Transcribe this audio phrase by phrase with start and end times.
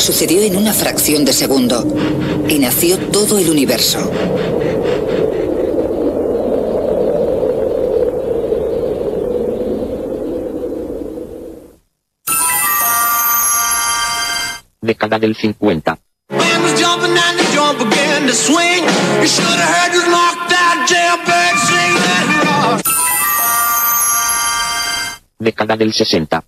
[0.00, 1.86] sucedió en una fracción de segundo
[2.48, 4.10] y nació todo el universo.
[14.80, 15.98] Década del 50.
[25.38, 26.44] Década del 60.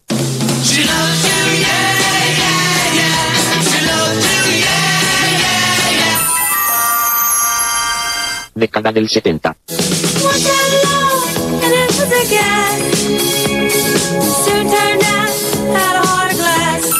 [15.96, 16.90] Heart of glass.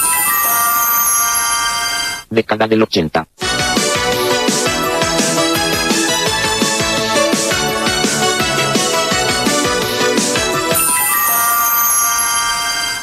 [2.31, 3.29] Década del 80.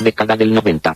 [0.02, 0.96] Década del 90.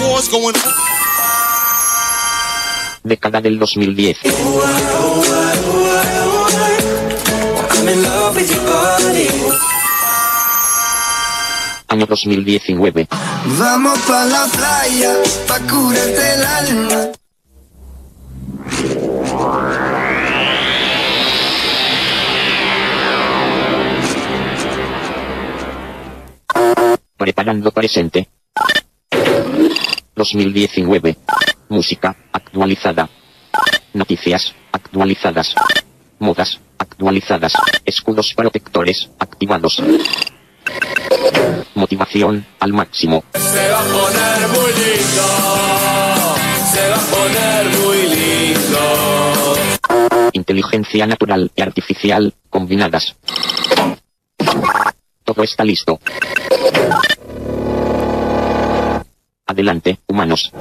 [0.00, 0.98] War's going on.
[3.04, 4.16] Década del 2010.
[7.70, 9.28] I'm in love with your body.
[11.88, 13.08] Año 2019.
[13.58, 15.16] Vamos pa la playa,
[15.46, 17.17] pa curarte el alma.
[27.28, 28.26] Preparando presente.
[30.16, 31.18] 2019.
[31.68, 33.06] Música, actualizada.
[33.92, 35.54] Noticias, actualizadas.
[36.20, 37.52] Modas, actualizadas.
[37.84, 39.82] Escudos protectores, activados.
[41.74, 43.22] Motivación, al máximo.
[43.34, 45.26] Se va a poner muy lindo.
[46.72, 48.80] Se va a poner muy lindo.
[50.32, 53.16] Inteligencia natural y artificial, combinadas.
[55.24, 56.00] Todo está listo.
[59.48, 60.52] Adelante, humanos.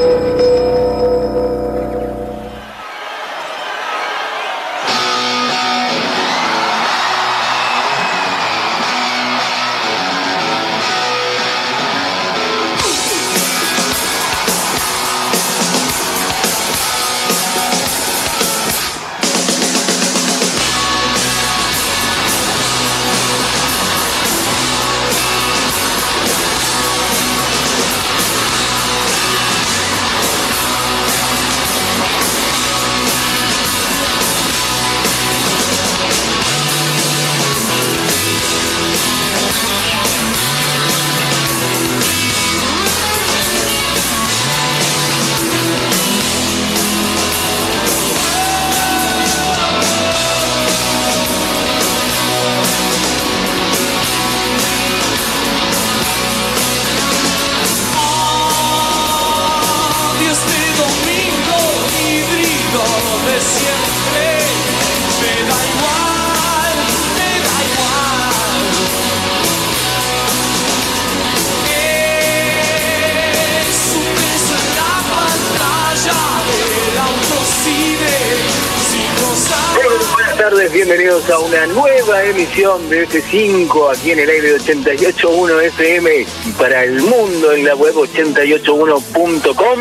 [81.32, 86.26] A una nueva emisión de F5 aquí en el aire de 881 FM
[86.58, 89.80] para el mundo en la web 881.com.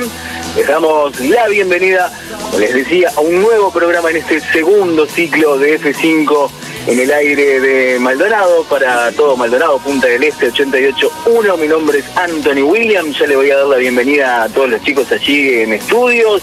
[0.57, 2.11] Les damos la bienvenida,
[2.43, 6.51] como les decía, a un nuevo programa en este segundo ciclo de F5
[6.89, 11.57] en el aire de Maldonado para todo Maldonado, Punta del Este 881.
[11.59, 14.83] Mi nombre es Anthony Williams, ya le voy a dar la bienvenida a todos los
[14.83, 16.43] chicos allí en estudios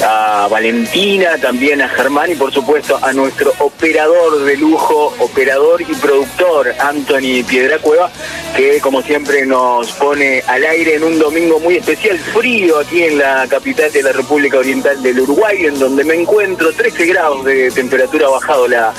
[0.00, 5.94] a Valentina, también a Germán y por supuesto a nuestro operador de lujo, operador y
[5.94, 8.10] productor Anthony Piedra Cueva,
[8.56, 13.18] que como siempre nos pone al aire en un domingo muy especial, frío aquí en
[13.18, 17.70] la capital de la República Oriental del Uruguay, en donde me encuentro 13 grados de
[17.70, 18.92] temperatura, ha bajado la,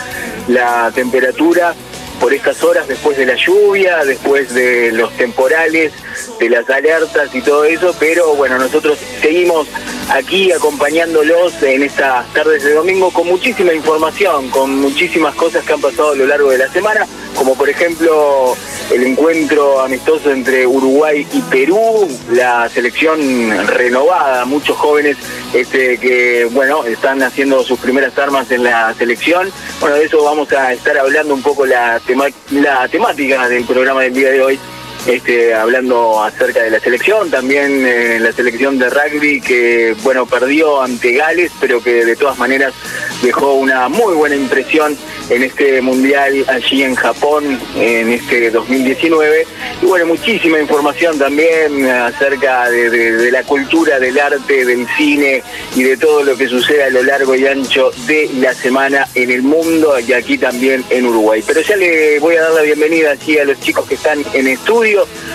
[0.48, 1.74] la temperatura
[2.20, 5.92] por estas horas después de la lluvia, después de los temporales,
[6.40, 9.68] de las alertas y todo eso, pero bueno, nosotros seguimos
[10.10, 15.82] aquí acompañándolos en estas tardes de domingo con muchísima información, con muchísimas cosas que han
[15.82, 17.06] pasado a lo largo de la semana,
[17.36, 18.56] como por ejemplo
[18.92, 23.20] el encuentro amistoso entre Uruguay y Perú, la selección
[23.68, 25.18] renovada, muchos jóvenes
[25.54, 29.50] este, que bueno están haciendo sus primeras armas en la selección.
[29.80, 34.02] Bueno, de eso vamos a estar hablando un poco la, tema- la temática del programa
[34.02, 34.60] del día de hoy.
[35.06, 40.82] Este, hablando acerca de la selección, también eh, la selección de rugby que bueno perdió
[40.82, 42.74] ante Gales, pero que de todas maneras
[43.22, 44.98] dejó una muy buena impresión
[45.30, 49.48] en este mundial allí en Japón en este 2019
[49.82, 55.42] y bueno muchísima información también acerca de, la cultura del arte del cine
[55.76, 59.32] y de todo lo que sucede a lo largo y ancho de la semana en
[59.32, 61.44] el mundo y aquí también en Uruguay.
[61.46, 64.48] Pero ya le voy a dar la bienvenida aquí a los chicos que están en
[64.48, 64.93] estudio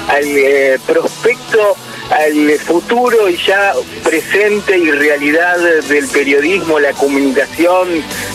[0.08, 1.76] al eh, prospecto
[2.10, 5.58] al futuro y ya presente y realidad
[5.88, 7.88] del periodismo, la comunicación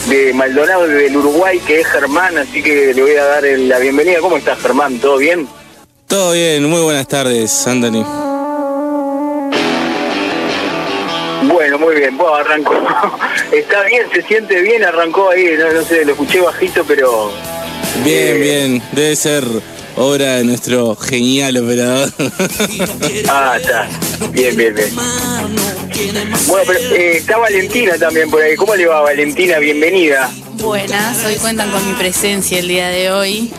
[0.09, 3.79] de Maldonado y del Uruguay, que es Germán, así que le voy a dar la
[3.79, 4.19] bienvenida.
[4.19, 4.99] ¿Cómo estás, Germán?
[4.99, 5.47] ¿Todo bien?
[6.07, 8.05] Todo bien, muy buenas tardes, Anthony.
[11.43, 12.73] Bueno, muy bien, bueno, arrancó.
[13.51, 17.31] Está bien, se siente bien, arrancó ahí, no, no sé, lo escuché bajito, pero...
[18.03, 18.39] Bien, Eh.
[18.39, 19.43] bien, debe ser
[19.95, 22.11] obra de nuestro genial operador.
[23.29, 23.87] Ah, está.
[24.31, 24.89] Bien, bien, bien.
[24.95, 28.55] Bueno, pero eh, está Valentina también por ahí.
[28.55, 29.59] ¿Cómo le va, Valentina?
[29.59, 30.29] Bienvenida.
[30.53, 33.51] Buenas, hoy cuentan con mi presencia el día de hoy.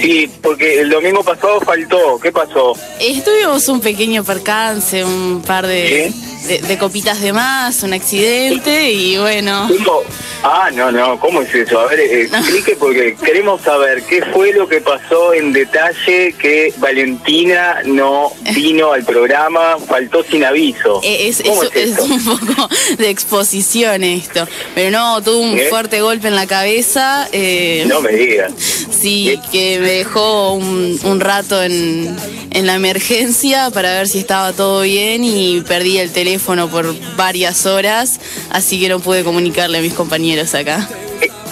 [0.00, 2.18] Sí, porque el domingo pasado faltó.
[2.20, 2.74] ¿Qué pasó?
[3.00, 6.12] Estuvimos un pequeño percance, un par de,
[6.46, 10.00] de, de copitas de más, un accidente y bueno, ¿Cómo?
[10.42, 11.78] Ah, no, no, ¿cómo es eso?
[11.80, 16.72] A ver, eh, explique porque queremos saber qué fue lo que pasó en detalle que
[16.78, 21.00] Valentina no vino al programa, faltó sin aviso.
[21.04, 24.48] eh, es, ¿Cómo es- es un poco de exposición esto.
[24.74, 27.28] Pero no, tuve un fuerte golpe en la cabeza.
[27.32, 28.52] eh, No me digas.
[28.56, 32.16] Sí, que me dejó un, un rato en,
[32.50, 37.66] en la emergencia para ver si estaba todo bien y perdí el teléfono por varias
[37.66, 40.88] horas, así que no pude comunicarle a mis compañeros acá.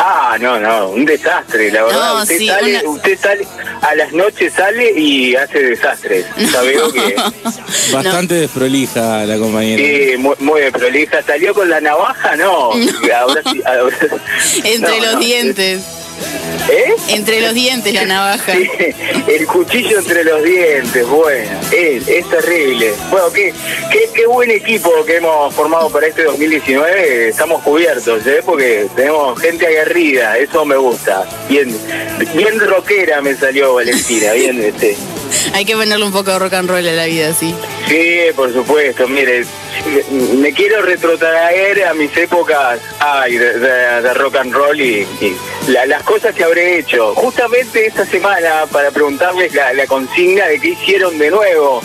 [0.00, 2.14] Ah, no, no, un desastre, la verdad.
[2.14, 3.46] No, usted, sí, sale, una- usted sale,
[3.82, 6.24] a las noches sale y hace desastres.
[6.52, 7.16] Ya veo que...
[7.92, 9.82] Bastante desprolija la compañera.
[9.82, 11.20] Sí, muy, muy prolija.
[11.24, 12.36] ¿Salió con la navaja?
[12.36, 12.70] No.
[12.72, 13.96] Ahora sí, ahora-
[14.64, 15.82] Entre No, los no, dientes,
[16.70, 16.94] ¿Eh?
[17.08, 18.52] entre los dientes la navaja.
[18.52, 18.68] Sí,
[19.26, 22.92] el cuchillo entre los dientes, bueno, es, es terrible.
[23.10, 23.54] Bueno, qué,
[23.90, 28.42] qué, qué buen equipo que hemos formado para este 2019, estamos cubiertos, ¿eh?
[28.44, 31.26] porque tenemos gente aguerrida, eso me gusta.
[31.48, 31.74] Bien,
[32.34, 34.96] bien rockera me salió Valentina, bien este.
[35.54, 37.54] Hay que ponerle un poco de rock and roll a la vida, sí.
[37.88, 39.44] Sí, por supuesto, mire,
[40.40, 45.06] me- quiero retrotraer a mis épocas ay, de, rock and roll y,
[45.68, 47.14] la- las cosas que habré hecho.
[47.14, 51.82] Justamente esta semana para preguntarles la, consigna de qué hicieron de nuevo,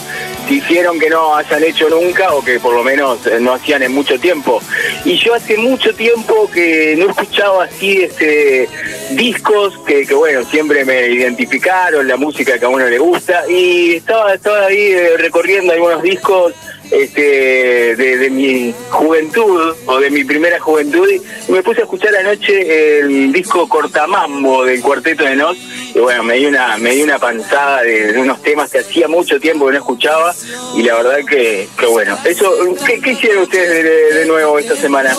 [0.50, 3.94] hicieron que no hayan hecho nunca o que por lo menos eh, no hacían en
[3.94, 4.62] mucho tiempo.
[5.06, 8.68] Y yo hace mucho tiempo que no escuchaba así este
[9.12, 13.96] discos que, que, bueno, siempre me identificaron, la música que a uno le gusta y
[13.96, 16.54] estaba, estaba ahí eh, recorriendo algunos discos
[16.94, 22.16] este, de, de mi juventud o de mi primera juventud y me puse a escuchar
[22.16, 25.58] anoche el disco Cortamambo del Cuarteto de Nos
[25.96, 29.08] y bueno, me di una, me di una panzada de, de unos temas que hacía
[29.08, 30.34] mucho tiempo que no escuchaba
[30.76, 32.18] y la verdad que, que bueno.
[32.26, 32.52] Eso,
[32.86, 35.16] ¿qué, qué hicieron ustedes de, de nuevo esta semana?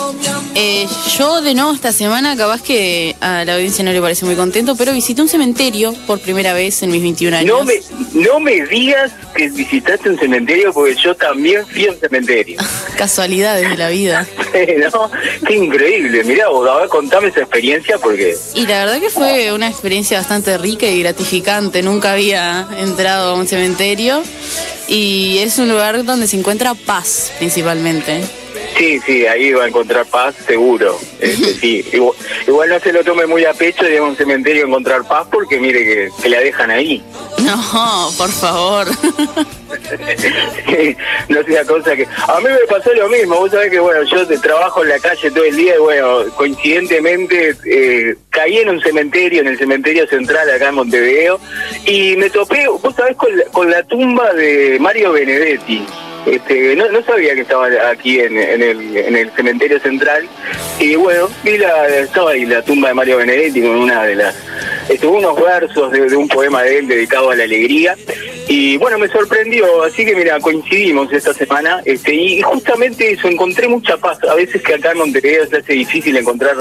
[0.53, 4.35] Eh, yo de nuevo esta semana, capaz que a la audiencia no le parece muy
[4.35, 7.59] contento, pero visité un cementerio por primera vez en mis 21 años.
[7.59, 7.81] No me,
[8.13, 12.59] no me digas que visitaste un cementerio porque yo también un cementerio.
[12.97, 14.27] Casualidades de la vida.
[14.93, 15.11] ¿No?
[15.45, 16.23] Qué increíble.
[16.23, 18.35] Mirá vos, a ver, contame esa experiencia porque...
[18.53, 21.81] Y la verdad que fue una experiencia bastante rica y gratificante.
[21.81, 24.23] Nunca había entrado a un cementerio
[24.87, 28.21] y es un lugar donde se encuentra paz principalmente.
[28.77, 30.99] Sí, sí, ahí va a encontrar paz, seguro.
[31.19, 32.15] Este, sí, igual,
[32.45, 35.85] igual no se lo tome muy a pecho de un cementerio encontrar paz porque mire
[35.85, 37.01] que, que la dejan ahí.
[37.39, 38.87] No, por favor.
[41.29, 42.05] no sea cosa que...
[42.27, 45.31] A mí me pasó lo mismo, vos sabés que bueno, yo trabajo en la calle
[45.31, 50.49] todo el día y bueno, coincidentemente eh, caí en un cementerio, en el cementerio central
[50.49, 51.39] acá en Montevideo,
[51.85, 55.85] y me topé, vos sabés, con la, con la tumba de Mario Benedetti.
[56.25, 60.27] Este, no, no sabía que estaba aquí en, en el, en el cementerio central
[60.79, 64.35] y bueno, vi la, estaba ahí la tumba de Mario Benedetti con una de las
[64.89, 67.95] estuvo unos versos de, de un poema de él dedicado a la alegría.
[68.47, 73.67] Y bueno, me sorprendió, así que mira, coincidimos esta semana este, y justamente eso, encontré
[73.67, 74.19] mucha paz.
[74.29, 76.55] A veces que acá en Montevideo se hace difícil encontrar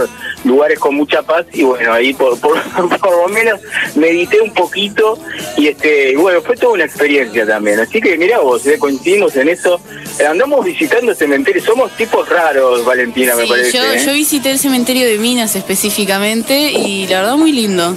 [0.45, 2.59] lugares con mucha paz y bueno, ahí por, por,
[2.99, 3.61] por lo menos
[3.97, 5.19] medité un poquito
[5.57, 7.81] y este y bueno, fue toda una experiencia también.
[7.81, 9.81] Así que mira vos, eh, coincidimos en eso.
[10.29, 13.77] Andamos visitando cementerios, somos tipos raros, Valentina, me parece.
[13.77, 14.03] yo, ¿eh?
[14.05, 17.97] yo visité el cementerio de Minas específicamente y la verdad muy lindo.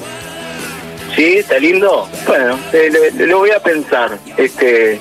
[1.15, 2.07] Sí, está lindo.
[2.27, 4.17] Bueno, eh, lo, lo voy a pensar.
[4.37, 4.99] Este,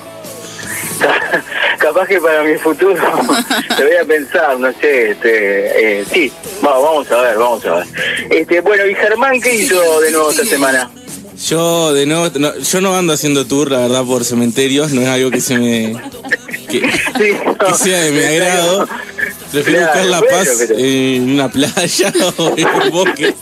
[0.99, 1.43] ca-
[1.77, 2.95] capaz que para mi futuro
[3.79, 5.11] lo voy a pensar, no sé.
[5.11, 7.85] Este, eh, sí, vamos, vamos a ver, vamos a ver.
[8.31, 10.89] Este, bueno, y Germán, ¿qué hizo de nuevo esta semana?
[11.47, 15.07] Yo de nuevo, no, yo no ando haciendo tour, la verdad, por cementerios, no es
[15.07, 15.93] algo que se me
[16.67, 18.87] que, Sí, que sea de mi agrado.
[19.51, 23.35] Prefiero Claro, buscar la paz pero- en una playa o en un bosque.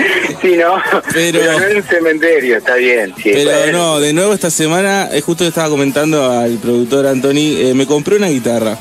[0.42, 0.74] Sí, ¿no?
[1.12, 3.12] Pero- no en un cementerio, está bien.
[3.16, 3.72] Sí, Pero bueno.
[3.78, 8.16] no, de nuevo esta semana, eh, justo estaba comentando al productor Anthony, eh, me compré
[8.16, 8.78] una guitarra.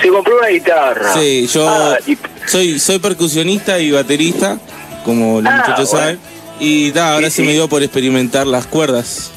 [0.00, 1.12] Se compró una guitarra.
[1.14, 4.58] Sí, yo Ah, y- soy soy percusionista y baterista,
[5.04, 6.06] como los Ah, muchachos bueno.
[6.06, 6.18] saben.
[6.60, 9.32] Y ta, ahora Sí, se me dio por experimentar las cuerdas.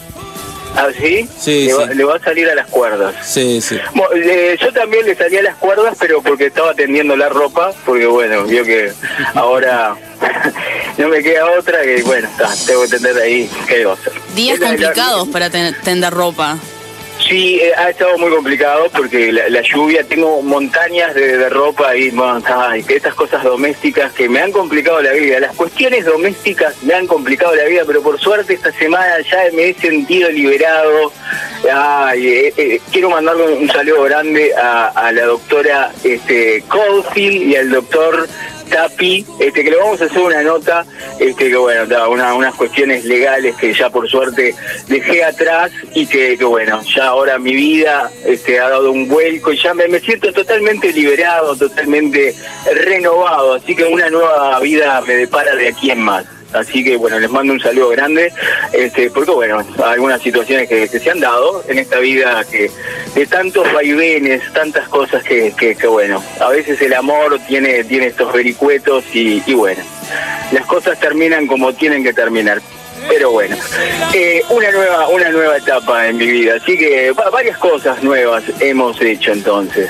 [0.75, 1.27] ¿Ah, sí?
[1.39, 1.93] Sí, le, Va, sí.
[1.95, 3.13] le va a salir a las cuerdas.
[3.23, 3.77] Sí, sí.
[3.93, 8.07] Bueno, eh, yo también le salía las cuerdas, pero porque estaba tendiendo la ropa, porque
[8.07, 8.91] bueno, vio que
[9.35, 9.95] ahora
[10.97, 12.29] no me queda otra que, bueno,
[12.67, 14.13] tengo que tender ahí, ¿qué debo hacer?
[14.35, 16.57] Días Es la- la- complicados para ten- tender ropa.
[17.29, 21.95] Sí, eh, ha estado muy complicado porque la, la lluvia, tengo montañas de, de ropa
[21.95, 25.39] y bueno, ay, que estas cosas domésticas que me han complicado la vida.
[25.39, 29.69] Las cuestiones domésticas me han complicado la vida, pero por suerte esta semana ya me
[29.69, 31.13] he sentido liberado.
[31.71, 37.55] Ay, eh, eh, quiero mandarle un saludo grande a, a la doctora este, Caulfield y
[37.55, 38.27] al doctor
[38.69, 40.85] Tapi, este, que le vamos a hacer una nota,
[41.19, 44.55] este, que bueno, una- unas cuestiones legales que ya por suerte
[44.87, 49.51] dejé atrás y que, que bueno, ya ahora mi vida este, ha dado un vuelco
[49.53, 52.33] y ya me siento totalmente liberado, totalmente
[52.73, 56.25] renovado, así que una nueva vida me depara de aquí en más.
[56.53, 58.31] Así que bueno, les mando un saludo grande,
[58.71, 62.69] este, porque bueno, algunas situaciones que, se han dado en esta vida que
[63.15, 68.07] de tantos vaivenes, tantas cosas que, que, que, bueno, a veces el amor tiene, tiene
[68.07, 69.81] estos vericuetos y, y bueno,
[70.51, 72.61] las cosas terminan como tienen que terminar.
[73.09, 73.57] Pero bueno,
[74.13, 78.43] eh, una nueva una nueva etapa en mi vida, así que va- varias cosas nuevas
[78.61, 79.89] hemos hecho entonces.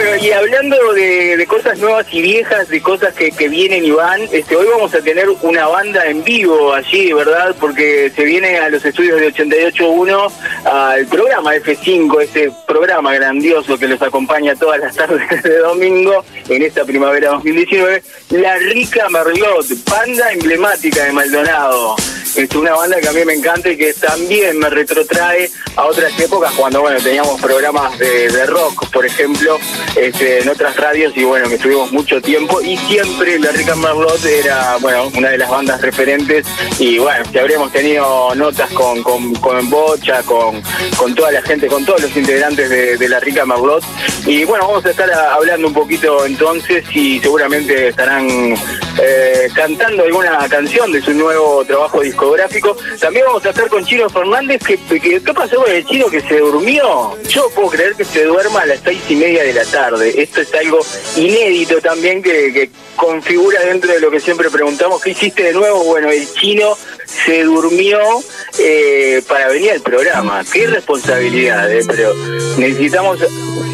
[0.00, 4.20] Bueno, y hablando de, cosas nuevas y viejas, de cosas que, que vienen y van,
[4.30, 7.56] este, hoy vamos a tener una banda en vivo allí, ¿verdad?
[7.58, 10.32] Porque se viene a los estudios de 88.1
[10.66, 16.62] al programa F5, este programa grandioso que los acompaña todas las tardes de domingo en
[16.62, 18.00] esta primavera 2019,
[18.30, 21.96] La Rica Merlot, banda emblemática de Maldonado.
[22.36, 26.16] Es una banda que a mí me encanta y que también me retrotrae a otras
[26.20, 29.58] épocas cuando bueno teníamos programas de rock, por ejemplo,
[29.96, 33.82] este, en otras radios y bueno, que estuvimos mucho tiempo y siempre la Rick and
[33.82, 36.46] Merlot era bueno una de las bandas referentes
[36.78, 40.62] y bueno, si habríamos tenido notas con, con, con Bocha, con,
[40.96, 43.82] con toda la gente, con todos los integrantes de, la Rica Merlot
[44.26, 48.28] y bueno, vamos a estar hablando un poquito entonces y seguramente estarán
[49.00, 52.76] eh, cantando alguna canción de su nuevo trabajo discográfico.
[53.00, 54.60] También vamos a estar con Chino Fernández.
[54.64, 57.16] que, que- ¿Qué pasó con chino que se durmió?
[57.28, 59.77] Yo puedo creer que se duerma a las seis y media de la tarde.
[59.78, 60.80] Esto es algo
[61.16, 65.00] inédito también que, configura dentro de lo que siempre preguntamos.
[65.00, 65.84] ¿Qué hiciste de nuevo?
[65.84, 68.00] Bueno, el chino se durmió
[68.58, 70.44] eh, para venir al programa.
[70.52, 72.12] Qué responsabilidad, pero
[72.56, 73.20] necesitamos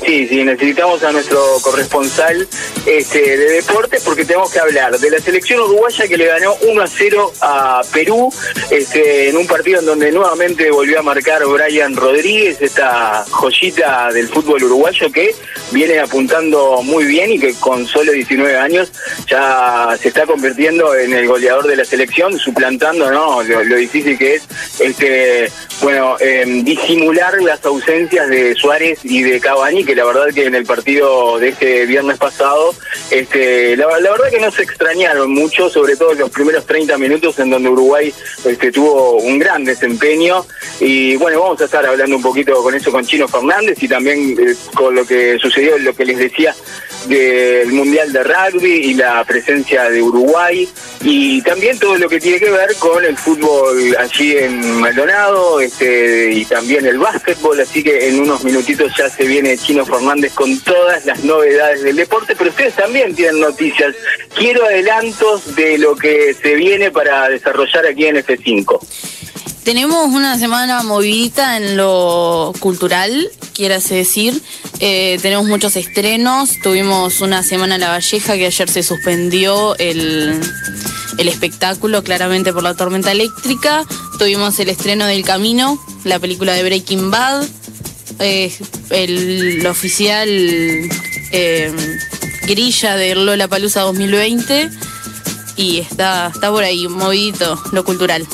[0.07, 2.47] Sí, sí, necesitamos a nuestro corresponsal
[2.87, 6.83] este, de deportes porque tenemos que hablar de la selección uruguaya que le ganó 1
[6.83, 8.33] a 0 a Perú
[8.71, 14.29] este, en un partido en donde nuevamente volvió a marcar Brian Rodríguez, esta joyita del
[14.29, 15.35] fútbol uruguayo que
[15.73, 18.93] viene apuntando muy bien y que con solo 19 años
[19.27, 23.43] ya se está convirtiendo en el goleador de la selección, suplantando ¿no?
[23.43, 24.43] lo, difícil que es
[24.79, 25.51] este
[25.81, 30.55] bueno em, disimular las ausencias de Suárez y de Cavani, que la verdad que en
[30.55, 32.75] el partido de este viernes pasado,
[33.11, 36.97] este la, la verdad que no se extrañaron mucho, sobre todo en los primeros 30
[36.99, 38.13] minutos en donde Uruguay
[38.45, 40.45] este, tuvo un gran desempeño.
[40.81, 44.37] Y bueno, vamos a estar hablando un poquito con eso con Chino Fernández y también
[44.39, 46.55] eh, con lo que sucedió, lo que les decía
[47.07, 50.69] del Mundial de Rugby y la presencia de Uruguay.
[51.03, 56.33] Y también todo lo que tiene que ver con el fútbol allí en Maldonado este,
[56.33, 60.59] y también el básquetbol, así que en unos minutitos ya se viene Chino Fernández con
[60.61, 63.95] todas las novedades del deporte, pero ustedes también tienen noticias.
[64.35, 68.79] Quiero adelantos de lo que se viene para desarrollar aquí en F5.
[69.65, 74.43] Tenemos una semana movidita en lo cultural, quierase decir.
[74.81, 76.51] Eh, tenemos muchos estrenos.
[76.63, 80.39] Tuvimos una semana en La Valleja que ayer se suspendió el,
[81.17, 83.87] el espectáculo, claramente por la tormenta eléctrica.
[84.19, 87.47] Tuvimos el estreno del Camino, la película de Breaking Bad.
[88.21, 88.53] Eh,
[88.91, 91.73] el, oficial eh,
[92.47, 94.71] grilla de Lola Palusa 2020.
[95.57, 98.27] Y está, está por ahí, movidito, lo cultural.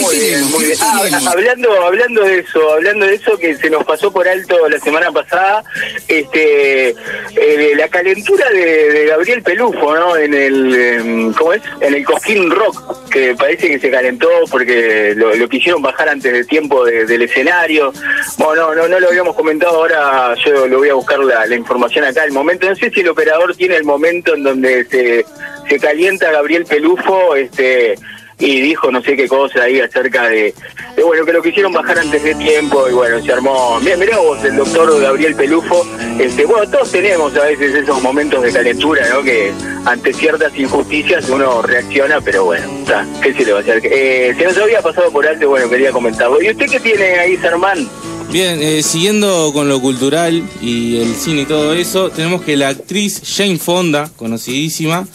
[0.00, 0.78] Muy bien, muy bien.
[0.82, 4.78] Ah, hablando, hablando de eso, hablando de eso que se nos pasó por alto la
[4.78, 5.64] semana pasada,
[6.08, 10.16] este, eh, la calentura de, de Gabriel Pelufo, ¿no?
[10.16, 11.62] En el, em, ¿cómo es?
[11.80, 16.32] En el Cosquín Rock, que parece que se calentó porque lo, lo quisieron bajar antes
[16.32, 17.92] de tiempo de- del escenario.
[18.38, 21.54] Bueno, no, no, no lo habíamos comentado, ahora yo lo voy a buscar la, la
[21.54, 22.24] información acá.
[22.24, 25.24] El momento, no sé si el operador tiene el momento en donde se,
[25.68, 27.94] se calienta Gabriel Pelufo, este
[28.38, 30.54] y dijo no sé qué cosa ahí acerca de,
[31.02, 33.80] bueno que lo quisieron bajar antes de tiempo y bueno se armó.
[33.80, 35.86] Mira, mirá vos el doctor Gabriel Pelufo
[36.18, 39.52] este bueno todos tenemos a veces esos momentos de calentura no que
[39.84, 43.80] ante ciertas injusticias uno reacciona pero bueno está qué se le va a hacer.
[43.84, 46.42] Eh, se nos había pasado por alto bueno quería comentarlo.
[46.42, 47.88] Y usted qué tiene ahí Sermán
[48.30, 52.68] Bien, eh, siguiendo con lo cultural y el cine y todo eso, tenemos que la
[52.68, 55.06] actriz Jane Fonda, conocidísima,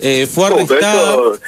[0.00, 1.12] eh, fue Oh, arrestada.
[1.12, 1.38] eso,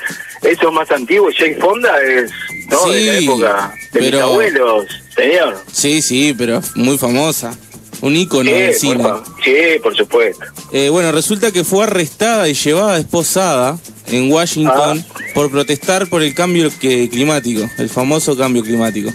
[0.43, 2.31] eso es más antiguo Jane Fonda es
[2.69, 7.57] no de la Sí, época de mis abuelos señor Sí, sí, pero muy famosa.
[8.01, 9.03] Un ícono Sí, del por cine.
[9.05, 9.25] favor.
[9.45, 10.45] sí, por supuesto.
[10.73, 13.79] Eh, bueno, resulta que fue arrestada y llevada esposada
[14.09, 15.15] en Washington Ah.
[15.35, 19.11] por protestar por el cambio que- climático, el famoso cambio climático.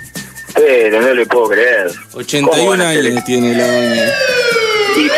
[0.54, 1.88] Pero no le puedo creer.
[2.12, 3.68] ¿Cómo 81 van a hacer años tiene la.
[4.98, 5.10] Y-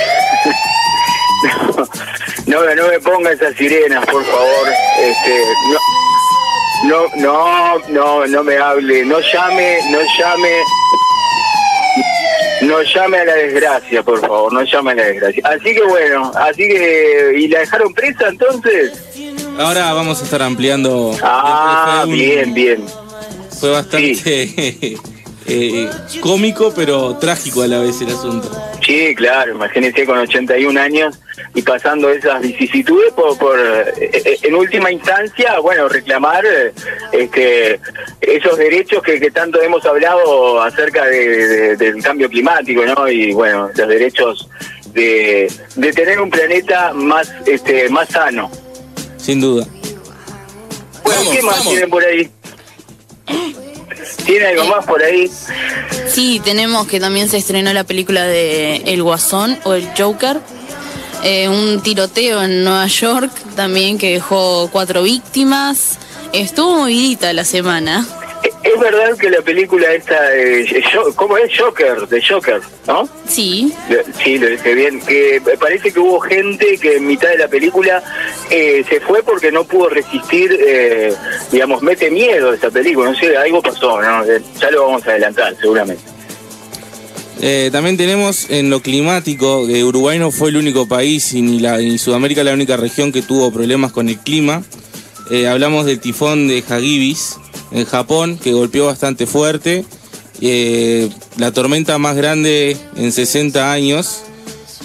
[1.45, 1.87] no,
[2.49, 4.67] no, no me ponga esas sirenas, por favor.
[4.99, 5.43] Este,
[6.83, 9.05] no, no, no, no, no me hable.
[9.05, 10.51] No llame, no llame.
[12.61, 15.41] No llame a la desgracia, por favor, no llame a la desgracia.
[15.45, 17.33] Así que bueno, así que...
[17.37, 18.91] ¿Y la dejaron presa entonces?
[19.57, 21.15] Ahora vamos a estar ampliando.
[21.23, 22.85] Ah, un- bien, bien.
[23.59, 24.97] Fue bastante
[25.49, 25.89] eh,
[26.21, 28.49] cómico, pero trágico a la vez el asunto.
[28.85, 31.19] Sí, claro, imagínense con 81 años
[31.55, 36.71] y pasando esas vicisitudes por, por eh, eh, en última instancia, bueno, reclamar eh,
[37.11, 37.79] este,
[38.21, 43.07] esos derechos que, que tanto hemos hablado acerca de- de- del cambio climático, ¿no?
[43.09, 44.47] Y bueno, los derechos
[44.93, 48.49] de, de tener un planeta más este más sano.
[49.17, 49.67] Sin duda.
[51.03, 52.29] Bueno, ¿qué más tienen por ahí?
[54.29, 55.27] ¿Tiene algo más por ahí?
[56.07, 60.39] Sí, tenemos que también se estrenó la película de El Guasón o El Joker.
[61.23, 65.97] Eh, un tiroteo en Nueva York también que dejó cuatro víctimas.
[66.31, 68.05] Estuvo movidita la semana.
[68.71, 70.19] Es verdad que la película esta,
[71.15, 71.51] ¿cómo es?
[71.57, 73.09] Joker, de Joker, ¿no?
[73.27, 74.99] Sí, Lo- Sí, lo dije bien.
[75.01, 78.03] Que parece que hubo gente que en mitad de la película
[78.51, 81.13] eh, se fue porque no pudo resistir, eh,
[81.51, 83.11] digamos, mete miedo esa película.
[83.11, 84.23] No sé, algo pasó, ¿no?
[84.25, 86.03] Eh, Ya lo vamos a adelantar, seguramente.
[87.41, 91.59] Eh, también tenemos en lo climático, que Uruguay no fue el único país y ni,
[91.59, 94.61] la, ni Sudamérica la única región que tuvo problemas con el clima.
[95.31, 97.37] Eh, hablamos del tifón de Hagibis
[97.71, 99.85] en Japón, que golpeó bastante fuerte.
[100.41, 104.21] Eh, la tormenta más grande en 60 años.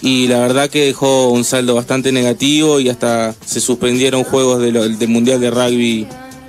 [0.03, 4.71] Y la verdad que dejó un saldo bastante negativo y hasta se suspendieron juegos de
[4.73, 6.07] lo- del Mundial de Rugby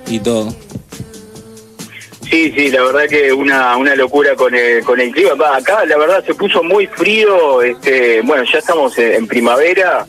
[0.08, 0.54] y todo.
[2.30, 5.56] Sí, sí, la verdad que una, una locura con el, con el clima.
[5.56, 10.06] Acá la verdad se puso muy frío, este, bueno, ya estamos en, en primavera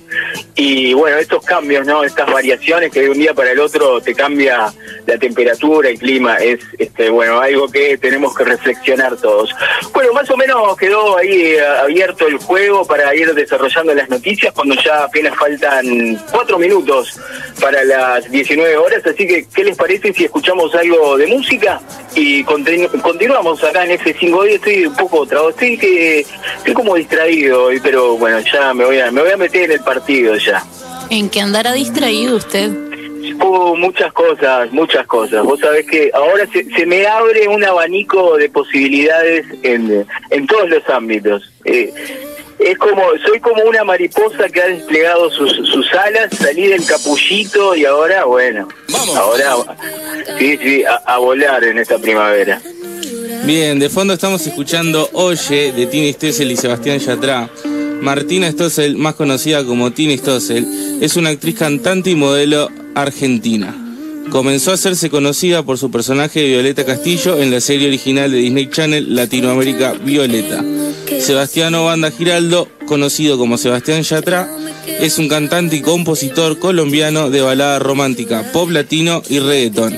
[0.56, 2.04] y bueno, estos cambios, ¿no?
[2.04, 4.74] Estas variaciones que de un día para el otro te cambia
[5.06, 9.56] la temperatura, el clima, es este, bueno, algo que tenemos que reflexionar todos.
[9.94, 14.52] Bueno, más o menos quedó ahí eh, abierto el juego para ir desarrollando las noticias
[14.54, 17.20] cuando ya apenas faltan cuatro minutos
[17.62, 21.80] para las 19 horas, así que ¿qué les parece si escuchamos algo de música?
[22.20, 26.22] Y continu- continuamos acá en F5 hoy estoy un poco trabado, estoy que
[26.58, 29.72] estoy como distraído hoy, pero bueno, ya me voy a me voy a meter en
[29.74, 30.64] el partido ya.
[31.12, 32.72] ¿en qué andará distraído usted?
[33.40, 35.44] Hubo muchas cosas, muchas cosas.
[35.44, 40.68] Vos sabés que ahora se, se me abre un abanico de posibilidades en, en todos
[40.70, 41.44] los ámbitos.
[41.66, 41.94] Eh,
[42.60, 47.76] es como, soy como una mariposa que ha desplegado sus, sus alas, salí del capullito
[47.76, 48.68] y ahora, bueno,
[49.16, 49.56] ahora,
[50.40, 52.62] sí, sí, a, a volar en esta primavera.
[53.46, 57.50] Bien, de fondo estamos escuchando Oye de Tini Stoessel y Sebastián Yatra.
[58.02, 63.76] Martina Stoessel, más conocida como Tini Stoessel, es una actriz cantante y modelo argentina.
[64.30, 68.38] Comenzó a hacerse conocida por su personaje de Violeta Castillo en la serie original de
[68.38, 70.64] Disney Channel Latinoamérica Violeta.
[71.20, 74.50] Sebastiano Banda Giraldo, conocido como Sebastián Yatra,
[75.00, 79.98] es un cantante y compositor colombiano de balada romántica, pop latino y reggaetón.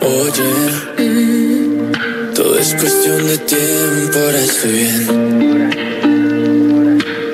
[0.00, 0.50] Oye,
[0.98, 5.70] mm, todo es cuestión de tiempo, ahora estoy bien.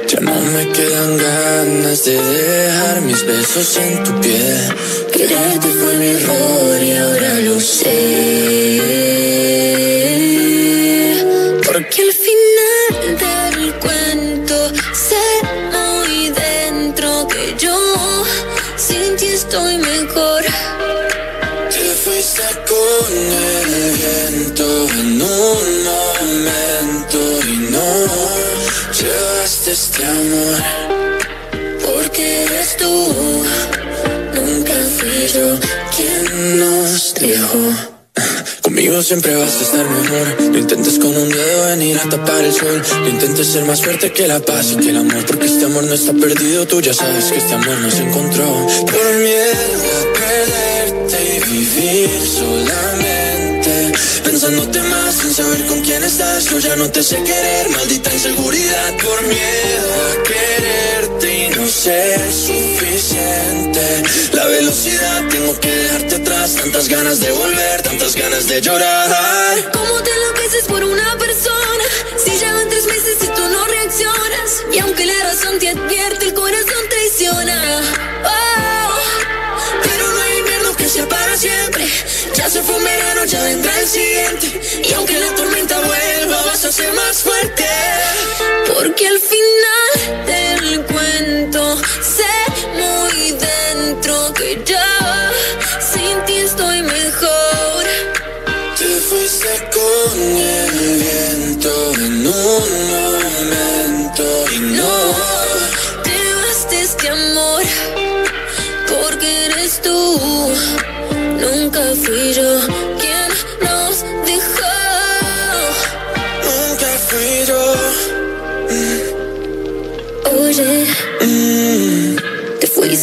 [0.09, 4.75] Ya no me quedan ganas de dejar mis besos en tu piel.
[5.13, 9.00] Quererte fue mi error y ahora lo sé.
[11.91, 15.27] Porque al final del cuento sé
[15.73, 17.77] muy dentro que yo
[18.77, 20.45] sin ti estoy mejor.
[21.69, 28.07] Te fuiste con el viento en un momento y no
[28.93, 30.63] llevaste este amor.
[31.85, 33.45] Porque eres tú,
[34.37, 35.59] nunca fui yo
[35.97, 37.90] quien nos dejó.
[38.91, 40.51] Conmigo siempre vas a estar mejor.
[40.51, 42.83] No intentes con un dedo venir a tapar el sol.
[43.03, 45.25] No intentes ser más fuerte que la paz y que el amor.
[45.27, 46.67] Porque este amor no está perdido.
[46.67, 48.47] Tú ya sabes que este amor no se encontró.
[48.87, 53.93] Por miedo a perderte y vivir solamente.
[54.25, 56.47] Pensándote más sin saber con quién estás.
[56.47, 57.71] Yo ya no te sé querer.
[57.71, 58.97] Maldita inseguridad.
[58.97, 62.21] Por miedo a quererte y no ser
[63.01, 64.03] suficiente.
[64.33, 66.55] La velocidad tengo que dejarte atrás.
[66.55, 69.71] Tantas ganas de volver, tantas ganas de llorar.
[69.73, 71.85] ¿Cómo te enloqueces por una persona?
[72.23, 74.49] Si ya van tres meses y tú no reaccionas.
[74.73, 77.81] Y aunque la razón te advierte, el corazón traiciona.
[78.25, 78.99] Oh,
[79.83, 81.87] Pero no hay invierno que sea para siempre.
[82.35, 84.61] Ya se fue un verano, ya vendrá el siguiente.
[84.89, 87.65] Y aunque la tormenta vuelva, vas a ser más fuerte.
[88.75, 89.40] porque al final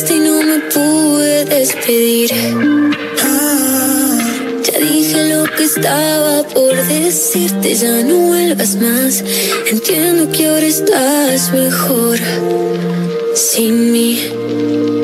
[0.10, 2.77] y no me pude despedir.
[5.88, 9.24] Estaba por decirte, ya no vuelvas más.
[9.72, 12.20] Entiendo que ahora estás mejor
[13.34, 14.97] sin mí.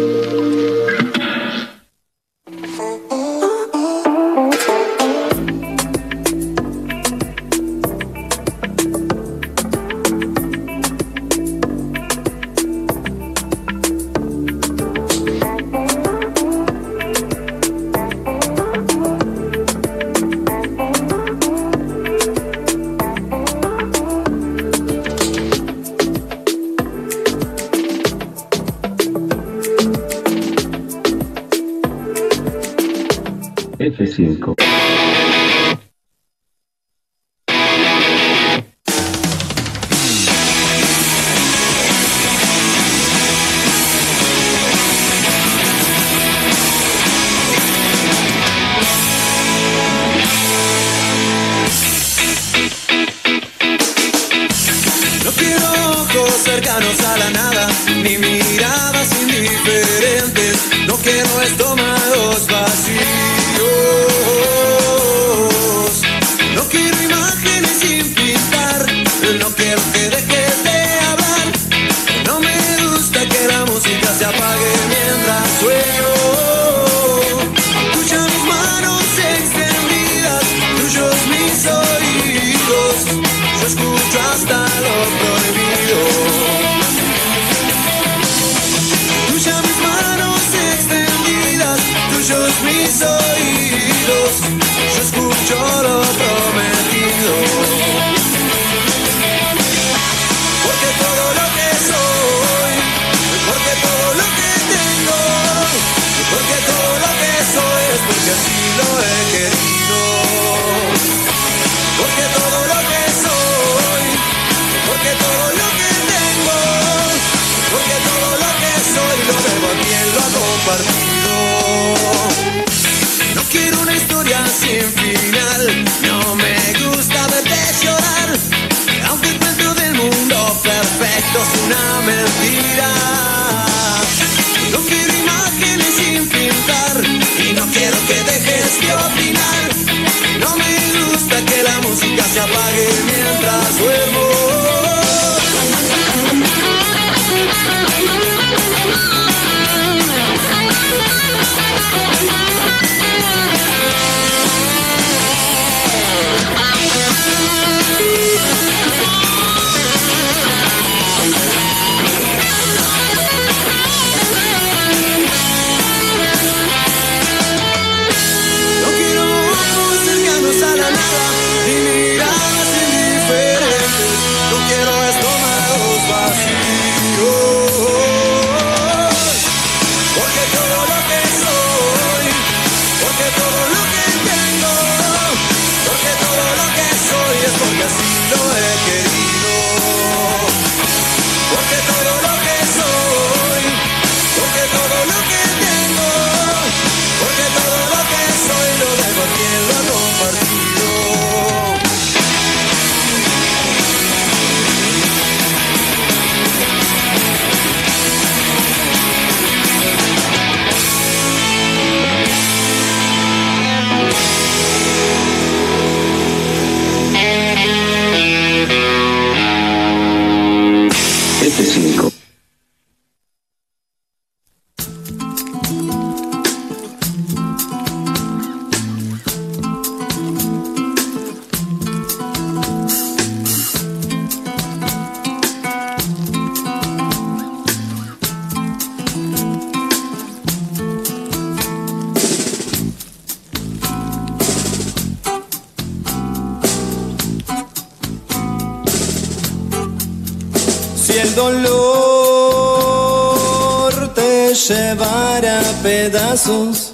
[255.83, 256.93] Pedazos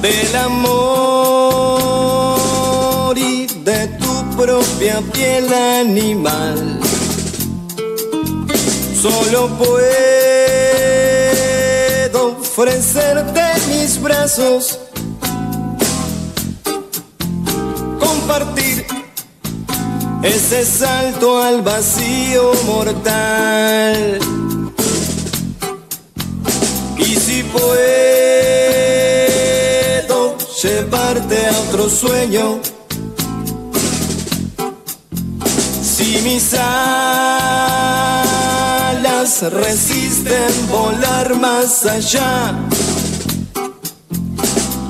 [0.00, 0.74] del amor
[3.18, 6.80] y de tu propia piel animal,
[9.00, 9.74] solo puedo
[12.40, 14.80] ofrecerte mis brazos,
[18.00, 18.86] compartir
[20.22, 24.43] ese salto al vacío mortal.
[27.54, 27.70] Puedo
[30.62, 32.60] llevarte a otro sueño,
[35.82, 36.72] si mis alas
[39.52, 42.54] resisten volar más allá,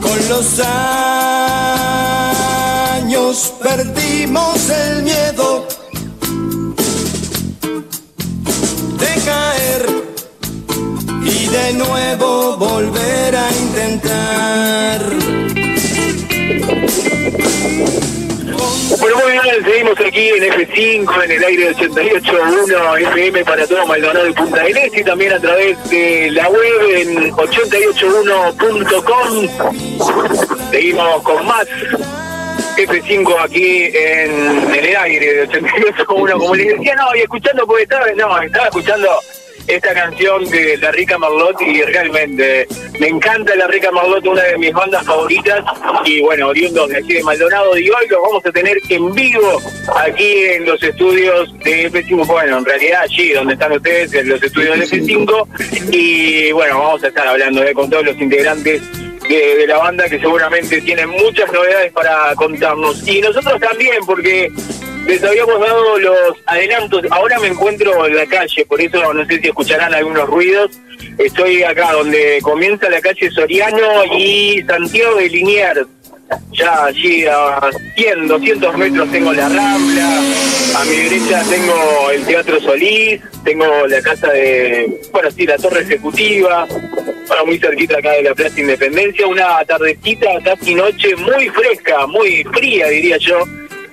[0.00, 1.14] con los años
[3.62, 5.73] perdimos el miedo
[11.54, 15.00] de nuevo volver a intentar.
[18.98, 23.86] Bueno, muy bien, seguimos aquí en F5, en el aire de 88.1 FM para todo
[23.86, 29.48] Maldonado y Punta del Este y también a través de la web en 881.com.
[30.72, 31.68] Seguimos con más
[32.76, 37.84] F5 aquí en, en el aire de 88.1, como les decía, no, y escuchando, porque
[37.84, 39.08] estaba, no, estaba escuchando
[39.66, 41.18] esta canción de La Rica
[41.60, 42.66] y realmente
[42.98, 45.64] me encanta La Rica Marlot, una de mis bandas favoritas.
[46.04, 47.76] Y bueno, oriundos de aquí de Maldonado.
[47.78, 49.60] Y hoy los vamos a tener en vivo
[49.96, 54.42] aquí en los estudios de F5, bueno, en realidad allí donde están ustedes, en los
[54.42, 55.46] estudios de F5
[55.92, 58.82] y bueno, vamos a estar hablando eh, con todos los integrantes
[59.28, 64.50] de, la banda que seguramente tienen muchas novedades para contarnos y nosotros también porque
[65.06, 67.02] les habíamos dado los adelantos.
[67.10, 70.70] Ahora me encuentro en la calle, por eso no sé si escucharán algunos ruidos.
[71.18, 75.86] Estoy acá donde comienza la calle Soriano y Santiago de Liniers.
[76.52, 77.60] Ya allí a
[77.96, 80.20] 100, 200 metros tengo la Rambla,
[80.76, 85.82] a mi derecha tengo el Teatro Solís, tengo la casa de, bueno, sí, la Torre
[85.82, 86.66] Ejecutiva,
[87.28, 92.44] bueno, muy cerquita acá de la Plaza Independencia, una tardecita, casi noche, muy fresca, muy
[92.44, 93.44] fría diría yo,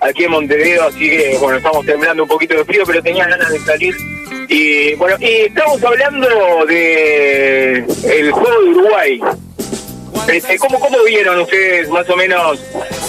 [0.02, 3.52] aquí en Montevideo, así que bueno, estamos temblando un poquito de frío, pero tenía ganas
[3.52, 3.96] de salir.
[4.50, 9.22] Y bueno, y estamos hablando de el juego de Uruguay.
[10.28, 12.60] Este, ¿cómo, ¿Cómo vieron ustedes más o menos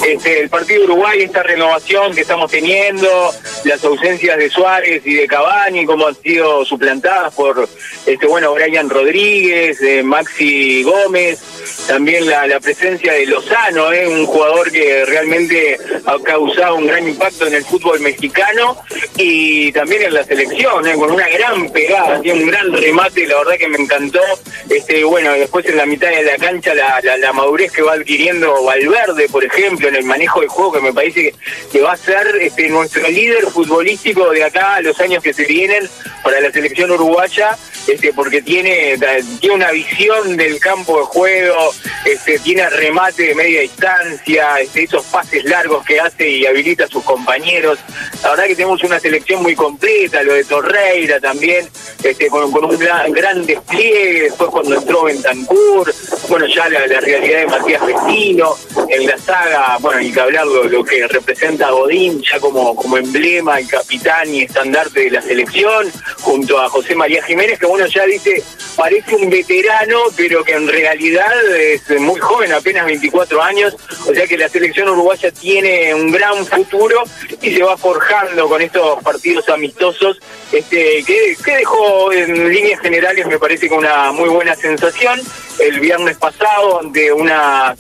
[0.06, 3.32] este, el partido de Uruguay, esta renovación que estamos teniendo,
[3.64, 7.68] las ausencias de Suárez y de Cavani, cómo han sido suplantadas por
[8.06, 11.40] este bueno Brian Rodríguez, eh, Maxi Gómez?
[11.86, 14.06] también la, la presencia de Lozano, ¿eh?
[14.06, 18.76] un jugador que realmente ha causado un gran impacto en el fútbol mexicano
[19.16, 20.94] y también en la selección, ¿eh?
[20.94, 24.20] con una gran pegada, tiene un gran remate, la verdad que me encantó.
[24.68, 27.94] Este, bueno, después en la mitad de la cancha la, la, la madurez que va
[27.94, 31.34] adquiriendo Valverde, por ejemplo, en el manejo del juego, que me parece que,
[31.70, 35.44] que va a ser este, nuestro líder futbolístico de acá a los años que se
[35.44, 35.88] vienen
[36.22, 38.98] para la selección uruguaya, este, porque tiene,
[39.40, 45.04] tiene una visión del campo de juego, este, tiene remate de media distancia, este, esos
[45.06, 47.78] pases largos que hace y habilita a sus compañeros.
[48.22, 51.68] La verdad que tenemos una selección muy completa, lo de Torreira también,
[52.02, 55.94] este, con, un gran, gran despliegue, después cuando entró Bentancur,
[56.28, 58.56] bueno, ya la, la realidad de Matías Vecino,
[58.88, 62.74] en la saga, bueno, hay que hablar lo, lo que representa a Godín, ya como,
[62.74, 65.90] como emblema y capitán y estandarte de la selección,
[66.20, 68.42] junto a José María Jiménez, que uno ya dice,
[68.76, 74.26] parece un veterano, pero que en realidad es muy joven, apenas 24 años, o sea
[74.26, 77.02] que la selección uruguaya tiene un gran futuro
[77.40, 80.20] y se va forjando con estos partidos amistosos,
[80.52, 85.20] este que, que dejó en líneas generales me parece que una muy buena sensación.
[85.58, 87.76] El viernes pasado, de una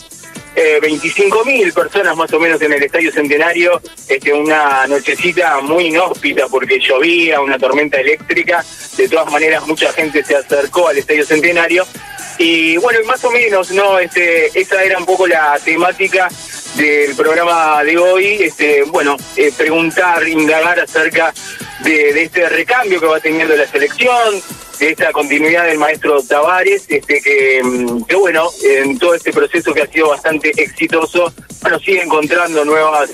[0.54, 5.86] eh, 25 mil personas más o menos en el Estadio Centenario, este, una nochecita muy
[5.86, 8.64] inhóspita porque llovía, una tormenta eléctrica,
[8.96, 11.86] de todas maneras mucha gente se acercó al Estadio Centenario.
[12.38, 13.98] Y bueno, más o menos, ¿no?
[13.98, 16.28] Este, esa era un poco la temática
[16.76, 21.32] del programa de hoy, este, bueno, eh, preguntar, indagar acerca
[21.80, 24.42] de, de este recambio que va teniendo la selección,
[24.78, 29.72] de esta continuidad del maestro Tavares, este que, mm, que bueno, en todo este proceso
[29.72, 31.32] que ha sido bastante exitoso,
[31.84, 33.10] sigue encontrando nuevas,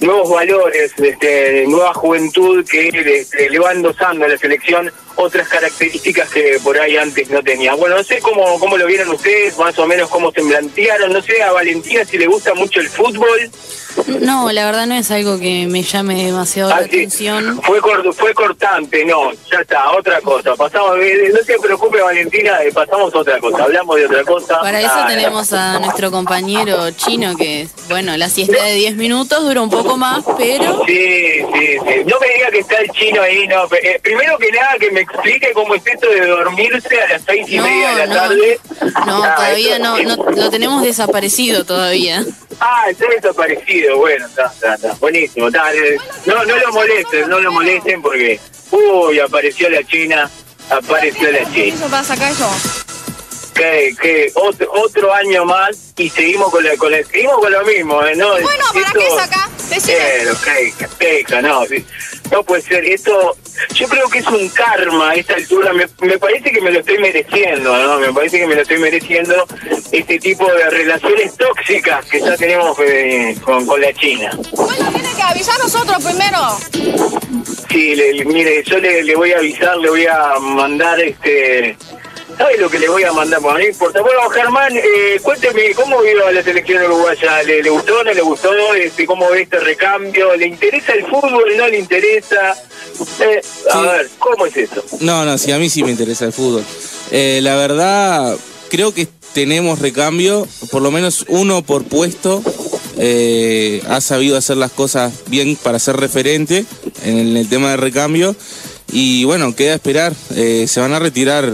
[0.00, 6.30] nuevos valores, este, nueva juventud que este, le va endosando a la selección otras características
[6.30, 7.74] que por ahí antes no tenía.
[7.74, 11.22] Bueno, no sé cómo, cómo lo vieron ustedes, más o menos cómo se plantearon, no
[11.22, 13.50] sé a Valentina si le gusta mucho el fútbol.
[14.20, 16.86] No, la verdad no es algo que me llame demasiado la Ah, sí.
[16.88, 17.60] atención.
[17.62, 20.54] Fue, cor- fue cortante, no, ya está, otra cosa.
[20.54, 24.60] Pasamos, eh, no te preocupes Valentina, eh, pasamos a otra cosa, hablamos de otra cosa.
[24.60, 29.42] Para eso Ah, tenemos a nuestro compañero chino que, bueno, la siesta de 10 minutos
[29.42, 32.04] dura un poco más, pero Sí, sí, sí.
[32.06, 33.64] No me diga que está el chino ahí, no.
[33.82, 37.46] eh, primero que nada, que me explique cómo es esto de dormirse a las seis
[37.48, 38.14] y No, media de la no.
[38.14, 38.60] tarde.
[39.06, 42.24] no, Ah, todavía eso- no, no, lo tenemos desaparecido todavía.
[42.60, 43.98] Ah, está desaparecido.
[43.98, 44.94] Bueno, está, está, está.
[44.94, 45.48] Buenísimo.
[45.48, 48.40] está, eh, no, no lo molesten, no lo molesten porque.
[48.70, 50.30] Uy, apareció la China.
[50.70, 51.74] Apareció la China.
[51.74, 52.50] ¿Eso para sacar eso?
[53.54, 57.64] Que, que otro, otro año más y seguimos con, la, con, la- seguimos con lo
[57.64, 58.02] mismo.
[58.04, 58.14] ¿eh?
[58.16, 59.48] No, Bueno, ¿para esto- qué saca?
[59.48, 59.55] Decime.
[59.68, 61.62] Pero, queja, queja, no,
[62.30, 62.84] no puede ser.
[62.84, 63.36] Esto,
[63.74, 65.72] yo creo que es un karma a esta altura.
[65.72, 67.98] Me, me parece que me lo estoy mereciendo, ¿no?
[67.98, 69.46] Me parece que me lo estoy mereciendo
[69.92, 74.30] este tipo de relaciones tóxicas que ya tenemos eh, con, con la China.
[74.52, 76.58] Bueno, tiene que avisar nosotros primero.
[77.70, 81.76] Sí, le- mire, yo le, le voy a avisar, le voy a mandar este.
[82.38, 83.40] ¿Sabe lo que le voy a mandar?
[83.40, 84.02] Bueno, no importa.
[84.02, 87.42] Bueno, Germán, eh, cuénteme, ¿cómo vio a la selección uruguaya?
[87.44, 88.74] ¿Le, le gustó, no le gustó?
[88.74, 90.36] Este, ¿Cómo ve este recambio?
[90.36, 92.54] ¿Le interesa el fútbol, no le interesa?
[93.20, 93.86] Eh, a Sí.
[93.86, 94.84] ver, ¿cómo es eso?
[95.00, 96.62] No, no, sí, a mí sí me interesa el fútbol.
[97.10, 98.36] Eh, la verdad,
[98.68, 102.42] creo que tenemos recambio, por lo menos uno por puesto.
[103.88, 106.64] ha sabido hacer las cosas bien para ser referente
[107.04, 108.36] en el, en el tema de recambio.
[108.92, 110.14] Y bueno, queda esperar.
[110.34, 111.52] Se van a retirar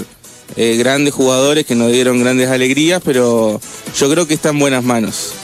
[0.56, 3.60] eh, grandes jugadores que nos dieron grandes alegrías, pero
[3.96, 5.34] yo creo que está en buenas manos.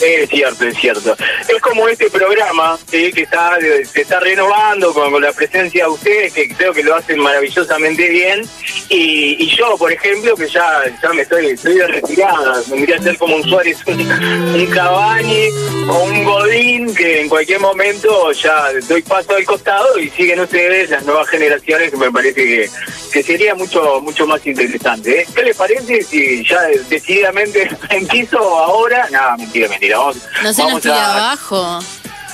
[0.00, 1.16] Es cierto, es cierto.
[1.48, 3.12] Es como este programa ¿sí?
[3.12, 7.18] que está se está renovando con, la presencia de ustedes, que creo que lo hacen
[7.18, 8.42] maravillosamente bien.
[8.88, 13.18] Y, yo, por ejemplo, que ya, ya me estoy, estoy de retirada, vendría a ser
[13.18, 15.48] como un Suárez, un, un Cavani
[15.88, 20.90] o un Godín, que en cualquier momento ya doy paso al costado y siguen ustedes,
[20.90, 22.70] las nuevas generaciones, que me parece que,
[23.12, 25.20] que sería mucho mucho más interesante.
[25.20, 25.26] ¿eh?
[25.34, 29.08] ¿Qué les parece si ya decididamente empiezo ahora?
[29.10, 29.87] No, mentira, mentira.
[29.96, 31.80] No se nos vamos tira a- abajo.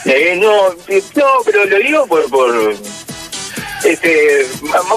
[0.07, 2.75] eh, no, eh, no, pero lo digo por, por
[3.85, 4.47] este,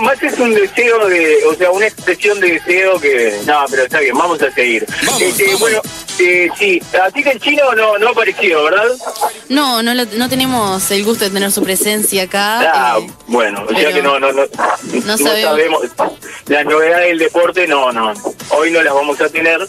[0.02, 4.00] más es un deseo de, o sea, una expresión de deseo que, no, pero está
[4.00, 4.86] bien, vamos a seguir.
[5.20, 5.82] Este, Bueno,
[6.20, 8.86] eh, sí, así que el chino no, no ha aparecido, ¿verdad?
[9.50, 12.60] No, no, lo- no tenemos el gusto de tener su presencia acá.
[12.74, 15.42] Ah, eh, bueno, o sea que no, no, no, no sabemos.
[15.44, 15.82] sabemos.
[16.48, 18.14] Las novedades del deporte, no, no,
[18.52, 19.68] hoy no las vamos a tener.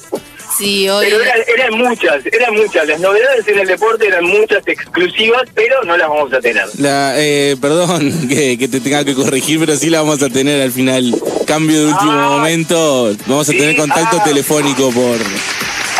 [0.59, 1.06] Sí, hoy.
[1.06, 2.86] Pero eran, eran muchas, eran muchas.
[2.88, 6.66] Las novedades en el deporte eran muchas exclusivas, pero no las vamos a tener.
[6.78, 10.61] La, eh, perdón que, que te tenga que corregir, pero sí la vamos a tener
[10.61, 11.14] al final.
[11.46, 13.14] Cambio de último Ah, momento.
[13.26, 14.24] Vamos a tener contacto ah.
[14.24, 15.16] telefónico por.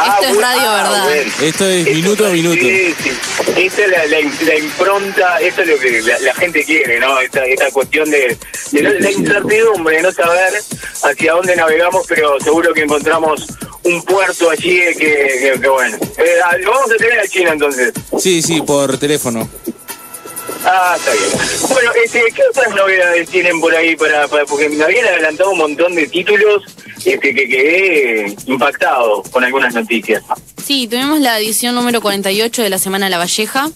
[0.01, 1.05] Ah, Esto es radio, ah, ¿verdad?
[1.05, 1.33] bueno.
[1.43, 2.61] Esto es Esto- minuto a minuto.
[2.63, 3.11] Sí, sí.
[3.57, 7.19] Esta es la, la- la impronta, esto es lo que la, la gente quiere, ¿no?
[7.21, 8.37] Esta, esta cuestión de,
[8.73, 10.53] de no- la incertidumbre, de no saber
[11.03, 13.47] hacia dónde navegamos, pero seguro que encontramos
[13.85, 15.97] un puerto allí que, que- que bueno.
[16.17, 17.93] Eh, lo vamos a tener a China entonces.
[18.21, 19.49] Sí, sí, por teléfono.
[20.65, 21.31] Ah, está bien.
[21.69, 25.95] Bueno, este, ¿qué otras novedades tienen por ahí para, porque me habían adelantado un montón
[25.95, 26.65] de títulos
[27.05, 30.23] este, que quedé impactado con algunas noticias.
[30.63, 33.71] Sí, tuvimos la edición número 48 de la Semana La Valleja,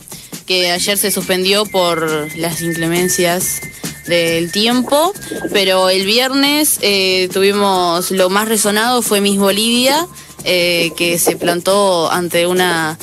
[0.47, 3.61] que ayer se suspendió por las inclemencias
[4.07, 5.13] del tiempo,
[5.53, 10.07] pero el viernes eh, tuvimos lo más resonado fue Miss Bolivia,
[10.45, 12.99] eh, que se plantó ante una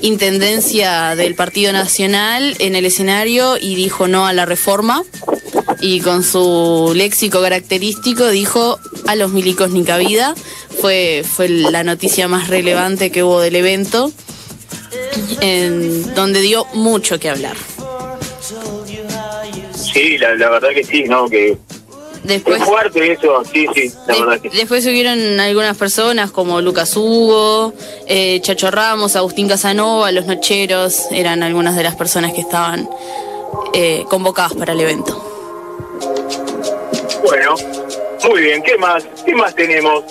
[0.00, 5.02] intendencia del Partido Nacional en el escenario y dijo no a la reforma
[5.80, 10.34] y con su léxico característico dijo a los milicos ni cabida.
[10.80, 14.12] Fue, fue la noticia más relevante que hubo del evento,
[15.40, 17.56] en donde dio mucho que hablar.
[19.74, 21.28] Sí, la, la verdad que sí, ¿no?
[21.28, 21.56] Que
[22.28, 24.56] Después, es fuerte eso, sí, sí, la de- verdad que sí.
[24.58, 27.72] después subieron algunas personas como Lucas Hugo,
[28.06, 32.88] eh, Chacho Ramos, Agustín Casanova, Los Nocheros, eran algunas de las personas que estaban
[33.72, 35.24] eh, convocadas para el evento.
[37.24, 37.54] Bueno,
[38.28, 39.04] muy bien, ¿qué más?
[39.24, 40.04] ¿Qué más tenemos?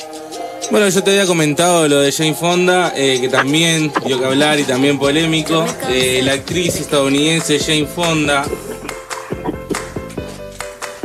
[0.70, 4.60] Bueno, yo te había comentado lo de Jane Fonda, eh, que también dio que hablar
[4.60, 5.66] y también polémico.
[5.90, 8.44] Eh, la actriz estadounidense Jane Fonda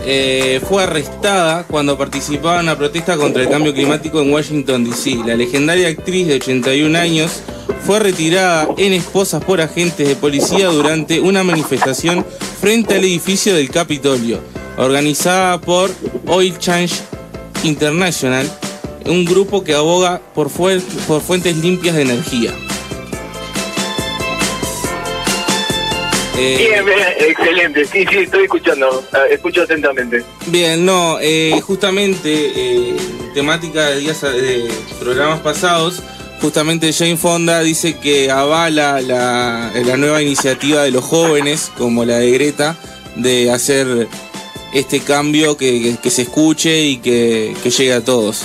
[0.05, 5.19] eh, fue arrestada cuando participaba en una protesta contra el cambio climático en Washington, D.C.
[5.27, 7.43] La legendaria actriz de 81 años
[7.87, 12.25] fue retirada en esposas por agentes de policía durante una manifestación
[12.61, 14.41] frente al edificio del Capitolio,
[14.77, 15.91] organizada por
[16.27, 16.95] Oil Change
[17.65, 18.51] International,
[19.07, 22.53] un grupo que aboga por, fuentes limpias de energía.
[26.39, 30.25] Eh, Bien, bien, excelente, sí, sí, estoy escuchando, ah, escucho atentamente.
[30.47, 32.97] Bien, no, eh, justamente eh,
[33.35, 34.69] temática de días de
[34.99, 36.03] programas pasados,
[36.41, 42.19] justamente Jane Fonda dice que avala la, la nueva iniciativa de los jóvenes, como la
[42.19, 42.77] de Greta,
[43.17, 44.09] de hacer
[44.73, 48.43] este cambio que, que- que se escuche y que, que llegue a todos.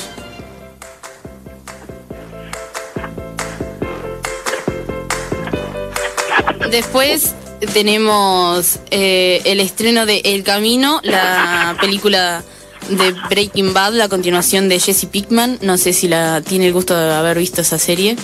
[6.72, 7.34] Después
[7.74, 12.44] tenemos eh, el estreno de El Camino, la película
[12.90, 15.58] de Breaking Bad, la continuación de Jesse Pickman.
[15.62, 18.16] No sé si la tiene el gusto de haber visto esa serie.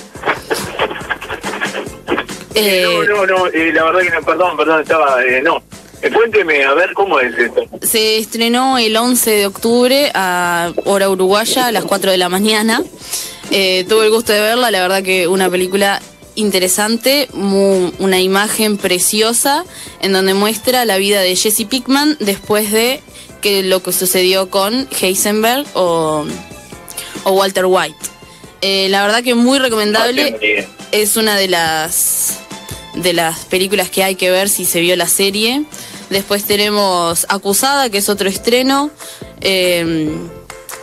[2.56, 5.64] Eh, no, no, no, eh, la verdad que no, perdón, perdón, estaba, eh, no.
[6.04, 7.64] Eh, cuénteme, a ver cómo es esto.
[7.82, 12.84] Se estrenó el 11 de octubre a hora uruguaya a las 4 de la mañana.
[13.52, 16.02] Eh, tuve el gusto de verla, la verdad que una película
[16.36, 19.66] interesante, una imagen preciosa
[20.02, 23.02] en donde muestra la vida de Jesse Pickman después de
[23.42, 26.26] que lo que sucedió con Heisenberg o,
[27.24, 27.98] o Walter White.
[28.62, 30.68] Eh, la verdad que muy recomendable.
[30.92, 32.40] Es una de las
[32.96, 35.64] de las películas que hay que ver si se vio la serie.
[36.10, 38.92] Después tenemos Acusada, que es otro estreno,
[39.42, 40.12] eh,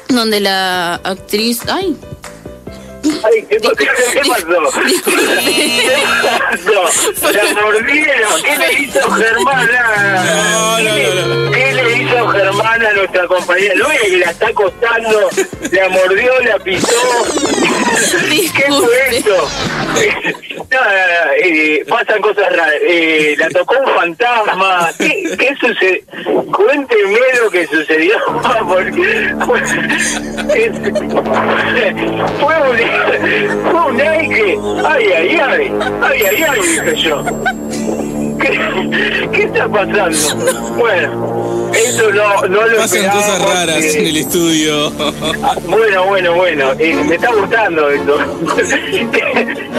[0.09, 1.61] donde la actriz...
[1.69, 1.97] ¡Ay!
[3.25, 4.11] Ay, ¿qué, pa- qué pasó?
[4.13, 4.51] ¿Qué pasó?
[7.33, 8.43] La mordieron.
[8.43, 10.77] ¿Qué le hizo Germana?
[10.79, 10.83] ¿Qué,
[11.15, 13.75] le, qué le hizo Germana a nuestra compañera?
[13.77, 15.29] ¿Lo que la está acostando?
[15.73, 17.25] La mordió, la pisó.
[18.29, 19.51] ¿Qué fue eso?
[20.71, 22.75] Nada, eh, pasan cosas raras.
[22.83, 24.91] Eh, la tocó un fantasma.
[24.99, 26.03] ¿Qué, qué sucedió?
[26.53, 28.15] Cuénteme lo que sucedió.
[28.69, 29.35] Porque
[32.41, 32.77] fue un,
[33.71, 34.01] fue un.
[34.01, 35.73] Ay, ay, ay.
[36.03, 37.25] Ay, ay, ay, dije yo.
[38.41, 40.75] ¿Qué, qué está pasando?
[40.77, 44.91] Bueno, eso no, no lo Pasan cosas raras eh, en el estudio.
[45.69, 48.19] bueno, bueno, bueno, eh, me está gustando esto.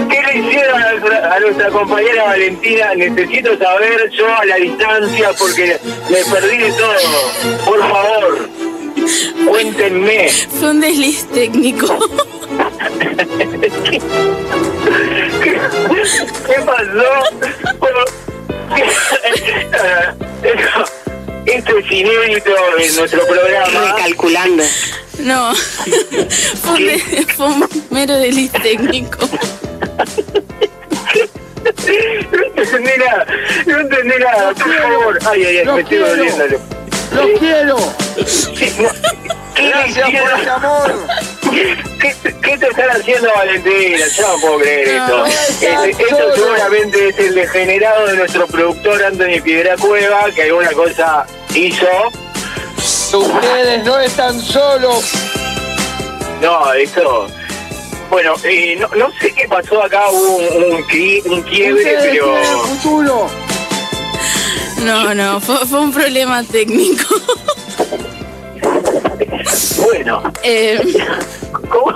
[0.09, 2.95] ¿Qué le hicieron a nuestra, a nuestra compañera Valentina?
[2.95, 5.77] Necesito saber yo a la distancia porque
[6.09, 7.65] me perdí de todo.
[7.65, 8.49] Por favor,
[9.47, 10.29] cuéntenme.
[10.59, 11.97] Fue un desliz técnico.
[15.43, 17.37] ¿Qué pasó?
[17.79, 17.99] Bueno,
[21.45, 23.93] Esto es inédito en nuestro programa.
[23.95, 24.63] Recalculando.
[25.19, 27.67] No, fue un, de- fue un
[28.19, 29.27] del list técnico.
[31.63, 33.25] No entendí nada,
[33.65, 35.19] no entendí nada, por favor.
[35.29, 36.05] Ay, ay, ay, me estoy quiero.
[37.11, 37.77] ¡Los quiero!
[38.25, 38.89] Sí, no.
[39.55, 41.07] ¿Qué Gracias por ese amor.
[41.51, 43.97] ¿Qué, qué te están haciendo Valentina?
[44.15, 45.65] Yo no puedo creer No, esto.
[45.65, 51.25] Este- esto seguramente es el degenerado de nuestro productor Anthony Piedra Cueva, que alguna cosa
[51.53, 51.85] hizo.
[53.13, 55.11] Ustedes no están solos.
[56.41, 57.27] No, eso.
[58.09, 62.35] Bueno, eh, no, no sé qué pasó acá, hubo un, un, un quiebre, Ustedes pero.
[64.83, 67.15] No, no, fue, fue un problema técnico.
[69.83, 70.79] Bueno, Eh,
[71.69, 71.93] ¿cómo,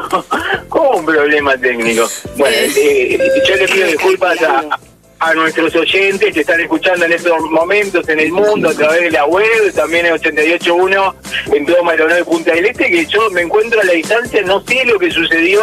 [0.69, 2.07] cómo un problema técnico?
[2.38, 3.17] Bueno, eh,
[3.47, 4.79] yo le pido disculpas a,
[5.20, 9.11] a nuestros oyentes que están escuchando en estos momentos en el mundo a través de
[9.11, 11.13] la web, también en 88.1
[11.53, 14.61] en todo Maldonado de Punta del Este, que yo me encuentro a la distancia, no
[14.68, 15.61] sé lo que sucedió,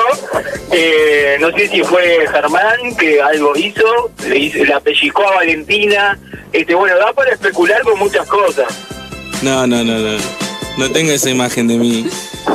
[0.70, 6.18] eh, no sé si fue Germán que algo hizo, le, hizo- le apellizcó a Valentina,
[6.52, 8.66] este bueno, da para especular con muchas cosas.
[9.42, 10.41] No, no, no, no.
[10.78, 12.06] No tenga esa imagen de mí.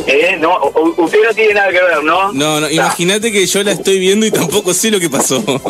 [0.08, 0.38] ¿eh?
[0.40, 2.32] No, usted no tiene nada que ver, ¿no?
[2.34, 5.44] No, no, imagínate que yo la estoy viendo y tampoco sé lo que pasó.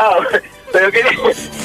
[0.00, 0.18] Ah,
[0.70, 1.00] pero que,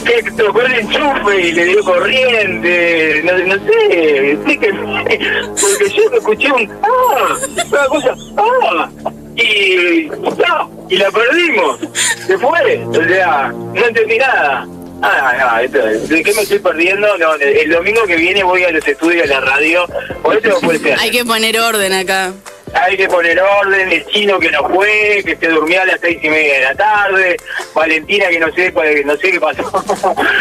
[0.06, 6.18] que tocó el enchufe y le dio corriente, no, no sé, sí que, porque yo
[6.18, 7.36] escuché un ah,
[7.70, 8.90] una cosa, ah,
[9.36, 11.80] y no, y la perdimos,
[12.26, 14.68] se fue, o sea, no entendí nada.
[15.06, 17.18] Ah, esto, ¿de qué me estoy perdiendo?
[17.18, 19.86] No, el domingo que viene voy a los estudios de la radio,
[20.22, 22.32] por eso no hay que poner orden acá.
[22.74, 26.18] Hay que poner orden, el chino que no fue, que se durmió a las seis
[26.24, 27.38] y media de la tarde,
[27.76, 28.74] Valentina que no sé,
[29.06, 29.84] no sé qué pasó.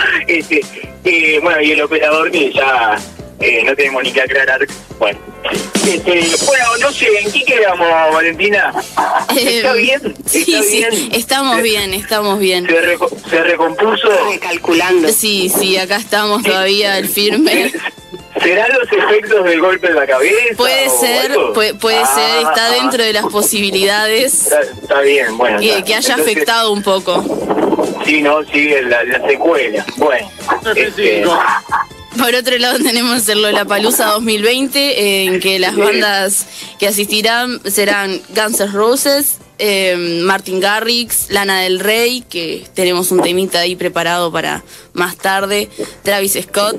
[0.28, 0.60] este,
[1.04, 2.96] eh, bueno, y el operador que ya
[3.42, 4.66] eh, no tenemos ni que aclarar.
[4.98, 5.18] Bueno,
[5.86, 8.72] este, bueno, no sé, ¿en qué quedamos, Valentina?
[9.36, 10.14] ¿Está Eh, bien?
[10.26, 11.08] Sí, ¿Está sí, bien?
[11.12, 12.66] estamos ¿Se- bien, estamos bien.
[12.66, 14.08] ¿Se, reco- se recompuso?
[15.12, 17.72] Sí, sí, acá estamos todavía al firme.
[18.42, 20.36] ¿Serán los efectos del golpe en la cabeza?
[20.56, 25.36] Puede ser, puede, puede Ah, ser, está ah, dentro de las posibilidades Está, está bien,
[25.36, 25.58] bueno.
[25.60, 25.84] que, está.
[25.84, 27.22] que haya Entonces, afectado un poco.
[28.06, 29.84] Sí, no, sigue la, la secuela.
[29.96, 30.28] Bueno,
[30.74, 31.24] este,
[32.18, 36.46] Por otro lado tenemos el Lollapalooza 2020, en que las bandas
[36.78, 43.22] que asistirán serán Guns N' Roses, eh, Martin Garrix, Lana del Rey, que tenemos un
[43.22, 45.68] temita ahí preparado para más tarde,
[46.02, 46.76] Travis Scott,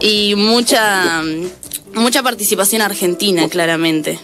[0.00, 1.22] y mucha,
[1.94, 4.18] mucha participación argentina, claramente.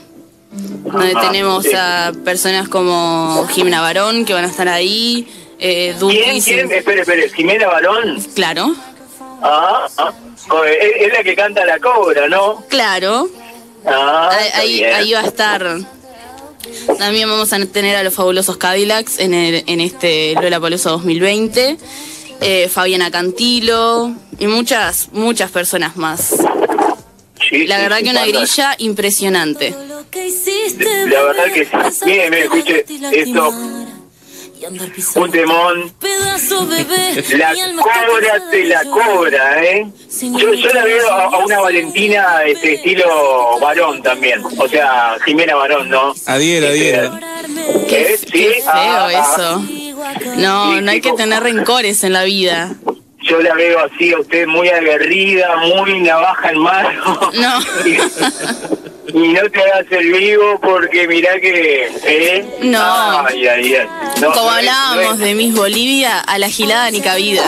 [0.85, 5.27] Donde Ajá, tenemos a personas como Jimena Barón, que van a estar ahí,
[5.59, 6.71] eh, ¿Quién, quién?
[6.73, 8.23] Espere, espere, Jimena Barón.
[8.35, 8.75] claro,
[9.43, 10.12] Ah, ah,
[10.49, 12.64] co- es, la que canta la cobra, ¿no?
[12.68, 13.28] claro.
[13.89, 15.78] Ah, Ahí, ahí, va a estar.
[16.99, 21.76] También vamos a tener a los fabulosos Cadillacs en, el, en este Lollapalooza 2020.
[22.41, 26.34] Eh, Fabiana Cantilo y muchas, muchas personas más.
[27.49, 29.70] Sí, La verdad sí, que una grilla impresionante.
[29.70, 31.70] La verdad que sí.
[32.07, 33.53] Mire, mire, escuche esto.
[35.17, 35.93] Un temón.
[37.33, 39.87] La cobra te la cobra, ¿eh?
[40.21, 44.43] Yo, yo la veo a, a una Valentina este estilo varón también.
[44.59, 46.15] O sea, Jimena Varón, ¿no?
[46.27, 47.19] Adhiero, adhiero.
[47.89, 48.19] Qué, ¿Eh?
[48.19, 49.33] Sí, qué feo ah, ah.
[49.35, 49.65] eso.
[50.37, 52.75] No, no hay que tener rencores en la vida.
[53.29, 57.31] Yo la veo así a usted muy aguerrida, muy navaja en mano.
[57.35, 57.59] No.
[59.09, 61.87] Y no te hagas el vivo porque mirá que...
[62.05, 62.45] ¿eh?
[62.61, 63.27] No.
[63.27, 63.89] Ay, ay, ay.
[64.20, 67.43] No, Como hablábamos no de Miss Bolivia, a la gilada ni cabida.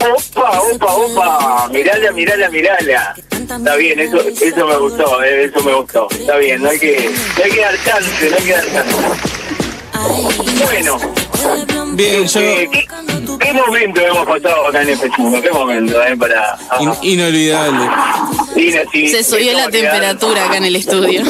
[0.00, 1.68] Opa, opa, opa.
[1.68, 3.14] Mirala, mirala, mirala.
[3.30, 6.08] Está bien, eso, eso me gustó, eh, eso me gustó.
[6.10, 8.96] Está bien, no hay que, no hay que dar chance, no hay que dar chance.
[10.64, 10.98] Bueno,
[11.94, 12.40] Bien, yo.
[12.40, 12.86] ¿qué,
[13.38, 15.42] qué momento hemos pasado acá en F5?
[15.42, 16.16] ¿Qué momento, eh?
[16.16, 16.56] Para...
[16.80, 17.86] in- inolvidable.
[18.54, 21.22] Sí, sí, Se subió la temperatura acá en el estudio.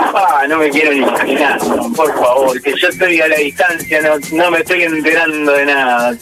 [0.00, 1.58] Ah, no me quiero ni imaginar,
[1.94, 6.16] por favor, que yo estoy a la distancia, no, no me estoy enterando de nada.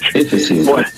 [0.65, 0.89] Bueno,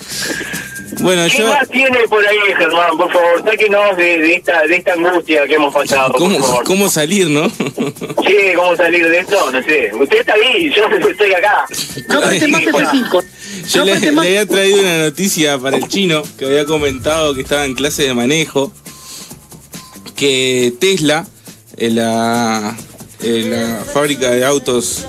[1.01, 1.47] Bueno, ¿qué yo.
[1.47, 2.97] más tiene por ahí, Germán?
[2.97, 6.63] Por favor, sáquenos de, de esta, de esta angustia que hemos pasado, por ¿Cómo, favor.
[6.63, 7.49] ¿Cómo salir, no?
[7.49, 9.51] Sí, ¿cómo salir de esto?
[9.51, 9.91] No sé.
[9.93, 11.65] Usted está ahí, yo estoy acá.
[13.69, 17.65] Yo le, le había traído una noticia para el chino que había comentado que estaba
[17.65, 18.71] en clase de manejo.
[20.15, 21.27] Que Tesla,
[21.77, 22.75] en la,
[23.21, 25.05] en la fábrica de autos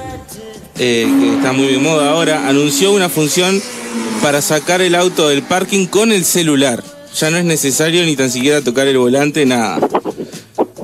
[0.78, 3.60] eh, que está muy de moda ahora, anunció una función
[4.22, 6.82] para sacar el auto del parking con el celular.
[7.18, 9.80] Ya no es necesario ni tan siquiera tocar el volante, nada.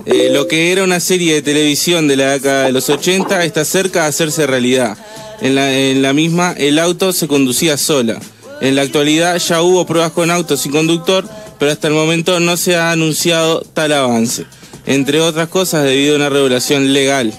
[0.07, 3.64] Eh, lo que era una serie de televisión de la década de los 80 está
[3.64, 4.97] cerca de hacerse realidad.
[5.40, 8.18] En la, misma, el auto se conducía sola.
[8.61, 11.28] En la actualidad ya hubo pruebas con autos sin conductor,
[11.59, 14.47] pero hasta el momento no se ha anunciado tal avance.
[14.86, 17.32] Entre otras cosas, debido a una regulación legal.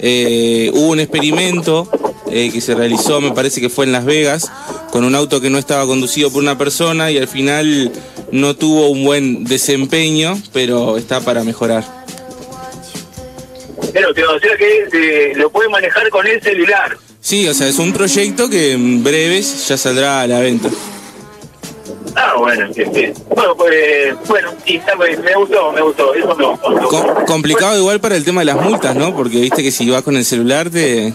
[0.00, 1.88] Eh, hubo un experimento
[2.36, 4.50] eh, que se realizó, me parece que fue en Las Vegas,
[4.90, 7.90] con un auto que no estaba conducido por una persona y al final
[8.32, 11.84] no tuvo un buen desempeño, pero está para mejorar.
[13.92, 16.96] Pero, te- o sea que eh, lo puede manejar con el celular.
[17.20, 20.68] Sí, o sea, es un proyecto que en breves ya saldrá a la venta.
[22.14, 23.12] Ah, bueno, sí, sí.
[23.34, 26.58] Bueno, pues, bueno, sí, está bien, me gustó, me gustó, eso gustó.
[26.88, 29.14] Com- complicado igual para el tema de las multas, ¿no?
[29.14, 31.12] Porque viste que si vas con el celular te...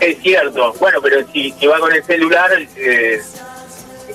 [0.00, 3.20] Es cierto, bueno, pero si, si va con el celular, eh,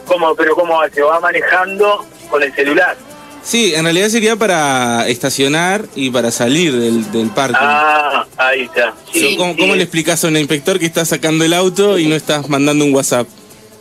[0.06, 2.96] ¿cómo, pero cómo se va manejando con el celular?
[3.44, 7.58] Sí, en realidad sería para estacionar y para salir del, del parque.
[7.60, 8.94] Ah, ahí está.
[9.12, 9.60] Sí, ¿Cómo, sí.
[9.60, 12.86] cómo le explicas a un inspector que está sacando el auto y no estás mandando
[12.86, 13.28] un WhatsApp?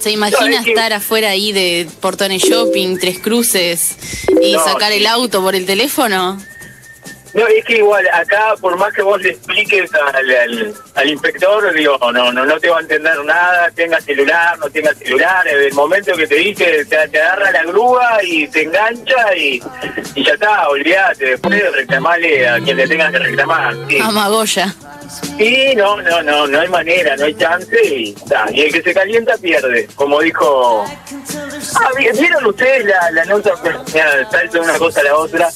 [0.00, 3.96] ¿Se imagina estar afuera ahí de Portones Shopping, Tres Cruces
[4.42, 4.98] y No, sacar sí.
[4.98, 6.42] el auto por el teléfono?
[7.34, 11.72] No, es que igual, acá, por más que vos le expliques al, al, al inspector,
[11.72, 15.62] digo, no, no, no te va a entender nada, tenga celular, no tenga celular, en
[15.62, 19.62] el momento que te dice, te, te agarra la grúa y te engancha y,
[20.14, 23.74] y ya está, olvídate, después reclamarle a quien le tengas que reclamar.
[23.88, 23.98] Sí.
[23.98, 24.74] A Magoya.
[25.38, 28.82] Sí, no, no, no, no hay manera, no hay chance y, ta, y el que
[28.82, 30.84] se calienta pierde, como dijo...
[31.80, 33.52] Ah, vi- ¿vieron ustedes la, la nota?
[33.92, 35.48] Mira, salto de una cosa a la otra.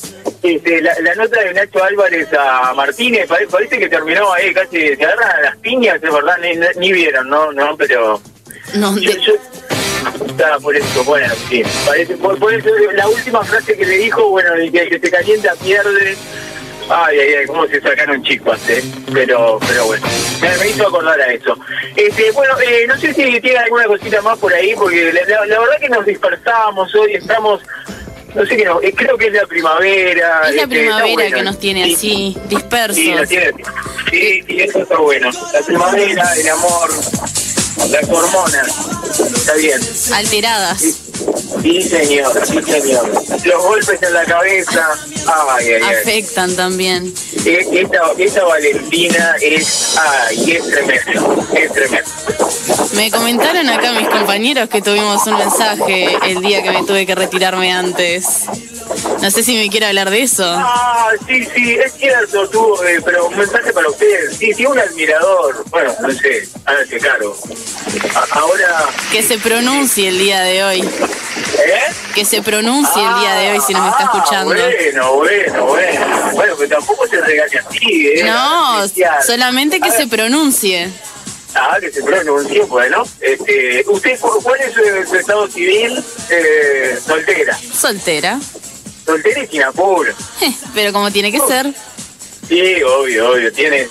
[0.55, 4.95] Este, la, la nota de Nacho Álvarez a Martínez, pare- parece que terminó ahí, casi
[4.97, 7.53] se agarran a las piñas, es verdad, ni, ni vieron, ¿no?
[7.53, 8.21] No, pero...
[8.75, 9.13] No, yo,
[10.63, 11.63] por eso, bueno, sí.
[11.87, 14.99] Parece, por, por eso la última frase que le dijo, bueno, el que, el que
[15.01, 16.17] se calienta pierde.
[16.89, 18.83] Ay, ay, ay, cómo se sacaron chispas, ¿eh?
[19.13, 20.07] Pero, pero bueno,
[20.41, 21.57] me, me hizo acordar a eso.
[21.97, 25.47] Este, bueno, eh, no sé si tiene alguna cosita más por ahí, porque la, la-
[25.47, 27.61] la verdad que nos dispersamos hoy, estamos,
[28.37, 30.43] no sé qué, no, eh, creo que es la primavera.
[30.49, 32.97] Es la este, primavera que nos tiene Sí, así, dispersos.
[32.97, 33.53] Sí, tiene-
[34.11, 35.31] sí, sí, eso está bueno.
[35.53, 36.91] La primavera, el amor,
[37.91, 38.69] las hormonas,
[39.35, 39.81] está bien.
[40.15, 40.83] Alteradas.
[41.63, 43.11] Sí, señor, sí, señor.
[43.45, 44.89] Los golpes en la cabeza,
[45.27, 45.95] ay, ay, ay.
[46.03, 47.13] Afectan también.
[47.45, 52.11] E- Esta, esta Valentina es, ay, es tremendo, es tremendo.
[52.95, 57.15] Me comentaron acá mis compañeros que tuvimos un mensaje el día que me tuve que
[57.15, 58.45] retirarme antes.
[59.21, 60.45] No sé si me quiere hablar de eso.
[60.47, 64.31] Ah, sí, sí, es cierto, tú, eh, pero un mensaje para usted.
[64.39, 65.65] Sí, sí, un admirador.
[65.71, 67.37] Bueno, no sé, hágase cargo.
[68.15, 70.89] A- ahora, Que se pronuncie el día de hoy.
[71.67, 71.93] ¿Eh?
[72.15, 74.55] Que se pronuncie el día de hoy si nos está Ah, escuchando.
[74.55, 76.07] Bueno, bueno, bueno.
[76.35, 78.25] Bueno, pero tampoco se regaña así, ¿eh?
[78.25, 78.81] No,
[79.27, 80.91] solamente que se pronuncie.
[81.55, 83.03] Ah, que se pronuncie, bueno.
[83.21, 86.05] Este, ¿Usted cu- cuál es su, su estado civil?
[86.31, 87.59] Eh, soltera.
[87.75, 88.39] Soltera.
[89.07, 90.13] Soltera y sin apuro.
[90.75, 91.73] Pero como tiene que ser.
[92.49, 93.53] Sí, obvio, obvio.
[93.53, 93.89] Tiene,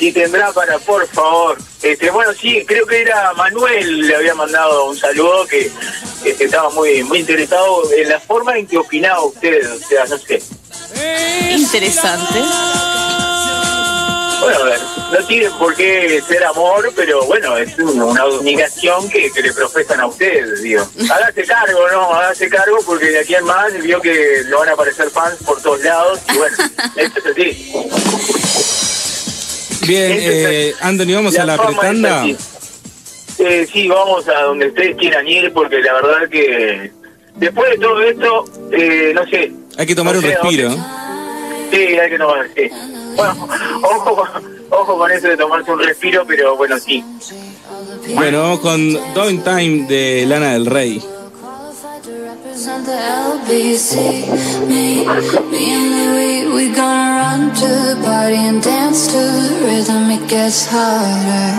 [0.00, 1.56] y tendrá para, por favor.
[1.84, 5.70] Este, bueno, sí, creo que era Manuel, le había mandado un saludo que
[6.24, 9.70] este, estaba muy, muy interesado en la forma en que opinaba usted.
[9.70, 10.42] O sea, no sé.
[11.50, 12.40] Interesante.
[14.40, 14.80] Bueno, a ver,
[15.12, 19.52] no tienen por qué ser amor, pero bueno, es un- una admiración que, que le
[19.52, 20.86] profesan a ustedes, digo.
[21.10, 22.14] Hágase cargo, ¿no?
[22.14, 25.60] Hágase cargo porque de aquí en más vio que le van a aparecer fans por
[25.62, 26.56] todos lados y bueno,
[26.96, 27.72] esto es así.
[29.86, 32.24] Bien, eh, Anthony, vamos a la pretanda.
[33.38, 36.92] Eh, sí, vamos a donde ustedes quieran ir porque la verdad que
[37.36, 39.52] después de todo esto, eh, no sé.
[39.76, 40.70] Hay que tomar no un sé respiro.
[41.70, 42.70] Sí, hay que tomar, sí.
[43.16, 43.48] Bueno,
[43.82, 44.24] ojo,
[44.70, 47.04] ojo con eso de tomarse un respiro, pero bueno, sí.
[48.14, 51.02] Bueno, vamos con Doing Time de Lana del Rey.
[52.54, 53.96] Represent the LBC.
[54.68, 55.04] Me,
[55.50, 60.10] me and Louis, we gonna run to the party and dance to the rhythm.
[60.10, 61.50] It gets harder.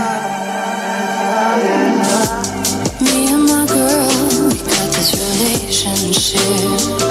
[3.04, 4.08] Me and my girl,
[4.48, 7.05] we got this relationship.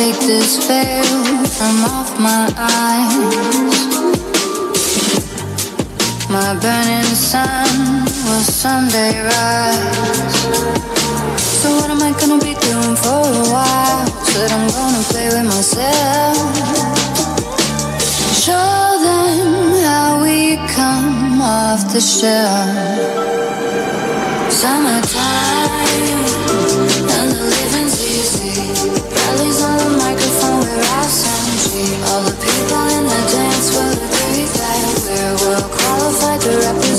[0.00, 3.76] Take this veil from off my eyes.
[6.36, 7.72] My burning sun
[8.24, 10.38] will someday rise.
[11.60, 14.06] So what am I gonna be doing for a while?
[14.30, 16.36] Said I'm gonna play with myself.
[18.44, 18.72] Show
[19.06, 19.48] them
[19.86, 20.36] how we
[20.78, 22.70] come off the shelf.
[24.60, 25.19] Summertime
[36.40, 36.89] to wrap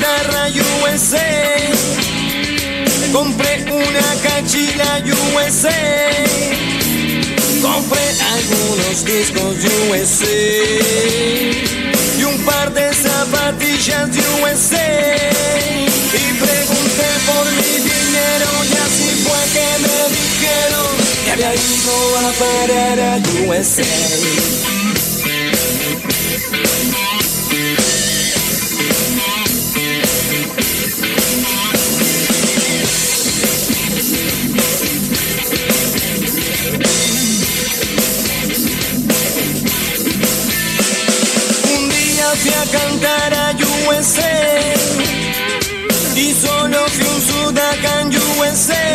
[0.00, 1.28] guitarra USA.
[3.12, 5.70] Compré una cachila USA.
[7.60, 9.56] Compré algunos discos
[9.90, 10.26] USA.
[12.18, 14.08] Y un par de zapatillas
[14.42, 14.88] USA.
[16.12, 20.90] Y pregunté por mi dinero y así fue que me dijeron
[21.24, 24.79] que había ido a parar a USA.
[42.40, 42.64] Fui a
[43.88, 44.38] USA
[46.16, 48.88] y solo fui un sudaca en USA.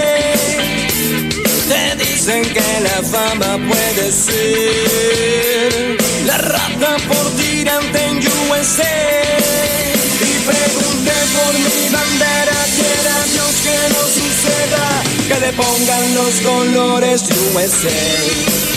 [1.70, 8.18] Te dicen que la fama puede ser la rata por tirante en
[8.50, 8.98] USA.
[10.22, 14.86] Y pregunté por mi bandera, quiera Dios que no suceda,
[15.28, 17.24] que le pongan los colores
[17.54, 18.75] USA.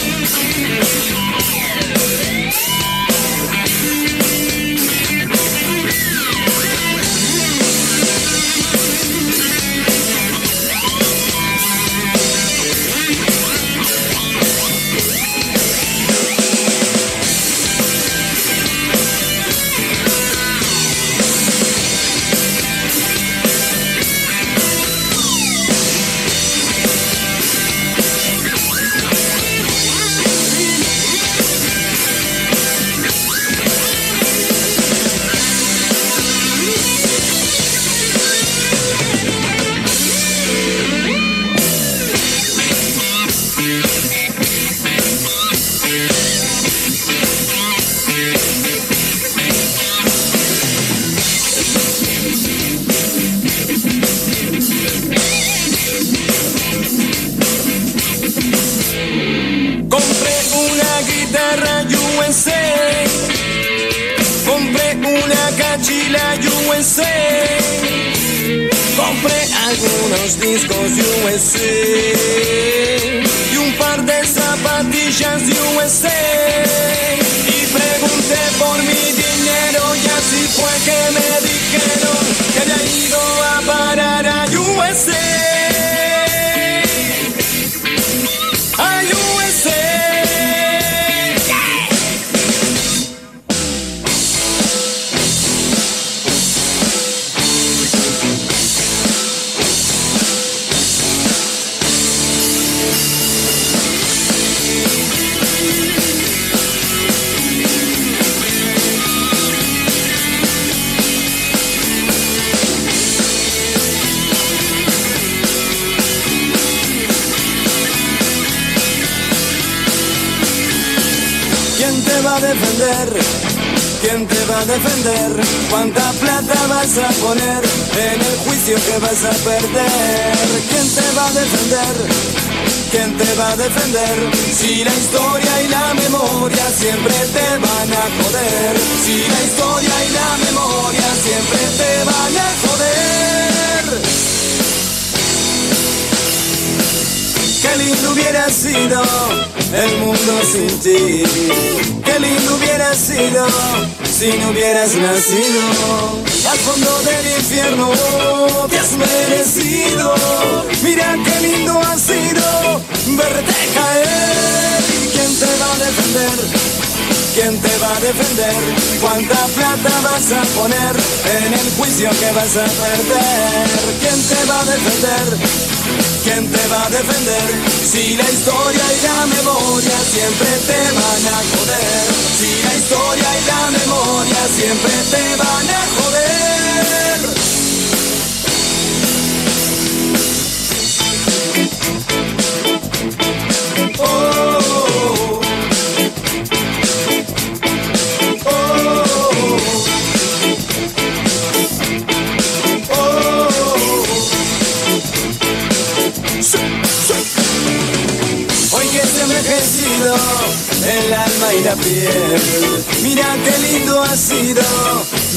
[214.29, 214.63] Sido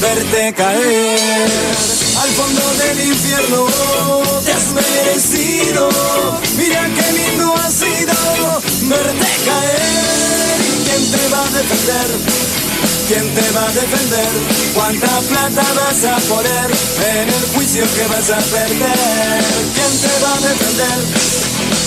[0.02, 1.50] verte caer
[2.22, 3.68] al fondo del infierno.
[4.44, 5.90] Te has merecido,
[6.58, 8.14] mira qué lindo ha sido
[8.90, 10.58] verte caer.
[10.84, 12.08] ¿Quién te va a defender?
[13.08, 14.32] ¿Quién te va a defender?
[14.74, 16.72] ¿Cuánta plata vas a poner
[17.16, 19.44] en el juicio que vas a perder?
[19.74, 21.32] ¿Quién te va a defender?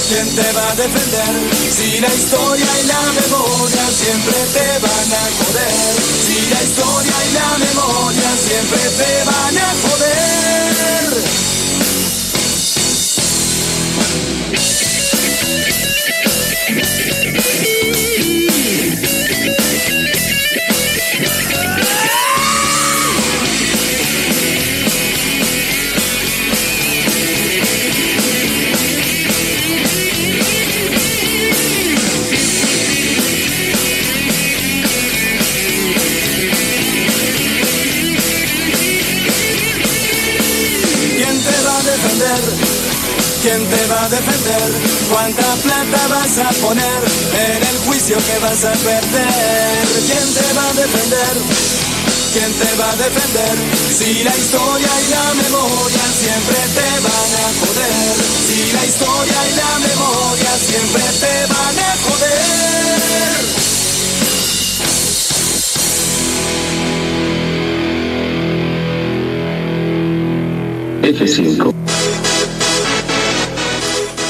[0.08, 1.34] ¿Quién te va a defender?
[1.70, 6.14] Si la historia y la memoria siempre te van a joder.
[6.54, 11.63] La historia y la memoria siempre te van a joder.
[43.44, 44.72] ¿Quién te va a defender?
[45.12, 47.00] ¿Cuánta plata vas a poner
[47.36, 49.84] en el juicio que vas a perder?
[50.08, 51.36] ¿Quién te va a defender?
[52.32, 53.58] ¿Quién te va a defender?
[53.92, 58.16] Si la historia y la memoria siempre te van a joder.
[58.48, 62.64] Si la historia y la memoria siempre te van a joder.
[71.12, 71.83] F5.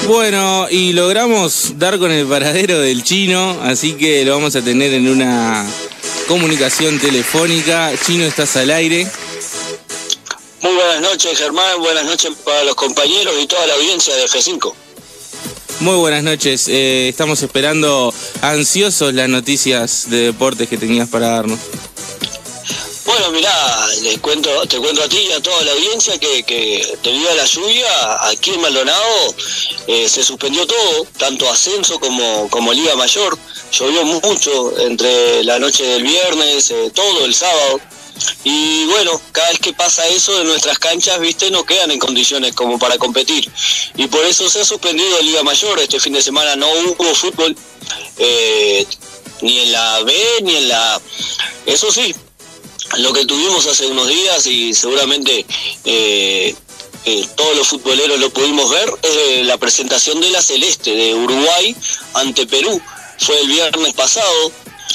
[0.06, 4.92] Bueno, y logramos dar con el paradero del chino, así que lo vamos a tener
[4.92, 5.66] en una
[6.28, 7.90] comunicación telefónica.
[8.04, 9.06] Chino, estás al aire.
[10.60, 11.78] Muy buenas noches, Germán.
[11.78, 14.74] Buenas noches para los compañeros y toda la audiencia de F5.
[15.80, 16.68] Muy buenas noches.
[16.68, 21.58] Eh, estamos esperando ansiosos las noticias de deportes que tenías para darnos.
[23.16, 26.98] Bueno, mirá, les cuento, te cuento a ti y a toda la audiencia que, que
[27.00, 29.36] debido a la lluvia, aquí en Maldonado
[29.86, 33.38] eh, se suspendió todo, tanto ascenso como, como Liga Mayor.
[33.70, 37.80] Llovió mucho entre la noche del viernes, eh, todo el sábado.
[38.42, 42.52] Y bueno, cada vez que pasa eso de nuestras canchas, viste, no quedan en condiciones
[42.52, 43.48] como para competir.
[43.94, 45.78] Y por eso se ha suspendido Liga Mayor.
[45.78, 47.54] Este fin de semana no hubo fútbol,
[48.18, 48.84] eh,
[49.40, 50.12] ni en la B
[50.42, 51.00] ni en la.
[51.66, 52.12] Eso sí,
[52.98, 55.44] lo que tuvimos hace unos días y seguramente
[55.84, 56.54] eh,
[57.04, 61.14] eh, todos los futboleros lo pudimos ver, es eh, la presentación de la Celeste de
[61.14, 61.76] Uruguay
[62.14, 62.80] ante Perú.
[63.18, 64.52] Fue el viernes pasado,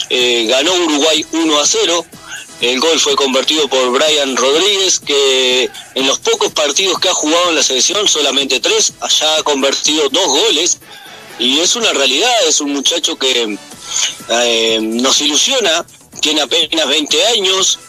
[0.10, 2.06] ganó Uruguay 1 a 0.
[2.62, 7.50] El gol fue convertido por Brian Rodríguez, que en los pocos partidos que ha jugado
[7.50, 10.80] en la selección, solamente tres, allá ha convertido dos goles.
[11.39, 13.58] Y es una realidad, es un muchacho que
[14.82, 15.86] nos ilusiona,
[16.20, 17.80] tiene apenas 20 años,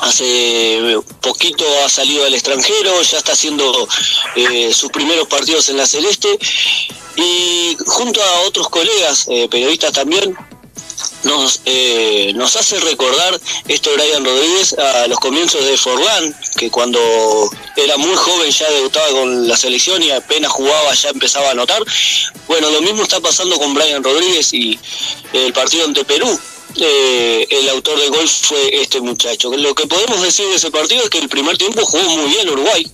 [0.00, 3.88] hace poquito ha salido al extranjero, ya está haciendo
[4.36, 6.38] eh, sus primeros partidos en la Celeste
[7.16, 10.36] y junto a otros colegas eh, periodistas también
[11.24, 17.00] nos, eh, nos hace recordar esto Brian Rodríguez a los comienzos de Forlán, que cuando
[17.76, 21.82] era muy joven ya debutaba con la selección y apenas jugaba ya empezaba a anotar.
[22.46, 24.78] Bueno, lo mismo está pasando con Brian Rodríguez y
[25.32, 26.38] el partido ante Perú.
[26.76, 29.50] Eh, el autor del gol fue este muchacho.
[29.56, 32.48] Lo que podemos decir de ese partido es que el primer tiempo jugó muy bien
[32.48, 32.90] Uruguay,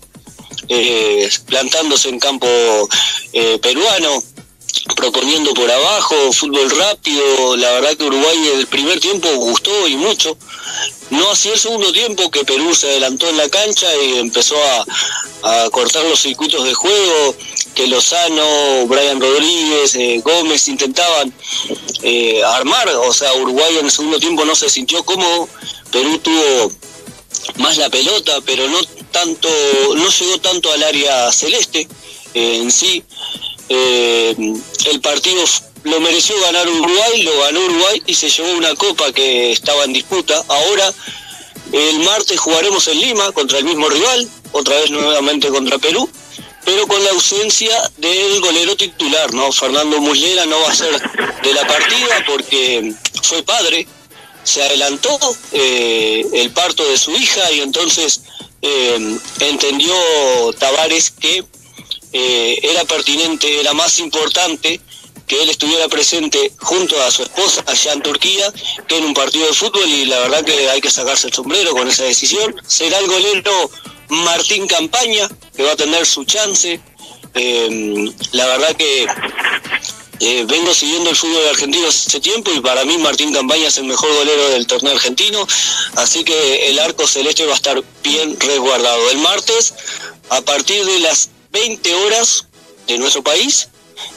[0.68, 2.49] eh, plantándose en campo
[3.33, 4.22] eh, peruano,
[4.97, 7.57] proponiendo por abajo, fútbol rápido.
[7.57, 10.37] La verdad que Uruguay el primer tiempo gustó y mucho.
[11.11, 14.57] No así el segundo tiempo que Perú se adelantó en la cancha y empezó
[15.43, 17.37] a, a cortar los circuitos de juego,
[17.75, 21.33] que Lozano, Brian Rodríguez, eh, Gómez intentaban
[22.03, 22.89] eh, armar.
[22.89, 25.49] O sea, Uruguay en el segundo tiempo no se sintió cómodo.
[25.91, 26.72] Perú tuvo
[27.57, 28.79] más la pelota, pero no
[29.11, 29.49] tanto,
[29.95, 31.89] no llegó tanto al área celeste
[32.35, 33.03] eh, en sí.
[33.68, 35.43] El partido
[35.85, 39.93] lo mereció ganar Uruguay, lo ganó Uruguay y se llevó una copa que estaba en
[39.93, 40.45] disputa.
[40.49, 40.93] Ahora,
[41.72, 46.09] el martes jugaremos en Lima contra el mismo rival, otra vez nuevamente contra Perú,
[46.65, 49.53] pero con la ausencia del golero titular, ¿no?
[49.53, 50.93] Fernando Muslera no va a ser
[51.43, 53.87] de la partida porque fue padre,
[54.43, 55.19] se adelantó
[55.53, 58.23] eh, el parto de su hija y entonces
[58.62, 59.95] eh, entendió
[60.59, 61.45] Tavares que
[62.12, 64.81] eh, era pertinente, era más importante
[65.27, 68.53] que él estuviera presente junto a su esposa allá en Turquía
[68.87, 71.72] que en un partido de fútbol y la verdad que hay que sacarse el sombrero
[71.72, 72.55] con esa decisión.
[72.66, 73.70] Será el golero
[74.09, 76.81] Martín Campaña que va a tener su chance.
[77.35, 79.07] Eh, la verdad que
[80.20, 83.85] eh, vengo siguiendo el fútbol argentino hace tiempo y para mí Martín Campaña es el
[83.85, 85.47] mejor golero del torneo argentino,
[85.97, 89.11] así que el arco celeste va a estar bien resguardado.
[89.11, 89.75] El martes,
[90.31, 92.47] a partir de las 20 horas
[92.87, 93.68] de nuestro país,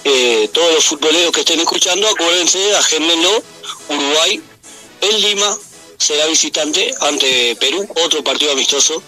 [0.04, 3.44] eh, todos los futboleros que estén escuchando, acuérdense, agéndenlo,
[3.90, 4.42] Uruguay
[5.02, 5.58] en Lima
[5.98, 9.02] será visitante ante Perú, otro partido amistoso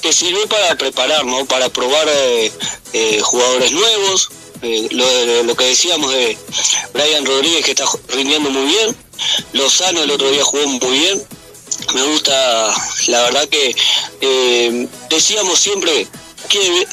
[0.00, 1.44] que sirve para preparar, ¿no?
[1.46, 2.52] para probar eh,
[2.92, 4.28] eh, jugadores nuevos,
[4.90, 6.36] lo, que decíamos de
[6.94, 8.96] Brian Rodríguez que está rindiendo muy bien,
[9.52, 11.22] Lozano el otro día jugó muy bien,
[11.94, 12.74] me gusta,
[13.08, 13.74] la verdad que
[15.10, 16.06] decíamos siempre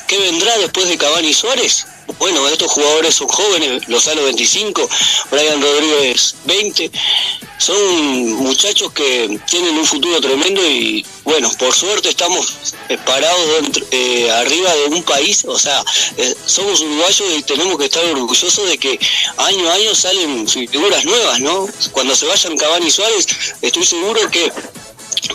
[0.07, 1.86] que, vendrá después de Cavani Suárez.
[2.20, 4.89] Bueno, estos jugadores son jóvenes, Lozano 25,
[5.32, 6.91] Brian Rodríguez 20,
[7.58, 12.74] son muchachos que tienen un futuro tremendo y bueno, por suerte estamos
[13.06, 13.41] parados
[13.91, 15.84] eh, arriba de un país, o sea,
[16.18, 18.99] eh, somos uruguayos y tenemos que estar orgullosos de que
[19.38, 21.68] año a año salen figuras nuevas, ¿no?
[21.91, 23.28] Cuando se vayan Cavani y Suárez,
[23.62, 24.51] estoy seguro que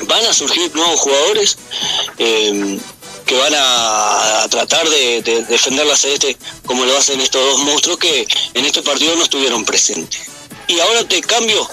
[0.07, 1.57] van a surgir nuevos jugadores.
[2.19, 2.79] Eh,
[3.29, 7.99] que van a, tratar de, de, defender la celeste como lo hacen estos dos monstruos
[7.99, 10.23] que en este partido no estuvieron presentes.
[10.67, 11.69] Y ahora te cambio,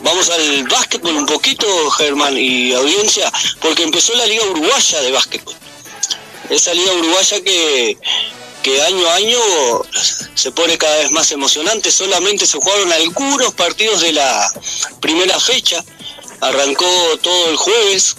[0.00, 5.54] vamos al básquetbol un poquito, Germán y audiencia, porque empezó la Liga Uruguaya de básquetbol.
[6.48, 7.96] Esa Liga Uruguaya que,
[8.64, 9.38] que año a año
[10.34, 14.52] se pone cada vez más emocionante, solamente se jugaron algunos partidos de la
[15.00, 15.84] primera fecha,
[16.40, 16.86] arrancó
[17.22, 18.16] todo el jueves,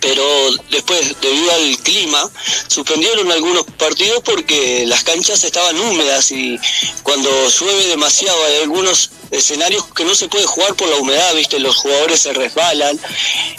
[0.00, 0.24] pero
[0.70, 2.30] después, debido al clima,
[2.68, 6.58] suspendieron algunos partidos porque las canchas estaban húmedas y
[7.02, 11.58] cuando llueve demasiado hay algunos escenarios que no se puede jugar por la humedad, viste,
[11.58, 12.98] los jugadores se resbalan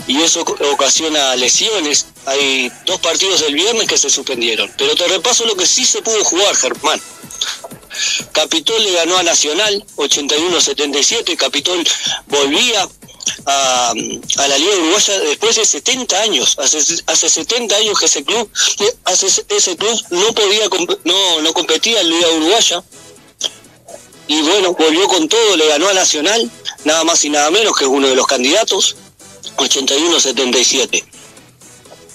[0.07, 0.41] y eso
[0.71, 2.07] ocasiona lesiones.
[2.25, 6.01] Hay dos partidos del viernes que se suspendieron, pero te repaso lo que sí se
[6.01, 7.01] pudo jugar, Germán.
[8.31, 11.85] Capitol le ganó a Nacional 81-77, Capitol
[12.27, 12.87] volvía
[13.45, 16.57] a, la Liga Uruguaya después de 70 años.
[16.59, 18.49] Hace, hace 70 años que ese club,
[19.05, 20.67] hace, ese club no podía
[21.03, 22.83] no, no competía en Liga Uruguaya.
[24.27, 26.51] Y bueno, volvió con todo, le ganó a Nacional,
[26.83, 28.95] nada más y nada menos que es uno de los candidatos,
[29.57, 31.03] 81-77.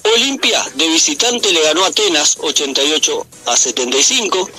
[0.04, 4.50] Olimpia de visitante le ganó a Atenas 88 a 75.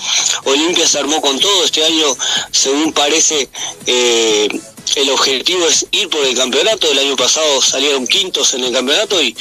[0.45, 2.17] Olimpia se armó con todo este año,
[2.51, 3.47] según parece,
[3.85, 4.49] eh,
[4.95, 6.91] el objetivo es ir por el campeonato.
[6.91, 9.35] El año pasado salieron quintos en el campeonato y,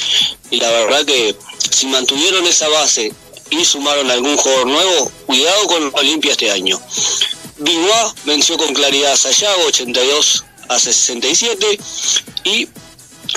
[0.51, 1.35] la verdad que
[1.71, 3.11] si mantuvieron esa base
[3.49, 6.79] y sumaron algún jugador nuevo, cuidado con Olimpia este año.
[7.57, 11.79] Biguá venció con claridad a Sayago, 82 a 67
[12.43, 12.67] y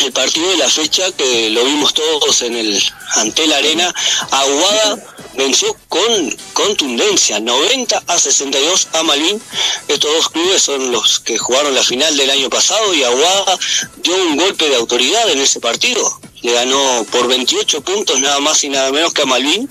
[0.00, 2.82] el partido de la fecha que lo vimos todos en el
[3.14, 3.94] ante la arena,
[4.30, 4.98] Aguada
[5.34, 9.40] venció con contundencia, 90 a 62 a Malvin.
[9.86, 13.58] Estos dos clubes son los que jugaron la final del año pasado y Aguada
[14.02, 16.20] dio un golpe de autoridad en ese partido.
[16.42, 19.68] Le ganó por 28 puntos nada más y nada menos que a Malvin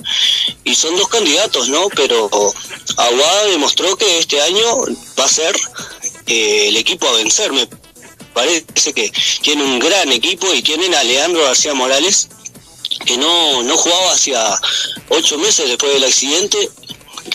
[0.63, 1.87] y son dos candidatos, ¿no?
[1.89, 2.29] Pero
[2.97, 4.85] Aguada demostró que este año
[5.19, 5.55] va a ser
[6.27, 7.51] eh, el equipo a vencer.
[8.37, 9.11] Parece que
[9.41, 12.29] tiene un gran equipo y tienen a Leandro García Morales
[13.03, 14.61] que no, no jugaba hacía
[15.09, 16.69] ocho meses después del accidente.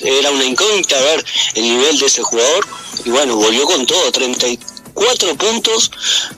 [0.00, 1.24] Era una incógnita ver
[1.54, 2.66] el nivel de ese jugador.
[3.04, 5.90] Y bueno, volvió con todo, 34 puntos,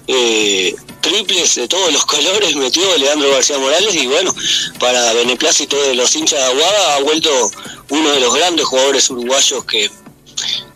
[0.08, 3.94] eh, triples de todos los colores metió Leandro García Morales.
[3.94, 4.34] Y bueno,
[4.80, 7.50] para beneplácito de los hinchas de Aguada, ha vuelto
[7.90, 9.90] uno de los grandes jugadores uruguayos que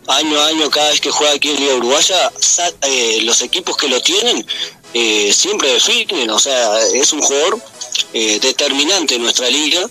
[0.08, 2.32] año a año, cada vez que juega aquí en Liga Uruguaya,
[2.82, 4.46] eh, los equipos que lo tienen
[4.94, 6.30] eh, siempre definen.
[6.30, 7.60] O sea, es un jugador
[8.12, 9.88] eh, determinante en nuestra liga.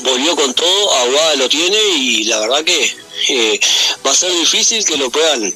[0.00, 2.96] Volvió con todo, Aguada lo tiene y la verdad que
[3.28, 3.60] eh,
[4.04, 5.54] va a ser difícil que lo puedan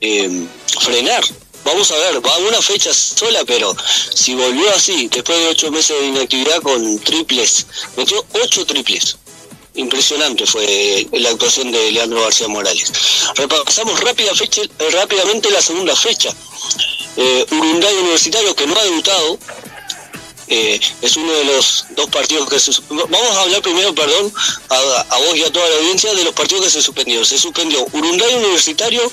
[0.00, 0.46] eh,
[0.80, 1.24] frenar.
[1.64, 3.76] Vamos a ver, va a una fecha sola, pero
[4.14, 7.66] si volvió así, después de ocho meses de inactividad con triples,
[7.96, 9.16] metió ocho triples.
[9.76, 12.92] Impresionante fue la actuación de Leandro García Morales.
[13.34, 16.34] Repasamos rápida fecha, eh, rápidamente la segunda fecha.
[17.16, 19.38] Eh, Urunday Universitario, que no ha debutado,
[20.48, 22.72] eh, es uno de los dos partidos que se...
[22.88, 24.32] Vamos a hablar primero, perdón,
[24.68, 24.76] a,
[25.10, 27.26] a vos y a toda la audiencia de los partidos que se suspendieron.
[27.26, 29.10] Se suspendió Urunday Universitario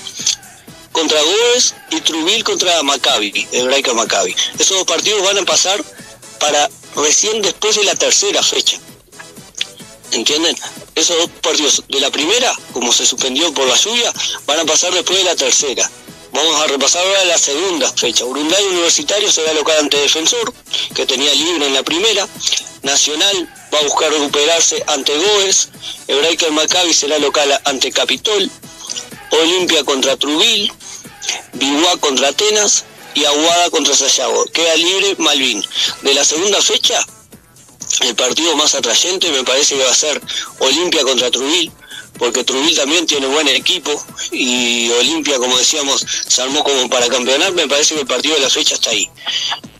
[0.92, 4.34] contra Goes y Trubil contra Maccabi, Hebraica Maccabi.
[4.58, 5.84] Esos dos partidos van a pasar
[6.38, 8.78] para recién después de la tercera fecha.
[10.14, 10.56] ¿Entienden?
[10.94, 14.12] Esos dos partidos de la primera, como se suspendió por la lluvia,
[14.46, 15.90] van a pasar después de la tercera.
[16.32, 18.24] Vamos a repasar ahora la segunda fecha.
[18.24, 20.54] Urunday Universitario será local ante Defensor,
[20.94, 22.28] que tenía libre en la primera.
[22.82, 25.68] Nacional va a buscar recuperarse ante Goes.
[26.06, 28.50] Hebraica Maccabi será local ante Capitol.
[29.30, 30.72] Olimpia contra Trubil.
[31.54, 32.84] Biguá contra Atenas.
[33.14, 34.44] Y Aguada contra Sayago.
[34.46, 35.64] Queda libre Malvin.
[36.02, 37.04] De la segunda fecha,
[38.04, 40.20] el partido más atrayente me parece que va a ser
[40.58, 41.72] Olimpia contra Trubil,
[42.18, 43.90] porque Trubil también tiene buen equipo
[44.30, 48.40] y Olimpia, como decíamos, se armó como para campeonar, me parece que el partido de
[48.42, 49.10] la fecha está ahí.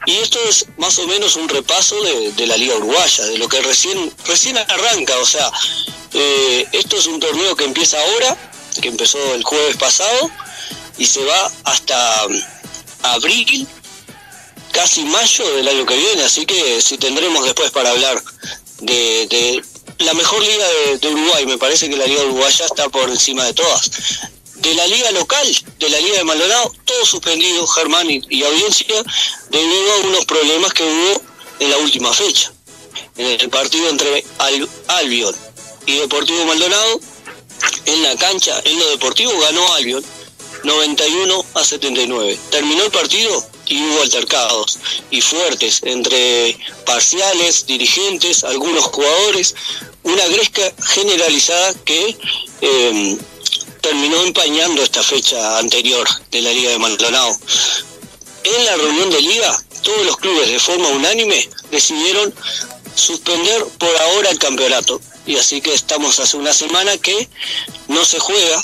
[0.07, 3.61] Y esto es más o menos un repaso de, la Liga Uruguaya, de lo que
[3.63, 5.51] recién, recién arranca, o sea,
[6.13, 8.37] eh, esto es un torneo que empieza ahora,
[8.81, 10.31] que empezó el jueves pasado,
[10.99, 12.27] y se va hasta
[13.03, 13.67] abril,
[14.75, 18.21] casi mayo del año que viene, así que si tendremos después para hablar
[18.81, 19.63] de,
[19.99, 20.67] la mejor liga
[21.01, 23.91] de, Uruguay, me parece que la liga uruguaya está por encima de todas.
[24.57, 25.47] De la liga local,
[25.79, 28.87] de la liga de Maldonado, todo suspendido, Germán y, y audiencia,
[29.51, 31.23] debido a unos problemas que hubo
[31.61, 32.53] en la última fecha.
[33.17, 35.35] En el partido entre Al- Albion
[35.87, 37.01] y Deportivo Maldonado,
[37.87, 40.05] en la cancha, en lo deportivo, ganó Albion
[40.65, 42.39] 91 a 79.
[42.51, 44.79] Terminó el partido y hubo altercados
[45.11, 49.55] y fuertes entre parciales, dirigentes, algunos jugadores,
[50.03, 52.17] una gresca generalizada que
[52.61, 53.19] eh,
[53.81, 57.37] terminó empañando esta fecha anterior de la Liga de Maldonado.
[58.45, 62.35] En la reunión de liga, todos los clubes de forma unánime decidieron
[62.95, 65.01] suspender por ahora el campeonato.
[65.27, 67.29] Y así que estamos hace una semana que
[67.89, 68.63] no se juega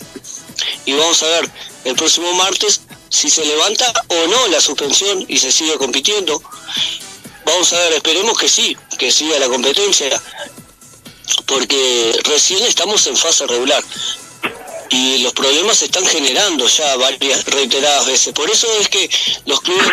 [0.85, 1.51] y vamos a ver
[1.85, 6.43] el próximo martes si se levanta o no la suspensión y se sigue compitiendo.
[7.45, 10.23] Vamos a ver, esperemos que sí, que siga la competencia,
[11.47, 13.83] porque recién estamos en fase regular
[14.91, 18.33] y los problemas se están generando ya varias reiteradas veces.
[18.33, 19.09] Por eso es que
[19.47, 19.87] los clubes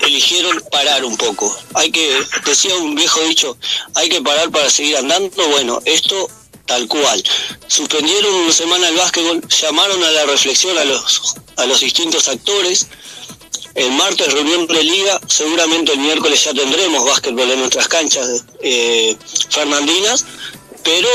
[0.00, 1.54] eligieron parar un poco.
[1.74, 3.56] Hay que, decía un viejo dicho,
[3.94, 5.48] hay que parar para seguir andando.
[5.48, 6.30] Bueno, esto
[6.66, 7.22] tal cual.
[7.66, 12.86] Suspendieron una semana el básquetbol, llamaron a la reflexión a los, a los distintos actores.
[13.74, 19.16] El martes reunión de liga, seguramente el miércoles ya tendremos básquetbol en nuestras canchas eh,
[19.50, 20.24] fernandinas,
[20.84, 21.08] pero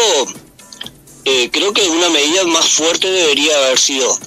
[1.24, 4.20] eh, creo que una medida más fuerte debería haber sido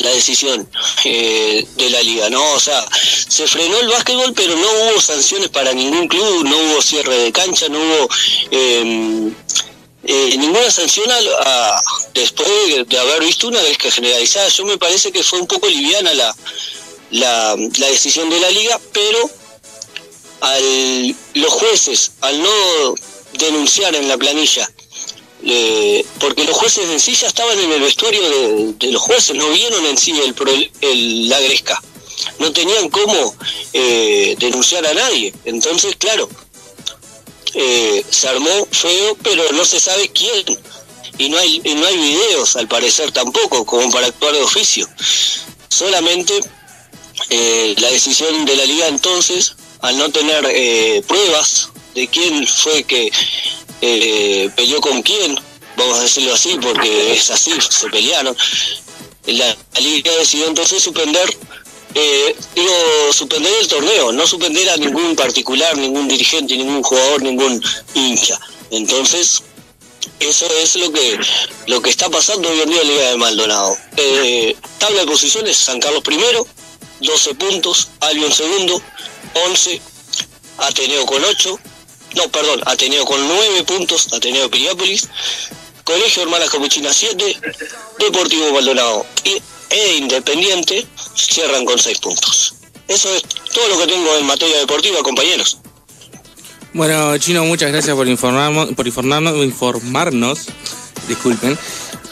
[0.00, 0.68] la decisión
[1.04, 2.42] eh, de la liga, ¿no?
[2.54, 2.84] O sea,
[3.28, 7.30] se frenó el básquetbol, pero no hubo sanciones para ningún club, no hubo cierre de
[7.32, 8.08] cancha, no hubo
[10.06, 11.80] eh, ninguna sanción a,
[12.12, 12.48] después
[12.88, 14.48] de, haber visto una gresca generalizada.
[14.48, 16.34] Yo me parece que fue un poco liviana la,
[17.10, 17.56] la,
[17.88, 19.30] decisión de la liga, pero
[20.40, 22.94] al, los jueces, al no
[23.32, 24.70] denunciar en la planilla,
[25.46, 28.22] eh, porque los jueces en sí ya estaban en el vestuario
[28.78, 31.82] de, los jueces, no vieron en sí el, el- la gresca,
[32.38, 33.34] no tenían cómo
[33.72, 35.32] eh, denunciar a nadie.
[35.44, 36.28] Entonces, claro,
[37.54, 40.58] eh, se armó feo, pero no se sabe quién.
[41.18, 44.88] Y no hay, y no hay videos, al parecer tampoco, como para actuar de oficio.
[45.68, 46.40] Solamente
[47.30, 52.82] eh, la decisión de la liga entonces, al no tener eh, pruebas de quién fue
[52.84, 53.12] que
[54.56, 55.38] peleó con quién,
[55.76, 58.34] vamos a decirlo así, porque es así, se pelearon,
[59.26, 61.36] la liga decidió entonces suspender,
[61.94, 67.62] eh, digo, suspender el torneo, no suspender a ningún particular, ningún dirigente, ningún jugador, ningún
[67.94, 68.40] hincha.
[68.70, 69.42] Entonces,
[70.20, 71.18] eso es lo que
[71.66, 73.76] lo que está pasando hoy en día en Liga de Maldonado.
[73.96, 76.46] Eh, tabla de posiciones, San Carlos primero,
[77.00, 78.80] 12 puntos, Albion segundo,
[79.46, 79.80] 11,
[80.58, 81.58] Ateneo con 8,
[82.16, 85.08] no, perdón, Ateneo con 9 puntos, Ateneo Piriápolis,
[85.84, 87.40] Colegio Hermanas Capuchinas 7,
[87.98, 92.54] Deportivo Maldonado y, e Independiente cierran con 6 puntos.
[92.88, 93.22] Eso es
[93.52, 95.58] todo lo que tengo en materia deportiva, compañeros.
[96.72, 100.46] Bueno, Chino, muchas gracias por informarnos, por informarnos, informarnos,
[101.08, 101.56] disculpen.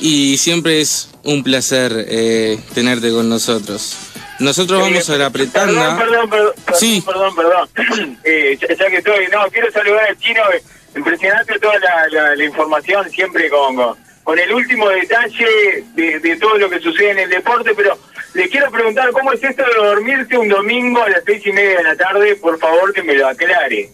[0.01, 3.95] Y siempre es un placer eh, tenerte con nosotros.
[4.39, 5.97] Nosotros vamos a la pretanda.
[5.99, 7.03] Perdón, perdón, perdón, perdón, Sí.
[7.05, 8.19] perdón, perdón.
[8.25, 10.63] Eh, ya, ya que estoy, no, quiero saludar al chino, eh,
[10.97, 16.59] impresionante toda la, la- la información, siempre con, con, con el último detalle de, todo
[16.59, 17.99] lo que sucede en el deporte, pero
[18.35, 21.79] le quiero preguntar cómo es esto de dormirse un domingo a las seis y media
[21.79, 23.91] de la tarde, por favor que me lo aclare.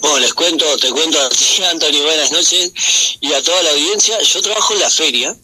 [0.00, 2.72] Bueno, les cuento, te cuento a ti, Antonio, buenas noches,
[3.20, 4.18] y a toda la audiencia.
[4.20, 5.36] Yo trabajo en la feria,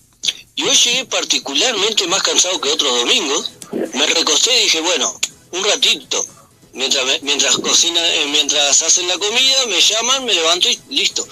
[0.57, 3.53] y hoy llegué particularmente más cansado que otros domingos.
[3.93, 5.15] Me recosté y dije, bueno,
[5.53, 6.25] un ratito.
[6.73, 11.27] Mientras, mientras cocina, eh, mientras hacen la comida, me llaman, me levanto y listo.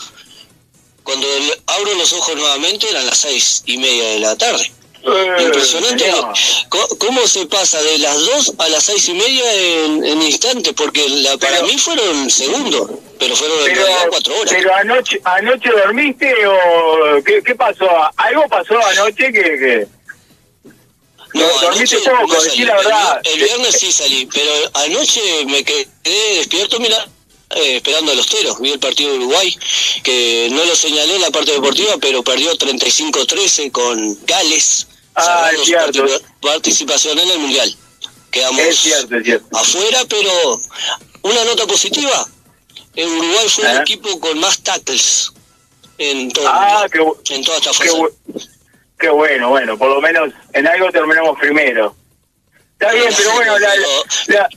[1.05, 1.27] Cuando
[1.67, 4.73] abro los ojos nuevamente eran las seis y media de la tarde.
[5.39, 6.33] Impresionante señor.
[6.71, 10.73] co- cómo se pasa de las dos a las seis y media en, en instantes,
[10.75, 14.55] porque la, para mí fueron segundos, pero fueron en Pero, realidad cuatro horas.
[14.57, 17.87] pero anoche, anoche dormiste o qué, qué pasó?
[18.17, 19.87] ¿Algo pasó anoche que, que...
[21.35, 22.65] No, dormiste poco, no salí.
[22.65, 23.21] la verdad.
[23.25, 25.87] El, el viernes sí salí, pero anoche me quedé
[26.37, 27.07] despierto, mira,
[27.57, 28.61] eh, esperando a los teros.
[28.61, 29.57] Vi el partido de Uruguay,
[30.03, 34.87] que no lo señalé en la parte deportiva, pero perdió 35-13 con Gales,
[35.17, 36.05] Ah, es cierto.
[36.07, 37.77] parti- participación en el Mundial.
[38.31, 39.47] Quedamos Es cierto, es cierto.
[39.57, 40.61] afuera, pero
[41.23, 42.27] una nota positiva.
[42.97, 45.33] El Uruguay fue el equipo con más tackles
[45.99, 46.99] en todo Ah, qué,
[47.35, 47.91] en toda esta fase.
[48.99, 51.95] qué bueno, bueno, por lo menos en algo terminamos primero.
[52.79, 53.75] Está bien, pero bueno, la,
[54.27, 54.49] la-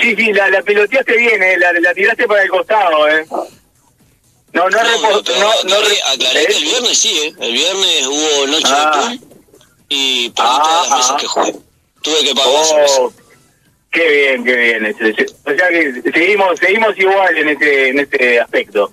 [0.00, 3.26] sí, sí, la, la peloteaste bien, eh, la, la tiraste para el costado, ¿eh?
[4.52, 6.46] No, no, No, pero no, no aclaré, aclaré ¿eh?
[6.46, 7.34] que el viernes sí, ¿eh?
[7.40, 9.08] El viernes hubo noche Ah.
[9.10, 9.28] de pool
[9.90, 11.54] y perdí todas las mesas que jugué.
[12.02, 13.00] Tuve que pagar esa.
[13.00, 13.12] Oh,
[13.90, 14.96] qué bien, qué bien.
[15.44, 18.92] O sea que seguimos, seguimos igual en este, en este aspecto.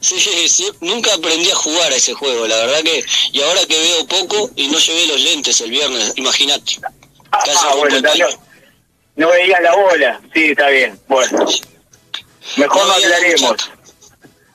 [0.00, 3.04] Sí, sí, nunca aprendí a jugar a ese juego, la verdad que...
[3.32, 6.76] Y ahora que veo poco y no llevé los lentes el viernes, imagínate.
[7.32, 7.42] Ah,
[7.72, 8.28] rompo bueno.
[9.16, 10.20] No, veías la bola.
[10.32, 10.98] Sí, está bien.
[11.08, 11.46] Bueno,
[12.56, 13.70] mejor No aclaremos.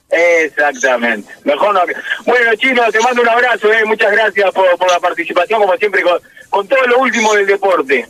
[0.10, 1.34] Exactamente.
[1.44, 1.82] Mejor no.
[2.26, 3.72] Bueno, Chino, te mando un abrazo.
[3.72, 3.86] Eh.
[3.86, 6.20] Muchas gracias por, por la participación, como siempre, con,
[6.50, 8.08] con todo lo último del deporte.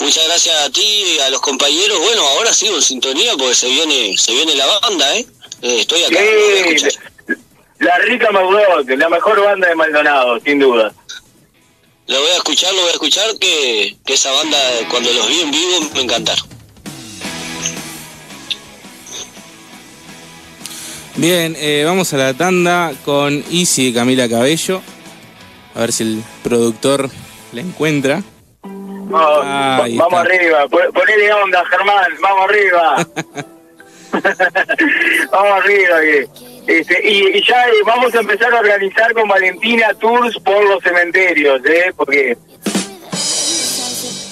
[0.00, 1.98] Muchas gracias a ti a los compañeros.
[2.00, 5.26] Bueno, ahora sigo en sintonía porque se viene se viene la banda, ¿eh?
[5.62, 6.18] Eh, estoy acá.
[6.18, 7.36] Sí,
[7.78, 10.92] la rica Maudot, la mejor banda de Maldonado, sin duda.
[12.06, 14.58] Lo voy a escuchar, lo voy a escuchar, que, que esa banda,
[14.90, 16.46] cuando los vi en vivo, me encantaron.
[21.16, 24.82] Bien, eh, vamos a la tanda con Easy de Camila Cabello.
[25.74, 27.08] A ver si el productor
[27.52, 28.22] la encuentra.
[28.62, 29.44] Vamos,
[29.84, 30.34] Ahí vamos está.
[30.34, 33.06] arriba, pon- ponele onda, Germán, vamos arriba.
[35.32, 36.00] vamos arriba.
[36.00, 40.64] que- este, y, y ya eh, vamos a empezar a organizar con Valentina tours por
[40.68, 41.92] los cementerios, ¿eh?
[41.96, 42.36] Porque,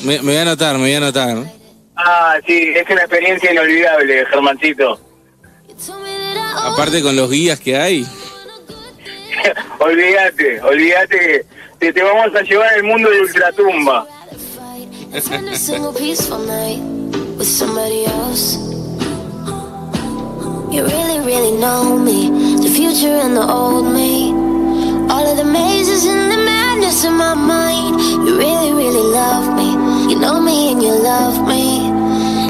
[0.04, 1.36] Me, me voy a anotar, me voy a anotar.
[1.96, 5.00] ah, sí, es una experiencia inolvidable, Germancito.
[6.62, 8.06] Aparte con los guías que hay.
[9.78, 11.44] olvídate, olvídate que
[11.78, 14.06] te, te vamos a llevar al mundo de ultratumba.
[20.70, 22.30] You really, really know me,
[22.62, 24.30] the future and the old me.
[25.10, 28.00] All of the mazes and the madness in my mind.
[28.00, 29.68] You really, really love me.
[30.08, 31.90] You know me and you love me.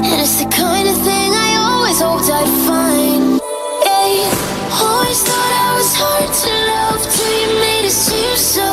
[0.05, 3.41] And it's the kind of thing I always hoped I'd find.
[3.89, 4.29] Yeah,
[4.69, 8.69] always thought I was hard to love till you made it seem so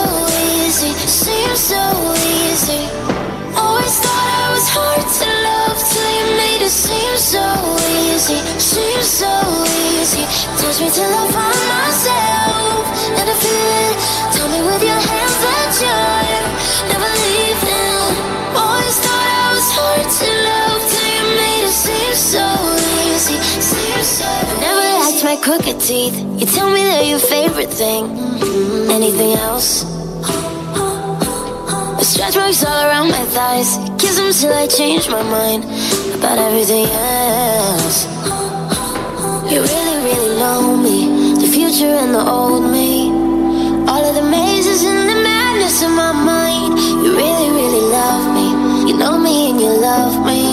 [0.60, 0.92] easy.
[1.08, 1.80] Seem so
[2.20, 2.84] easy.
[3.56, 5.37] Always thought I was hard to love
[6.68, 7.44] it seem so
[8.12, 8.40] easy.
[8.60, 9.32] Seem so
[9.96, 10.24] easy.
[10.60, 12.84] Touch me till I find myself.
[13.16, 13.96] And I feel it.
[14.36, 16.44] Tell me with your hands that you're
[16.92, 18.12] never leaving.
[18.52, 22.46] Always thought I was hard to love till you made it seem so
[23.12, 23.38] easy.
[23.64, 24.28] Seem so
[24.60, 26.16] Never liked my crooked teeth.
[26.38, 28.04] You tell me they're your favorite thing.
[28.90, 29.97] Anything else?
[32.18, 33.78] Stretch marks all around my thighs.
[33.96, 35.62] Kiss them till I change my mind
[36.16, 38.06] about everything else.
[39.46, 43.12] You really, really know me, the future and the old me.
[43.86, 46.76] All of the mazes and the madness in my mind.
[47.04, 48.90] You really, really love me.
[48.90, 50.47] You know me and you love me.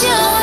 [0.00, 0.39] 就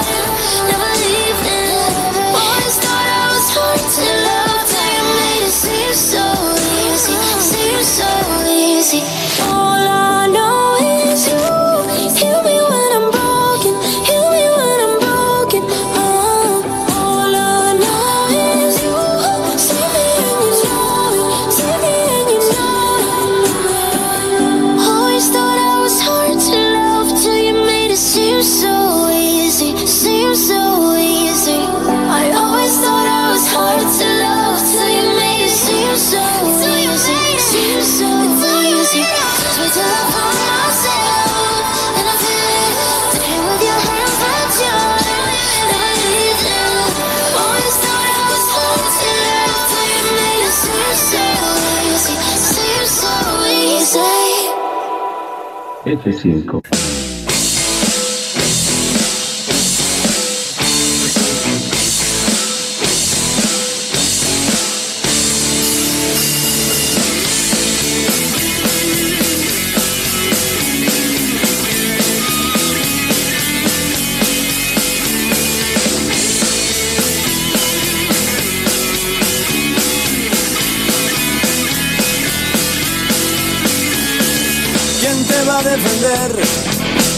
[56.07, 56.66] F5.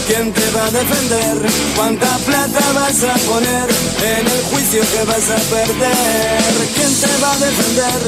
[0.06, 1.50] ¿Quién te va a defender?
[1.76, 3.68] ¿Cuánta plata vas a poner
[4.02, 6.52] en el juicio que vas a perder?
[6.74, 8.00] ¿Quién te va a defender?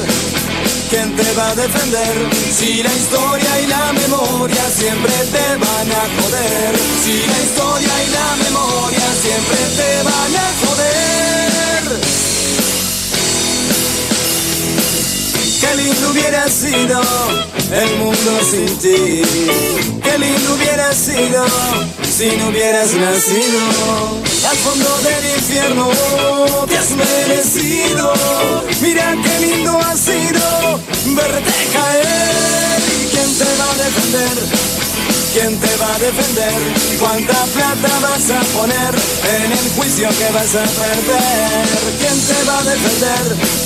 [0.89, 2.29] ¿Quién te va a defender?
[2.51, 6.75] Si la historia y la memoria siempre te van a joder.
[7.03, 11.42] Si la historia y la memoria siempre te van a joder.
[15.83, 17.01] Lindo hubiera sido
[17.71, 19.21] el mundo sin ti.
[20.01, 21.45] Qué lindo hubiera sido
[22.17, 23.61] si no hubieras nacido.
[24.49, 25.89] Al fondo del infierno
[26.67, 28.13] te has merecido.
[28.81, 30.79] Mira qué lindo ha sido
[31.15, 32.81] verte caer.
[33.11, 34.73] ¿Quién te va a defender?
[35.33, 36.53] ¿Quién te va a defender?
[36.99, 38.93] ¿Cuánta plata vas a poner
[39.35, 41.67] en el juicio que vas a perder?
[41.99, 43.62] ¿Quién te va a defender?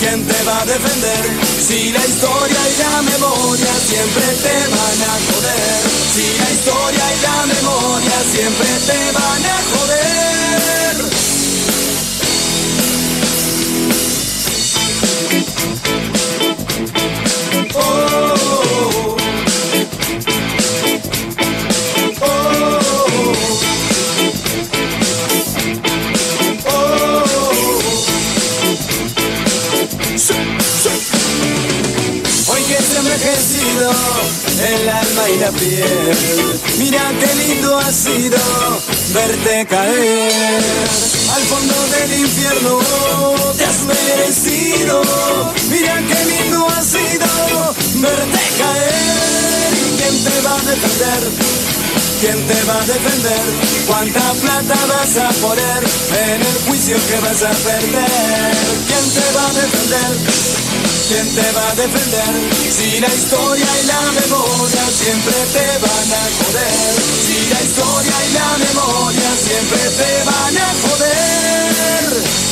[0.00, 1.24] ¿Quién te va a defender?
[1.60, 5.80] Si la historia y la memoria siempre te van a joder.
[6.14, 10.96] Si la historia y la memoria siempre te van a joder.
[17.74, 18.29] Oh,
[33.00, 33.90] envejecido
[34.68, 38.38] el alma y la piel, mira qué lindo ha sido
[39.14, 40.62] verte caer.
[41.34, 42.80] Al fondo del infierno
[43.56, 45.02] te has merecido,
[45.70, 49.72] mira qué lindo ha sido verte caer.
[49.72, 51.79] ¿Y quién te va a defender?
[52.20, 53.44] ¿Quién te va a defender?
[53.86, 55.84] ¿Cuánta plata vas a poner
[56.34, 58.52] en el juicio que vas a perder?
[58.86, 60.60] ¿Quién te va a defender?
[61.10, 62.32] ¿quién te va a defender?
[62.70, 66.94] Si la historia y la memoria siempre te van a joder.
[67.26, 72.49] Si la historia y la memoria siempre te van a joder.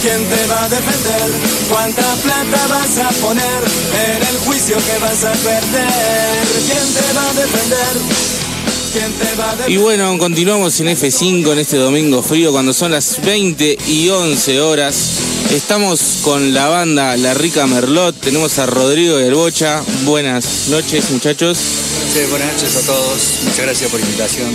[0.00, 1.30] ¿Quién te va a defender?
[1.68, 6.46] ¿Cuánta plata vas a poner en el juicio que vas a perder?
[6.66, 8.00] ¿Quién te va a defender?
[8.94, 9.70] ¿Quién te va a defender?
[9.70, 14.60] Y bueno, continuamos en F5 en este domingo frío cuando son las 20 y 11
[14.62, 15.18] horas.
[15.50, 19.82] Estamos con la banda La Rica Merlot, tenemos a Rodrigo del Bocha.
[20.06, 21.58] Buenas noches muchachos.
[21.58, 23.20] Sí, buenas noches a todos.
[23.44, 24.48] Muchas gracias por la invitación.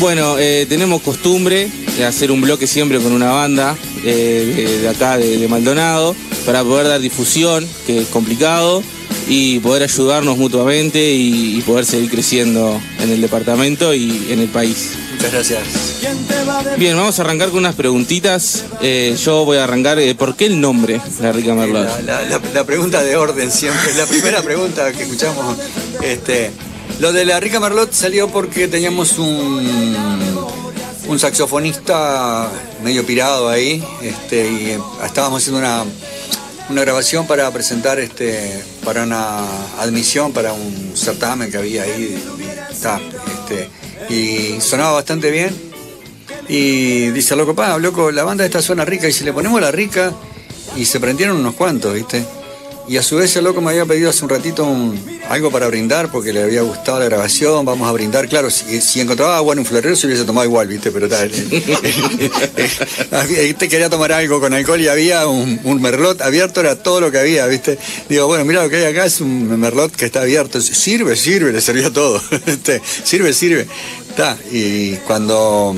[0.00, 5.16] Bueno, eh, tenemos costumbre de hacer un bloque siempre con una banda eh, de, acá,
[5.18, 6.14] de, de Maldonado,
[6.46, 8.82] para poder dar difusión, que es complicado,
[9.28, 14.48] y poder ayudarnos mutuamente y, y poder seguir creciendo en el departamento y en el
[14.48, 14.92] país.
[15.14, 15.60] Muchas gracias.
[16.78, 18.64] Bien, vamos a arrancar con unas preguntitas.
[18.80, 21.86] Eh, yo voy a arrancar, eh, ¿por qué el nombre La Rica Merlot?
[22.06, 25.56] La, la- la pregunta de orden siempre, la primera pregunta que escuchamos.
[26.02, 26.50] Este,
[26.98, 29.94] lo de la Rica Merlot salió porque teníamos un,
[31.10, 32.48] un saxofonista
[32.84, 35.84] medio pirado ahí, este, y eh, estábamos haciendo una,
[36.68, 39.44] una grabación para presentar este, para una
[39.80, 42.22] admisión para un certamen que había ahí.
[42.80, 43.68] ta, este,
[44.08, 45.54] y sonaba bastante bien.
[46.48, 49.08] Y dice, loco, pa, loco, la banda esta suena rica.
[49.08, 50.12] Y si le ponemos la rica,
[50.76, 52.24] y se prendieron unos cuantos, ¿viste?
[52.90, 54.66] Y a su vez el loco me había pedido hace un ratito
[55.28, 58.28] algo para brindar porque le había gustado la grabación, vamos a brindar.
[58.28, 60.90] Claro, si, encontraba agua en un florero se hubiese tomado igual, ¿viste?
[60.90, 61.30] Pero tal.
[63.58, 67.20] te quería tomar algo con alcohol y había un, merlot abierto, era todo lo que
[67.20, 67.78] había, ¿viste?
[68.08, 70.60] Digo, bueno, mira lo que hay acá es un merlot que está abierto.
[70.60, 72.20] Sirve, sirve, le servía todo.
[73.04, 73.68] Sirve, sirve.
[74.08, 74.36] Está.
[74.50, 75.76] Y cuando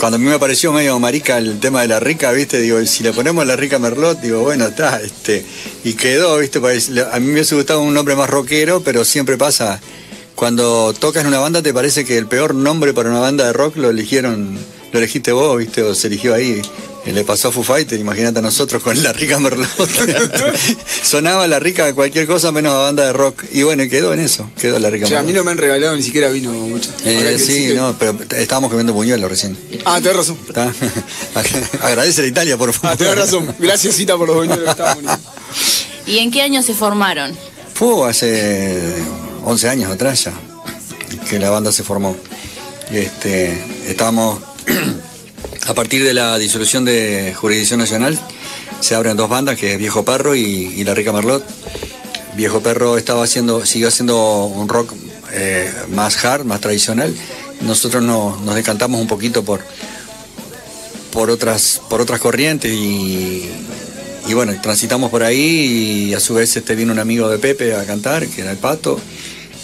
[0.00, 2.58] cuando a mí me pareció medio marica el tema de la rica, ¿viste?
[2.58, 5.44] Digo, si le ponemos la rica Merlot, digo, bueno, está, este,
[5.84, 6.58] y quedó, ¿viste?
[7.12, 9.78] A mí me hubiese gustado un nombre más rockero, pero siempre pasa,
[10.34, 13.52] cuando tocas en una banda te parece que el peor nombre para una banda de
[13.52, 14.58] rock lo eligieron,
[14.90, 15.82] lo elegiste vos, ¿viste?
[15.82, 16.62] O se eligió ahí.
[17.06, 19.66] Y le pasó a Foo Fighter, imagínate a nosotros con la rica Merlot.
[21.02, 23.44] Sonaba la rica a cualquier cosa menos a banda de rock.
[23.52, 25.96] Y bueno, y quedó en eso, quedó la rica a mí no me han regalado
[25.96, 26.90] ni siquiera vino mucho.
[27.04, 29.56] Eh, sí, que- no, pero estábamos comiendo buñuelos recién.
[29.84, 30.38] Ah, tenés razón.
[30.46, 30.72] ¿Está?
[31.82, 32.90] Agradece a Italia, por favor.
[32.92, 33.54] Ah, tenés razón.
[33.58, 34.82] Gracias, Cita, por los buñuelos que.
[36.12, 37.36] ¿Y en qué año se formaron?
[37.74, 38.94] Fue hace
[39.44, 40.32] 11 años atrás ya
[41.28, 42.16] que la banda se formó.
[42.90, 44.40] Este, estábamos,
[45.66, 48.18] a partir de la disolución de Jurisdicción Nacional,
[48.80, 51.44] se abren dos bandas, que es Viejo Perro y, La Rica Merlot.
[52.36, 54.94] Viejo Perro estaba haciendo, siguió haciendo un rock
[55.32, 57.14] eh, más hard, más tradicional.
[57.60, 59.60] Nosotros no- nos decantamos un poquito por,
[61.12, 63.48] por, otras, por otras corrientes y,
[64.26, 67.74] y bueno, transitamos por ahí y a su vez este, vino un amigo de Pepe
[67.74, 68.98] a cantar, que era el Pato,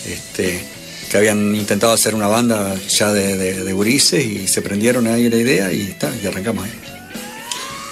[0.06, 0.62] este,
[1.10, 5.28] que habían intentado hacer una banda ya de, de, de gurises y se prendieron ahí
[5.28, 6.72] la idea y, está, y arrancamos ahí.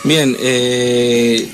[0.05, 1.49] Bien, eh,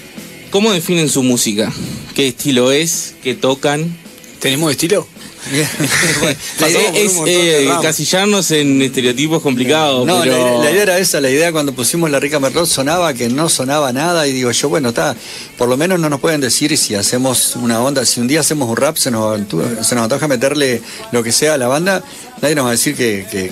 [0.51, 1.73] ¿cómo definen su música?
[2.15, 3.15] ¿Qué estilo es?
[3.23, 3.97] ¿Qué tocan?
[4.41, 5.07] ¿Tenemos estilo?
[6.61, 10.59] La idea es eh, casillarnos en estereotipos complicados, No, pero...
[10.59, 13.49] la, la idea era esa, la idea cuando pusimos la rica Merlot sonaba que no
[13.49, 15.17] sonaba nada y digo yo, bueno, está,
[15.57, 18.69] por lo menos no nos pueden decir si hacemos una onda, si un día hacemos
[18.69, 19.41] un rap, se nos,
[19.87, 22.03] se nos antoja meterle lo que sea a la banda,
[22.43, 23.51] nadie nos va a decir que, que,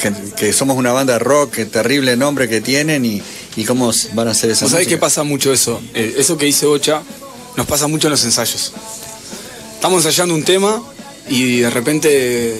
[0.00, 3.22] que- que somos una banda de rock, que terrible nombre que tienen y,
[3.54, 4.96] y cómo van a hacer esa ¿Vos sabés música.
[4.96, 5.80] qué pasa mucho eso?
[5.94, 7.02] Eh, eso que dice Bocha
[7.56, 8.72] nos pasa mucho en los ensayos.
[9.74, 10.82] Estamos ensayando un tema
[11.28, 12.56] y de repente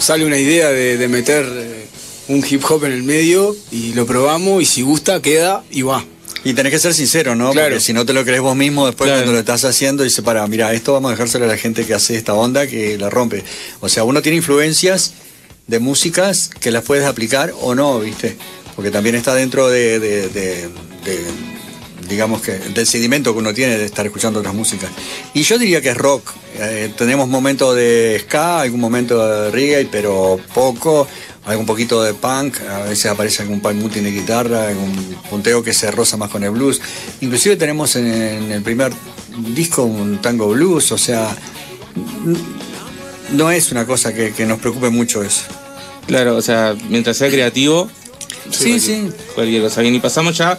[0.00, 1.86] sale una idea de, de meter eh,
[2.28, 6.04] un hip hop en el medio y lo probamos y si gusta queda y va.
[6.42, 7.52] Y tenés que ser sincero, ¿no?
[7.52, 7.68] Claro.
[7.68, 10.46] Porque si no te lo crees vos mismo, después cuando lo estás haciendo, dice, para,
[10.46, 13.44] mira, esto vamos a dejárselo a la gente que hace esta onda, que la rompe.
[13.80, 15.12] O sea, uno tiene influencias
[15.66, 18.36] de músicas que las puedes aplicar o no, ¿viste?
[18.74, 20.68] Porque también está dentro de, de- de-
[21.04, 21.18] de,
[22.10, 24.90] digamos que, del sedimento que uno tiene de estar escuchando otras músicas.
[25.32, 26.30] Y yo diría que es rock.
[26.58, 31.06] Eh, tenemos momentos de ska, algún momento de reggae, pero poco.
[31.46, 34.92] algún poquito de punk, a veces aparece algún punk multi de guitarra, algún
[35.30, 36.80] punteo que se roza más con el blues.
[37.22, 38.92] Inclusive tenemos en, en el primer
[39.54, 41.34] disco un tango blues, o sea,
[43.32, 45.42] no es una cosa que, que nos preocupe mucho eso.
[46.06, 47.88] Claro, o sea, mientras sea creativo.
[48.50, 49.10] Sí, cualquier- sí.
[49.34, 49.80] Cualquier cosa.
[49.82, 50.58] Bien, y pasamos ya.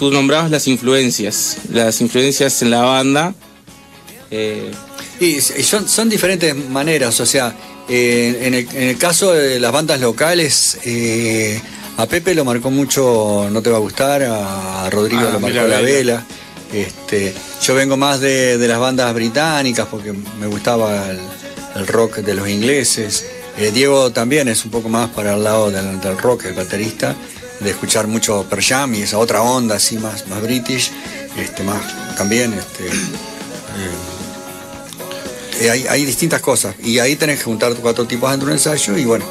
[0.00, 1.58] Tú nombrabas las influencias.
[1.70, 3.34] Las influencias en la banda.
[4.30, 4.72] Eh,
[5.20, 7.54] Y, son, son diferentes maneras, o sea,
[7.86, 11.60] eh, en, el, en el caso de las bandas locales, eh,
[11.98, 15.58] a Pepe lo marcó mucho No Te Va a Gustar, a Rodrigo Ah, lo marcó
[15.58, 15.82] La Vela.
[15.82, 16.24] Vela.
[16.72, 21.18] Este, yo vengo más de, de las bandas británicas porque me gustaba el,
[21.76, 23.26] el rock de los ingleses.
[23.58, 27.14] Eh, Diego también es un poco más para el lado del, del rock, el baterista,
[27.60, 30.90] de escuchar mucho Per Jam y esa otra onda así más, más british,
[31.36, 32.88] este, más también este,
[35.60, 38.58] eh, hay, hay distintas cosas y ahí tenés que juntar cuatro tipos dentro de un
[38.58, 39.24] ensayo y bueno,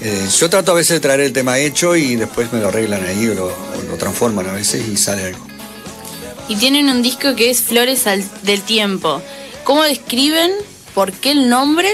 [0.00, 3.04] eh, yo trato a veces de traer el tema hecho y después me lo arreglan
[3.04, 5.46] ahí o lo, o lo transforman a veces y sale algo.
[6.48, 9.20] Y tienen un disco que es Flores al- del Tiempo.
[9.64, 10.50] ¿Cómo describen?
[10.94, 11.90] ¿Por qué el nombre?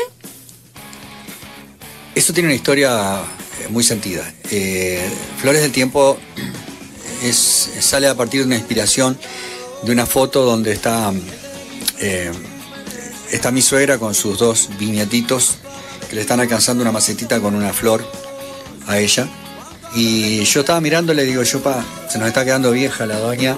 [2.14, 3.20] Esto tiene una historia
[3.70, 4.32] muy sentida.
[4.50, 5.08] Eh,
[5.40, 6.18] Flores del Tiempo
[7.22, 9.18] es, sale a partir de una inspiración
[9.82, 11.12] de una foto donde está,
[12.00, 12.32] eh,
[13.30, 15.56] está mi suegra con sus dos viñetitos
[16.08, 18.04] que le están alcanzando una macetita con una flor
[18.86, 19.28] a ella.
[19.94, 23.56] Y yo estaba mirando, le digo, yo pa, se nos está quedando vieja la doña.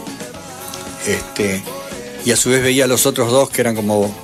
[1.07, 1.63] Este,
[2.25, 4.15] y a su vez veía a los otros dos que eran como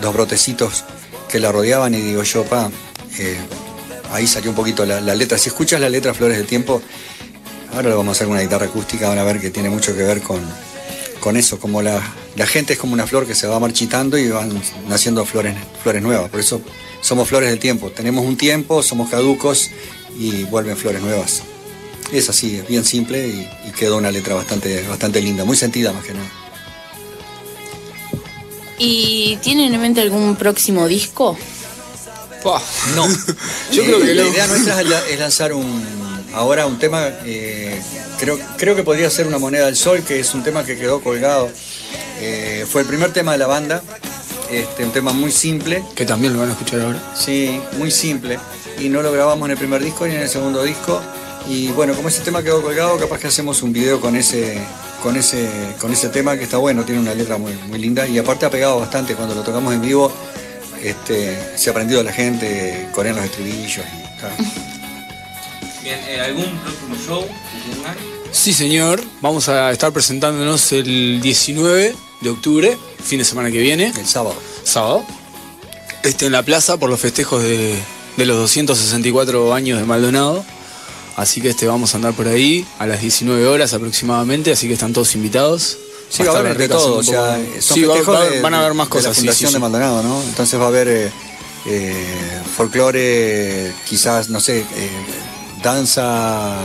[0.00, 0.84] dos brotecitos
[1.28, 2.70] que la rodeaban y digo yo, pa,
[3.18, 3.38] eh,
[4.14, 5.36] ahí salió un poquito la, letra.
[5.36, 6.80] Si escuchas la letra Flores del Tiempo,
[7.72, 9.94] ahora lo vamos a hacer con una guitarra acústica, van a ver que tiene mucho
[9.94, 10.40] que ver con,
[11.18, 12.00] con eso, como la,
[12.36, 14.52] la gente es como una flor que se va marchitando y van
[14.88, 16.30] naciendo flores, flores nuevas.
[16.30, 16.62] Por eso
[17.00, 17.90] somos flores del tiempo.
[17.90, 19.70] Tenemos un tiempo, somos caducos
[20.16, 21.42] y vuelven flores nuevas.
[22.12, 25.92] Es así, es bien simple y, y quedó una letra bastante, bastante linda, muy sentida
[25.92, 26.30] más que nada.
[28.78, 31.36] ¿Y tienen en mente algún próximo disco?
[32.94, 33.06] No.
[33.72, 34.28] Yo creo que la no.
[34.28, 35.82] idea nuestra es la- es lanzar un
[36.34, 37.80] ahora un tema eh,
[38.18, 41.00] creo creo que podría ser una moneda del sol que es un tema que quedó
[41.00, 41.48] colgado
[42.20, 43.82] Eh, fue el primer tema de la banda
[44.50, 46.98] este un tema muy simple Que también lo van a escuchar ahora.
[47.16, 48.38] sí muy simple
[48.78, 51.00] y no lo grabamos en el primer disco ni en el segundo disco
[51.48, 54.58] y bueno como ese tema quedó colgado capaz que hacemos un video con ese
[55.02, 55.48] con ese
[55.80, 58.50] con ese tema que está bueno tiene una letra muy muy linda y aparte ha
[58.50, 60.10] pegado bastante cuando lo tocamos en vivo
[60.84, 64.30] este, se ha aprendido la gente, corean los estribillos y está.
[65.82, 67.96] bien, eh, ¿algún próximo show que tengan?
[68.30, 69.02] Sí, señor.
[69.20, 73.92] Vamos a estar presentándonos el 19 de octubre, fin de semana que viene.
[73.96, 74.36] El sábado.
[74.64, 75.04] Sábado.
[76.02, 77.78] Este, en la plaza por los festejos de,
[78.16, 80.44] de los 264 años de Maldonado.
[81.16, 84.74] Así que este, vamos a andar por ahí a las 19 horas aproximadamente, así que
[84.74, 85.78] están todos invitados.
[86.16, 88.74] Sí, va a haber de todo, o sea, son sí, va- de- van a haber
[88.74, 89.06] más de cosas.
[89.08, 89.54] la sí, Fundación sí, sí.
[89.54, 90.22] de Maldonado, ¿no?
[90.22, 91.10] Entonces va a haber eh,
[91.66, 94.90] eh, folclore, quizás, no sé, eh,
[95.62, 96.56] danza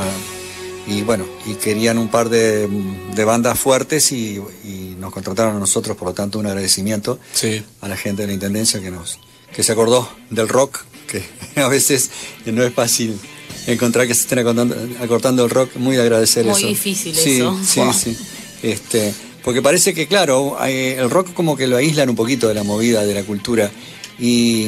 [0.87, 2.67] y bueno, y querían un par de,
[3.15, 7.63] de bandas fuertes y, y nos contrataron a nosotros, por lo tanto un agradecimiento Sí.
[7.81, 9.19] a la gente de la Intendencia que nos
[9.55, 11.23] que se acordó del rock, que
[11.61, 12.09] a veces
[12.45, 13.19] no es fácil
[13.67, 16.67] encontrar que se estén acortando, acortando el rock, muy agradecer Muy eso.
[16.67, 17.57] difícil sí, eso.
[17.65, 17.93] Sí, Wow.
[17.93, 18.17] sí.
[18.61, 19.13] Este,
[19.43, 22.63] porque parece que, claro, eh, el rock como que lo aíslan un poquito de la
[22.63, 23.71] movida, de la cultura.
[24.17, 24.67] Y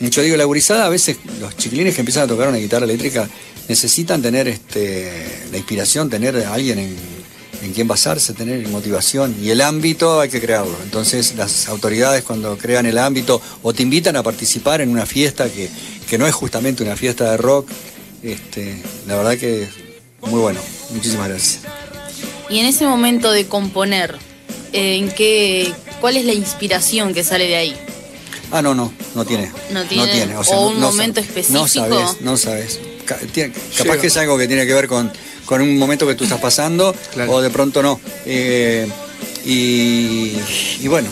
[0.00, 2.84] mm, yo digo, la gurizada, a veces los chiquilines que empiezan a tocar una guitarra
[2.84, 3.28] eléctrica
[3.68, 6.96] necesitan tener este, la inspiración, tener a alguien en,
[7.62, 9.36] en quien basarse, tener motivación.
[9.42, 10.76] Y el ámbito hay que crearlo.
[10.82, 15.48] Entonces las autoridades cuando crean el ámbito o te invitan a participar en una fiesta
[15.50, 15.68] que,
[16.08, 17.68] que no es justamente una fiesta de rock,
[18.22, 19.68] este, la verdad que
[20.22, 20.60] muy bueno.
[20.90, 21.85] Muchísimas gracias.
[22.48, 24.16] Y en ese momento de componer,
[24.72, 27.76] eh, ¿en qué, ¿cuál es la inspiración que sale de ahí?
[28.52, 29.50] Ah, no, no, no tiene.
[29.70, 30.36] ¿No tiene?
[30.36, 31.58] o ¿O no- un no momento específico?
[31.60, 32.78] No sabes, no sabes.
[33.04, 34.00] Ca- tiene- capaz Llega.
[34.00, 35.12] que es algo que tiene que ver con,
[35.44, 36.94] con un momento que tú estás pasando
[37.28, 38.00] o de pronto no.
[38.24, 38.88] Eh,
[39.44, 40.36] y,
[40.80, 41.08] y bueno,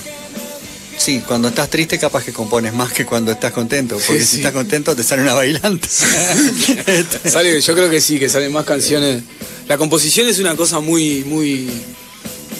[0.96, 4.36] sí, cuando estás triste capaz que compones más que cuando estás contento, porque Sí, si
[4.36, 5.88] estás contento te sale una bailante.
[7.28, 9.22] Sale, yo creo que sí, que salen más canciones.
[9.68, 11.68] La composición es una cosa muy, muy,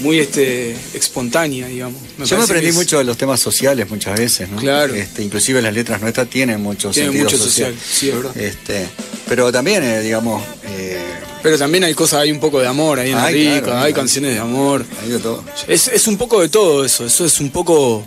[0.01, 2.01] muy este, espontánea, digamos.
[2.25, 4.57] Yo me aprendí es- mucho de los temas sociales muchas veces, ¿no?
[4.59, 4.95] Claro.
[4.95, 8.37] Este, inclusive las letras nuestras tienen mucho Tienen sentido mucho social, sí, es verdad.
[8.37, 8.89] Este,
[9.29, 10.99] pero también, eh, digamos, eh,
[11.43, 13.93] Pero también hay cosas, hay un poco de amor ahí en la rica, claro, hay
[13.93, 14.85] canciones de amor.
[15.03, 15.45] hay de todo.
[15.69, 18.07] Es, es un poco de todo eso, eso es un poco...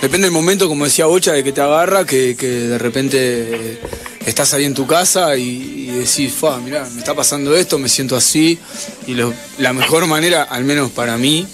[0.00, 3.78] Depende del momento, como decía Bocha, de que te agarra, que, que de repente
[4.26, 7.88] estás ahí en tu casa y, y decís, fa, mirá, me está pasando esto, me
[7.88, 8.58] siento así.
[9.06, 11.46] Y lo- la mejor manera, al menos para mí,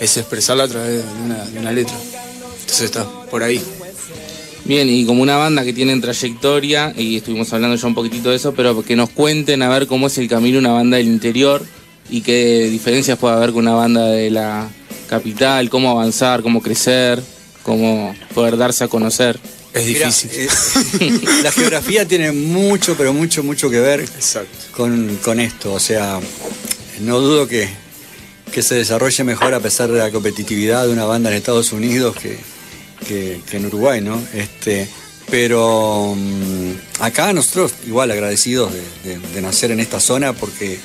[0.00, 1.94] es expresarla a través de una, letra.
[2.60, 3.60] Entonces está por ahí.
[4.64, 8.36] Bien, y como una banda que tienen trayectoria, y estuvimos hablando ya un poquitito de
[8.36, 11.62] eso, pero que nos cuenten a ver cómo es el camino una banda del interior
[12.08, 14.68] y qué diferencias puede haber con una banda de la
[15.08, 17.22] capital, cómo avanzar, cómo crecer,
[17.62, 19.38] cómo poder darse a conocer.
[19.74, 20.48] Es Mira, eh,
[21.42, 24.08] la geografía tiene mucho, pero mucho, mucho que ver
[24.76, 25.72] con, con esto.
[25.72, 26.20] O sea,
[27.00, 27.68] no dudo que,
[28.52, 32.16] que se desarrolle mejor a pesar de la competitividad de una banda en Estados Unidos
[32.16, 32.38] que,
[33.06, 34.22] que- que en Uruguay, ¿no?
[34.32, 34.88] Este,
[35.28, 38.80] pero mm, acá nosotros igual agradecidos de,
[39.18, 40.78] de- de nacer en esta zona porque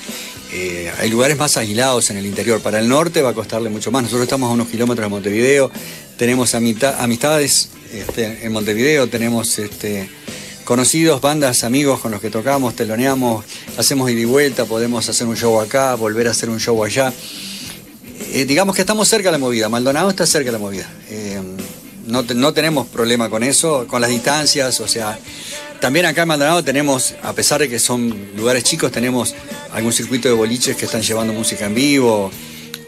[0.52, 2.62] eh, hay lugares más aislados en el interior.
[2.62, 4.04] Para el norte va a costarle mucho más.
[4.04, 5.72] Nosotros estamos a unos kilómetros de Montevideo,
[6.18, 10.10] tenemos amistades este, en Montevideo, tenemos este,
[10.66, 13.46] conocidos, bandas, amigos con los que tocamos, teloneamos,
[13.78, 17.14] hacemos ida y vuelta, podemos hacer un show acá, volver a hacer un show allá.
[18.32, 20.90] Eh, digamos que estamos cerca de la movida, Maldonado está cerca de la movida.
[21.10, 21.42] Eh,
[22.06, 25.18] no, no tenemos problema con eso, con las distancias, o sea,
[25.80, 29.36] también acá en Maldonado tenemos, a pesar de que son lugares chicos, tenemos
[29.74, 32.32] algún circuito de boliches que están llevando música en vivo,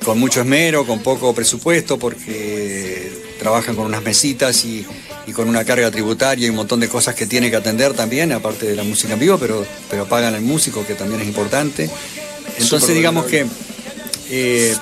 [0.03, 4.85] con mucho esmero, con poco presupuesto, porque trabajan con unas mesitas y,
[5.27, 8.31] y con una carga tributaria y un montón de cosas que tiene que atender también,
[8.31, 11.89] aparte de la música en vivo, pero, pero pagan al músico, que también es importante.
[12.57, 13.45] Entonces digamos que
[14.30, 14.76] eh,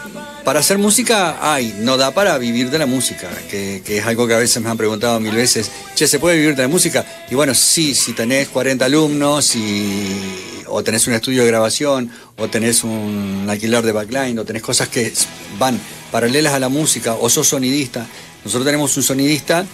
[0.43, 4.27] para hacer música hay, no da para vivir de la música, que, que es algo
[4.27, 7.05] que a veces me han preguntado mil veces, che, ¿se puede vivir de la música?
[7.29, 12.47] Y bueno, sí, si tenés 40 alumnos y, o tenés un estudio de grabación, o
[12.47, 15.11] tenés un alquiler de backline, o tenés cosas que
[15.57, 15.79] van
[16.11, 18.05] paralelas a la música, o sos sonidista.
[18.43, 19.65] Nosotros tenemos un sonidista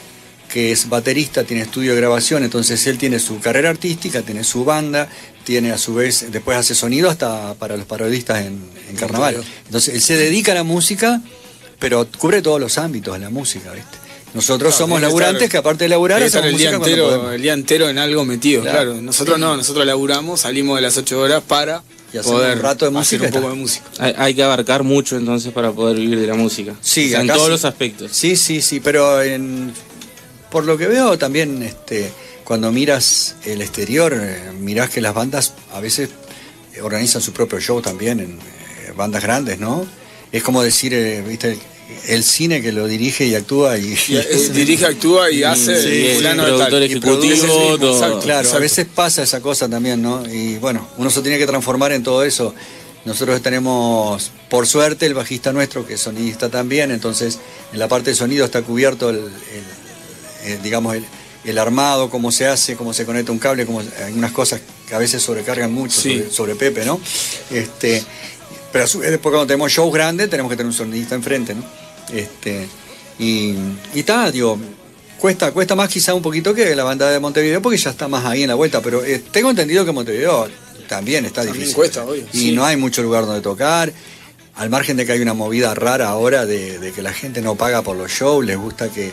[0.56, 4.64] que es baterista, tiene estudio de grabación, entonces él tiene su carrera artística, tiene su
[4.64, 5.10] banda,
[5.44, 9.44] tiene a su vez, después hace sonido hasta para los parodistas en, en carnaval.
[9.66, 11.22] Entonces él se dedica a la música,
[11.78, 13.98] pero cubre todos los ámbitos de la música, ¿viste?
[14.34, 17.52] Nosotros Claro, somos laburantes estar- que aparte de laburar hacemos el día, entero, el día
[17.52, 18.92] entero en algo metido, Claro.
[18.92, 19.02] claro.
[19.02, 21.84] Nosotros no, nosotros laburamos, salimos de las 8 horas para
[22.14, 23.86] Y poder un rato de hacer música y un poco de música.
[24.00, 26.74] Hay, hay que abarcar mucho entonces para poder vivir de la música.
[26.80, 27.50] Sí, O sea, en todos sí.
[27.52, 28.12] los aspectos.
[28.14, 29.74] Sí, sí, sí, pero en-
[30.56, 32.10] por lo que veo también, este,
[32.46, 36.08] cuando miras el exterior, eh, mirás que las bandas a veces
[36.74, 39.86] eh, organizan su propio show también en eh, bandas grandes, ¿no?
[40.32, 41.58] Es como decir, eh, viste,
[42.08, 46.16] el cine que lo dirige y actúa y, Y, dirige, actúa y hace Sí, el
[46.20, 46.70] fulano sí, de tal.
[46.70, 47.94] productor Y ejecutivo, produce él mismo, todo.
[47.96, 50.24] exacto, Claro, a veces pasa esa cosa también, ¿no?
[50.26, 52.56] Y bueno, uno se tiene que transformar en todo eso.
[53.04, 57.40] Nosotros tenemos, por suerte, el bajista nuestro, que es sonidista también, entonces
[57.74, 59.75] en la parte de sonido está cubierto el, el-
[60.46, 61.06] el, digamos, el,
[61.44, 64.98] el armado, cómo se hace, cómo se conecta un cable, como algunas cosas que a
[65.00, 66.18] veces sobrecargan mucho Sí.
[66.20, 67.00] sobre, sobre Pepe, ¿no?
[67.52, 68.04] Este,
[68.72, 71.54] pero a su vez, después cuando tenemos shows grandes, tenemos que tener un sonidista enfrente,
[71.56, 71.64] ¿no?
[72.14, 72.68] Este,
[73.20, 73.56] y,
[73.94, 74.58] y está, digo,
[75.18, 78.26] cuesta, cuesta más quizá un poquito que la banda de Montevideo, porque ya está más
[78.26, 80.48] ahí en la vuelta, pero eh, tengo entendido que Montevideo
[80.88, 81.76] también está También difícil.
[81.76, 82.24] cuesta, obvio.
[82.34, 82.52] Y Sí.
[82.52, 83.92] no hay mucho lugar donde tocar.
[84.56, 87.56] Al margen de que hay una movida rara ahora de, de que la gente no
[87.56, 89.12] paga por los shows, les gusta que,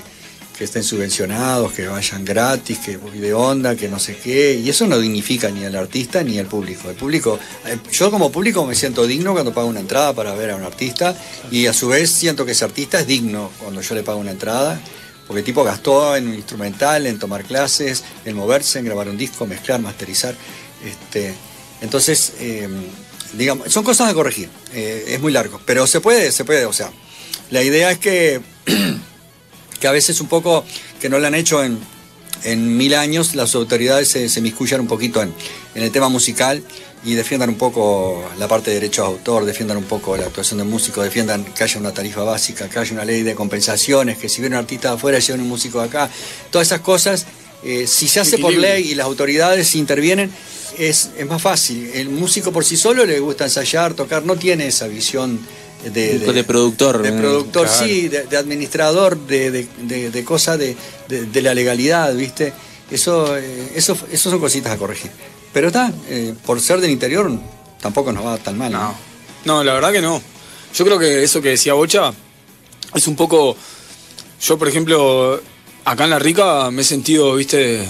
[0.62, 4.54] que estén subvencionados, que vayan gratis, que de onda, que no sé qué.
[4.54, 6.88] Y eso no dignifica ni al artista ni al público.
[6.88, 7.36] El público,
[7.66, 10.62] eh, yo como público me siento digno cuando pago una entrada para ver a un
[10.62, 11.16] artista
[11.50, 14.30] y a su vez siento que ese artista es digno cuando yo le pago una
[14.30, 14.80] entrada.
[15.26, 19.44] Porque tipo gastó en un instrumental, en tomar clases, en moverse, en grabar un disco,
[19.46, 20.36] mezclar, masterizar.
[20.86, 21.34] Este,
[21.80, 22.68] entonces, eh,
[23.32, 24.48] digamos, son cosas a corregir.
[24.72, 26.66] eh, es muy largo, pero se puede, se puede.
[26.66, 26.92] O sea,
[27.50, 28.40] la idea es que,
[29.82, 30.64] que a veces un poco,
[31.00, 31.76] que no lo han hecho en,
[32.44, 35.34] en mil años, las autoridades se, se miscuyan un poquito en,
[35.74, 36.62] en el tema musical
[37.04, 40.58] y defiendan un poco la parte de derechos de autor, defiendan un poco la actuación
[40.58, 44.28] de músicos, defiendan que haya una tarifa básica, que haya una ley de compensaciones, que
[44.28, 46.08] si viene un artista de afuera lleven un músico de acá,
[46.52, 47.26] todas esas cosas,
[47.64, 50.30] eh, si se hace por ley y las autoridades intervienen,
[50.78, 51.90] es, es más fácil.
[51.92, 55.40] El músico por sí solo le gusta ensayar, tocar, no tiene esa visión
[55.90, 57.84] de, De productor, De productor, Claro.
[57.86, 60.76] sí, de, de administrador, de, de, de, de cosa de,
[61.08, 62.52] de- de la legalidad, ¿viste?
[62.90, 65.10] Eso, eh, eso, eso son cositas a corregir.
[65.52, 67.30] Pero está, eh, por ser del interior,
[67.80, 68.72] tampoco nos va tan mal.
[68.72, 68.94] ¿no?
[69.44, 70.20] No, la verdad que no.
[70.74, 72.12] Yo creo que eso que decía Bocha
[72.94, 73.56] es un poco.
[74.40, 75.40] Yo, por ejemplo,
[75.84, 77.86] acá en La Rica me he sentido, viste,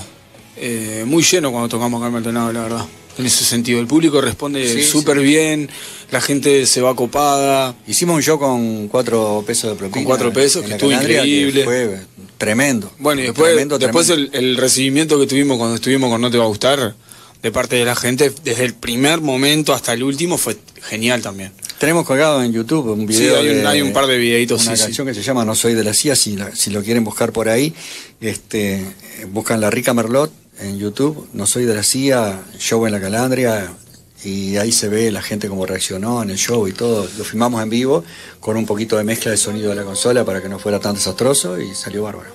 [0.57, 2.87] eh, muy lleno cuando tocamos acá en Maldonado, la verdad.
[3.23, 3.81] En ese sentido.
[3.81, 5.69] El público responde Sí, súper bien,
[6.11, 7.75] la gente se va copada.
[7.87, 9.95] Hicimos un show con cuatro pesos de propina.
[9.95, 11.65] Con cuatro pesos, que estuvo increíble.
[11.65, 12.01] fue
[12.39, 12.93] tremendo.
[12.99, 14.37] Bueno, y después, Tremendo, después tremendo.
[14.39, 16.95] El, el recibimiento que tuvimos cuando estuvimos con No Te Va a Gustar,
[17.43, 21.53] de parte de la gente, desde el primer momento hasta el último, fue genial también.
[21.79, 23.39] Tenemos colgado en YouTube un Sí, video.
[23.41, 24.85] hay un- de hay un par de videitos, Una sí, sí.
[24.87, 27.33] canción que se llama No Soy de la CIA, si, la- si lo quieren buscar
[27.33, 27.75] por ahí.
[28.21, 28.85] Este,
[29.33, 33.73] buscan La Rica Merlot en YouTube, No Soy de la CIA, show en la Calandria.
[34.25, 37.09] Y ahí se ve la gente cómo reaccionó en el show y todo.
[37.19, 38.05] Lo filmamos en vivo
[38.39, 40.95] con un poquito de mezcla de sonido de la consola para que no fuera tan
[40.95, 42.31] desastroso y salió bárbaro.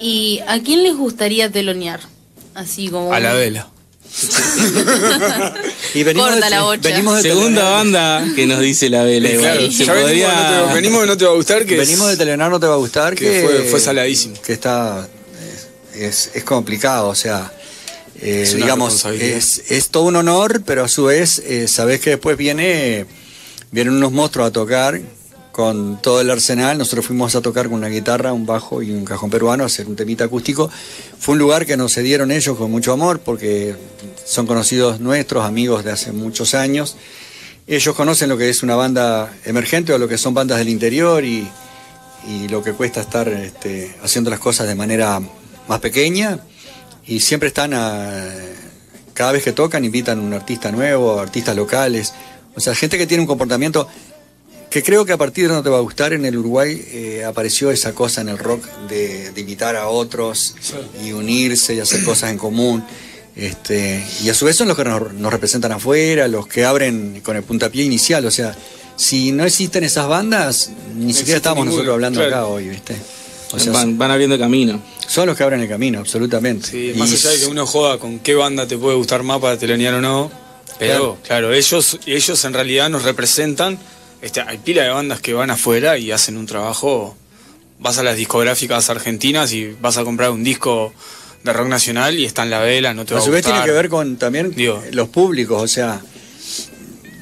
[0.00, 2.00] ¿Y a quién les gustaría telonear?
[2.54, 3.12] Así como.
[3.12, 3.68] A la vela.
[5.94, 6.80] Y venimos Corta de, la bocha.
[6.88, 9.30] venimos de Segunda telonear- banda que nos dice la vela.
[9.38, 10.28] Claro, Se ya venimos, podría-
[10.62, 12.58] no te, venimos de No Te Va a Gustar, que es- Venimos de Telenar, no
[12.60, 13.14] te va a gustar.
[13.14, 14.34] que Que, fue- fue saladísimo.
[14.44, 15.08] Que está.
[15.96, 17.52] Es, es complicado, o sea.
[18.20, 22.10] eh, Es digamos, es, es todo un honor, pero a su vez, eh, sabés que
[22.10, 23.06] después viene.
[23.72, 25.00] Vienen unos monstruos a tocar
[25.52, 26.78] con todo el arsenal.
[26.78, 29.86] Nosotros fuimos a tocar con una guitarra, un bajo y un cajón peruano, a hacer
[29.86, 30.70] un temita acústico.
[31.18, 33.74] Fue un lugar que nos cedieron ellos con mucho amor, porque
[34.24, 36.96] son conocidos nuestros, amigos de hace muchos años.
[37.66, 41.24] Ellos conocen lo que es una banda emergente o lo que son bandas del interior
[41.24, 41.48] y,
[42.28, 45.20] y lo que cuesta estar este, haciendo las cosas de manera
[45.68, 46.40] más pequeña.
[47.06, 48.30] Y siempre están, a-
[49.14, 52.12] cada vez que tocan, invitan a un artista nuevo, artistas locales.
[52.54, 53.88] O sea, gente que tiene un comportamiento
[54.70, 57.24] que creo que a partir de no te va a gustar, en el Uruguay eh,
[57.24, 60.54] apareció esa cosa en el rock de, de invitar a otros
[61.02, 62.84] y unirse y hacer cosas en común.
[63.36, 67.20] Este, y a su vez son los que nos, nos representan afuera, los que abren
[67.22, 68.24] con el puntapié inicial.
[68.26, 68.56] O sea,
[68.96, 72.34] si no existen esas bandas, ni siquiera estamos nosotros hablando claro.
[72.36, 72.96] acá hoy, ¿viste?
[73.52, 74.82] O sea, van, van abriendo camino.
[75.06, 76.68] son los que abren el camino, absolutamente.
[76.68, 79.40] Sí, Y más allá de que uno joda con qué banda te puede gustar más
[79.40, 80.30] para telonear o no,
[80.78, 83.78] pero claro, ellos, ellos en realidad nos representan.
[84.20, 87.16] Este, hay pila de bandas que van afuera y hacen un trabajo.
[87.78, 90.92] Vas a las discográficas argentinas y vas a comprar un disco
[91.44, 93.44] de rock nacional y está en la vela, no te va a a su vez
[93.44, 94.54] tiene que ver con también
[94.92, 96.02] los públicos, o sea,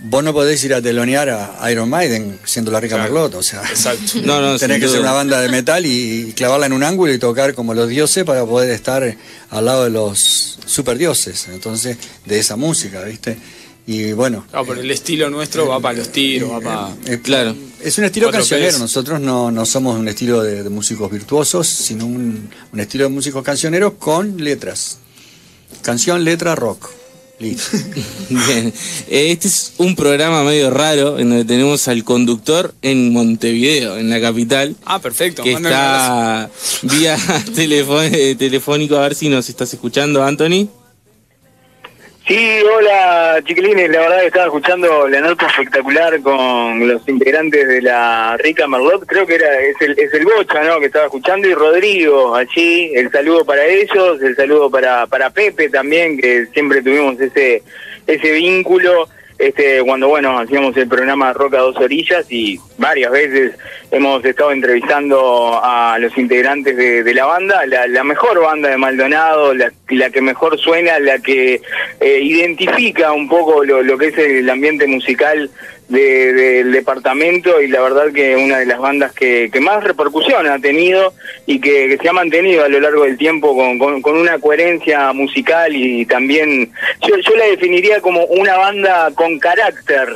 [0.07, 3.63] vos no podés ir a telonear a Iron Maiden siendo la rica Merlot, o sea,
[3.63, 4.13] Exacto.
[4.25, 7.13] No, no, tenés que ser una banda de metal y, y clavarla en un ángulo
[7.13, 9.17] y tocar como los dioses para poder estar
[9.51, 13.37] al lado de los super dioses, entonces, de esa música, ¿viste?
[13.87, 17.13] Y bueno, Claro, pero el estilo nuestro va para los tiros, va para.
[17.13, 17.55] eh, claro.
[17.83, 18.79] Es un estilo cancionero.
[18.79, 23.11] Nosotros no, no somos un estilo de, de músicos virtuosos, sino un, un estilo de
[23.11, 24.97] músicos cancioneros con letras.
[25.83, 26.89] Canción, letra, rock.
[27.39, 27.77] Listo.
[28.31, 28.73] Bien.
[29.09, 34.11] Eh, Este es un programa medio raro en donde tenemos al conductor en Montevideo, en
[34.11, 34.77] la capital.
[34.85, 35.43] Ah, perfecto.
[35.43, 36.51] Que está
[36.83, 37.17] vía
[37.57, 38.97] eh, telefónico.
[38.97, 40.69] A ver si nos estás escuchando, Anthony.
[42.27, 47.83] Sí, hola chiquilines, la verdad que estaba escuchando la nota espectacular con los integrantes de
[47.83, 50.81] la Rica Merlot, creo que era es el, es el Bocha, ¿no?
[50.81, 51.47] Que estaba escuchando.
[51.47, 56.81] Y Rodrigo allí, el saludo para ellos, el saludo para para Pepe también, que siempre
[56.81, 57.63] tuvimos ese
[58.07, 59.07] ese vínculo,
[59.39, 63.53] este cuando bueno hacíamos el programa Roca Dos Orillas y varias veces
[63.91, 69.55] hemos estado entrevistando a los integrantes de, la banda, la, la mejor banda de Maldonado,
[69.55, 71.61] la, la que mejor suena, la que
[72.01, 75.51] eh, identifica un poco lo, lo que es el ambiente musical
[75.89, 80.59] de- del departamento y la verdad que una de las bandas que, más repercusión ha
[80.59, 81.13] tenido
[81.47, 84.39] y que, que se ha mantenido a lo largo del tiempo con, con- con una
[84.39, 86.73] coherencia musical y también
[87.07, 90.09] yo, yo la definiría como una banda con carácter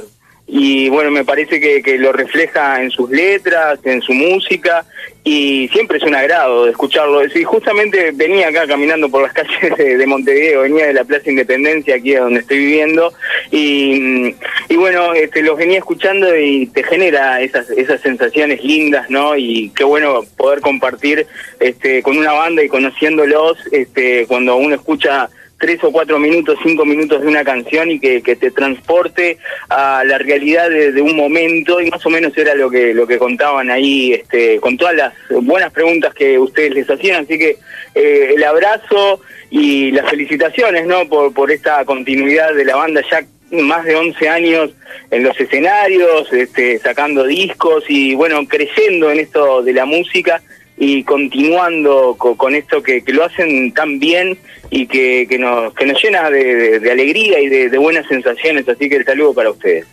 [0.50, 4.86] y bueno, me parece que, que lo refleja en sus letras, en su música
[5.22, 7.20] y siempre es un agrado de escucharlo.
[7.28, 11.28] Sí, justamente venía acá caminando por las calles de, de Montevideo, venía de la Plaza
[11.28, 13.12] Independencia, aquí es donde estoy viviendo,
[13.50, 14.34] y,
[14.70, 19.36] y bueno, este, los venía escuchando y te genera esas, esas sensaciones lindas, ¿no?
[19.36, 21.26] Y qué bueno poder compartir
[21.60, 26.84] este, con una banda y conociéndolos este, cuando uno escucha tres o cuatro minutos, cinco
[26.84, 31.80] minutos de una canción y que, que te transporte a la realidad de, un momento
[31.80, 35.12] y más o menos era lo que lo que contaban ahí este, con todas las
[35.42, 37.56] buenas preguntas que ustedes les hacían, así que
[37.94, 39.20] eh, el abrazo
[39.50, 44.28] y las felicitaciones no por, por esta continuidad de la banda ya más de 11
[44.28, 44.70] años
[45.10, 50.42] en los escenarios, este, sacando discos y bueno, creciendo en esto de la música
[50.78, 54.38] y continuando co- con, esto que, que lo hacen tan bien
[54.70, 58.06] y que, que, nos, que nos llena de, de- de alegría y de, de buenas
[58.06, 58.68] sensaciones.
[58.68, 59.86] Así que el saludo para ustedes.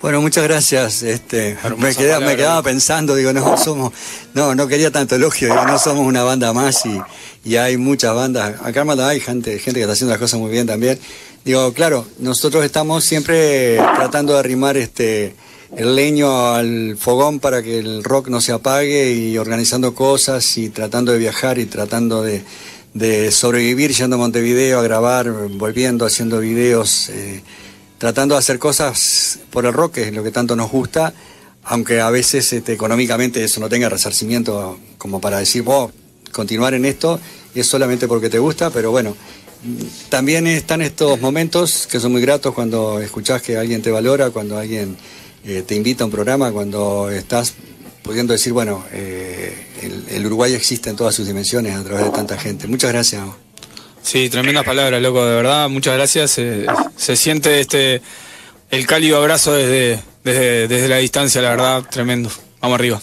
[0.00, 1.02] Bueno, muchas gracias.
[1.02, 3.92] Este, me, quedaba pensando, digo, no somos,
[4.34, 7.00] no, no quería tanto elogio, digo, no somos una banda más y,
[7.48, 8.60] y hay muchas bandas.
[8.62, 10.98] Acá en Maldonado hay gente, gente que está haciendo las cosas muy bien también.
[11.44, 15.32] Digo, claro, nosotros estamos siempre tratando de arrimar este
[15.76, 20.68] el leño al fogón para que el rock no se apague y organizando cosas y
[20.68, 22.42] tratando de viajar y tratando de,
[23.32, 27.42] sobrevivir yendo a Montevideo a grabar, volviendo, haciendo videos, eh,
[27.98, 31.12] tratando de hacer cosas por el rock, que es lo que tanto nos gusta,
[31.64, 35.92] aunque a veces este, económicamente eso no tenga resarcimiento como para decir, vos,
[36.30, 37.18] continuar en esto,
[37.54, 39.16] es solamente porque te gusta, pero bueno,
[40.08, 44.58] también están estos momentos que son muy gratos cuando escuchás que alguien te valora, cuando
[44.58, 44.96] alguien
[45.44, 47.54] eh, te invita a un programa, cuando estás
[48.02, 49.66] pudiendo decir, bueno, eh,
[50.10, 52.66] el, Uruguay existe en todas sus dimensiones a través de tanta gente.
[52.66, 53.22] Muchas gracias.
[54.02, 56.38] Sí, tremendas palabras, loco, de verdad, muchas gracias.
[56.96, 58.02] Se siente este
[58.70, 62.30] el cálido abrazo desde, desde, desde la distancia, la verdad, tremendo.
[62.60, 63.00] Vamos arriba.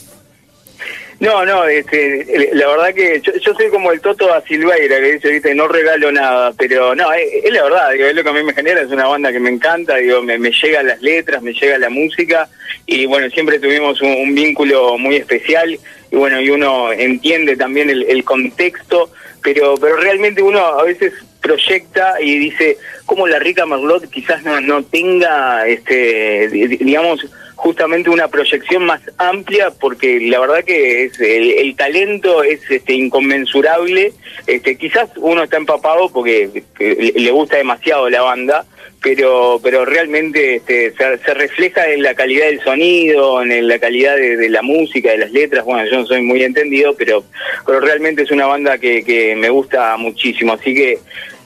[1.22, 5.30] No, no, este, la verdad que yo, soy como el Toto da Silveira, que dice,
[5.30, 8.34] viste, no regalo nada, pero no, es, es la verdad, digo, es lo que a
[8.34, 11.54] mí me genera, es una banda que me encanta, digo, me, llegan las letras, me
[11.54, 12.50] llega la música,
[12.88, 15.78] y bueno, siempre tuvimos un, vínculo muy especial,
[16.10, 19.12] y bueno, y uno entiende también el, el contexto,
[19.44, 24.60] pero, pero realmente uno a veces proyecta y dice, como la rica Merlot quizás no,
[24.60, 27.28] no tenga, este, di- di- digamos,
[27.62, 34.14] justamente una proyección más amplia porque la verdad que es el, talento es este inconmensurable.
[34.48, 38.66] Este quizás uno está empapado porque que le- gusta demasiado la banda
[39.04, 44.16] pero pero realmente este, se, se refleja en la calidad del sonido en la calidad
[44.16, 45.64] de, de la música de las letras.
[45.64, 47.24] Bueno yo no soy muy entendido pero
[47.66, 50.54] pero realmente es una banda que, que me gusta muchísimo.
[50.54, 50.98] Así que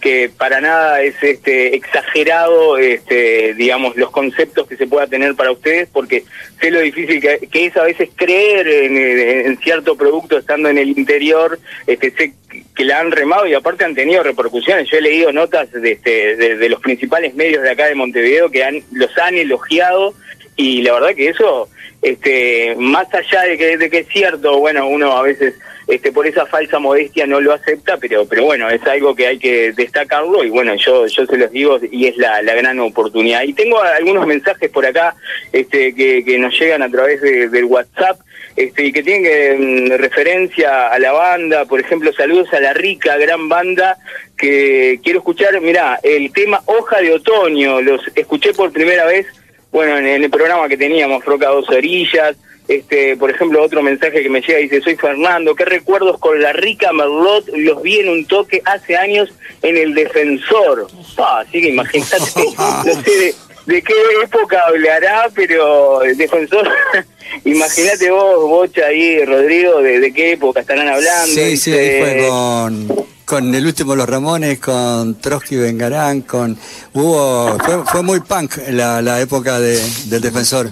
[0.05, 5.51] que para nada es este exagerado este digamos los conceptos que se pueda tener para
[5.51, 6.23] ustedes porque
[6.61, 11.57] sé lo difícil que, es a veces creer en, cierto producto estando en el interior
[11.87, 12.33] este sé
[12.75, 14.87] que la han remado y aparte han tenido repercusiones.
[14.89, 18.63] Yo he leído notas de, este, de los principales medios de acá de Montevideo que
[18.63, 20.13] han los han elogiado
[20.55, 21.69] y la verdad que eso
[22.01, 25.53] este más allá de que, de que es cierto bueno uno a veces
[25.87, 29.37] este por esa falsa modestia no lo acepta pero pero bueno es algo que hay
[29.39, 33.43] que destacarlo y bueno yo yo se los digo y es la, la gran oportunidad.
[33.43, 35.15] Y tengo algunos mensajes por acá
[35.53, 38.19] este que, que nos llegan a través de- del WhatsApp
[38.55, 41.65] este y que tienen que, mm, referencia a la banda.
[41.65, 43.97] Por ejemplo saludos a la rica gran banda
[44.37, 45.59] que quiero escuchar.
[45.61, 49.27] Mira el tema hoja de otoño los escuché por primera vez
[49.75, 52.37] bueno, en, en el programa que teníamos, Froca Dos Orillas,
[52.69, 56.53] este, por ejemplo, otro mensaje que me llega dice, soy Fernando, ¿qué recuerdos con la
[56.53, 57.45] rica Merlot?
[57.49, 59.27] Los vi en un toque hace años
[59.61, 60.87] en el Defensor.
[61.17, 62.15] Ah, así que imagínate,
[62.85, 63.35] no sé de,
[63.65, 63.93] de qué
[64.23, 66.69] época hablará, pero el Defensor,
[67.43, 71.27] imagínate vos, Bocha ahí, Rodrigo, de, de qué época estarán hablando.
[71.27, 76.57] Sí, sí, Dice, fue con, con el último Los Ramones, con Trotsky Vengarán, con
[76.93, 80.71] hubo fue, fue muy punk la, la época de, del defensor,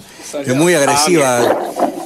[0.54, 1.58] muy agresiva,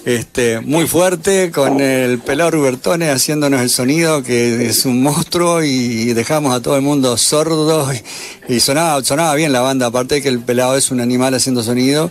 [0.05, 6.13] este, muy fuerte, con el pelado Rubertone haciéndonos el sonido que es un monstruo y
[6.15, 10.23] dejamos a todo el mundo sordo y, y sonaba, sonaba bien la banda, aparte de
[10.23, 12.11] que el pelado es un animal haciendo sonido,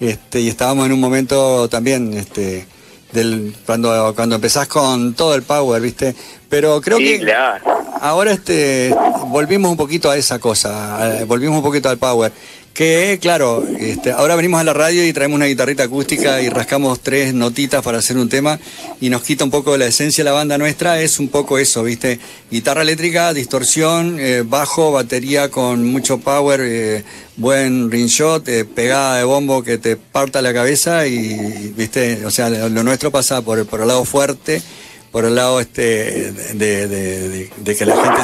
[0.00, 2.66] este, y estábamos en un momento también, este,
[3.12, 6.14] del cuando cuando empezás con todo el power, ¿viste?
[6.48, 7.75] Pero creo Sí, que claro.
[8.00, 8.94] Ahora este
[9.28, 12.32] volvimos un poquito a esa cosa, volvimos un poquito al power.
[12.76, 17.00] Que claro, este, ahora venimos a la radio y traemos una guitarrita acústica y rascamos
[17.00, 18.60] tres notitas para hacer un tema
[19.00, 21.56] y nos quita un poco de la esencia de la banda nuestra, es un poco
[21.56, 22.20] eso, ¿viste?
[22.50, 27.02] Guitarra eléctrica, distorsión, eh, bajo, batería con mucho power, eh,
[27.38, 32.26] buen ring shot, eh, pegada de bombo que te parta la cabeza y, ¿viste?
[32.26, 34.60] O sea, lo, lo nuestro pasa por, por el lado fuerte
[35.16, 38.20] por el lado este de, de- de- de que la gente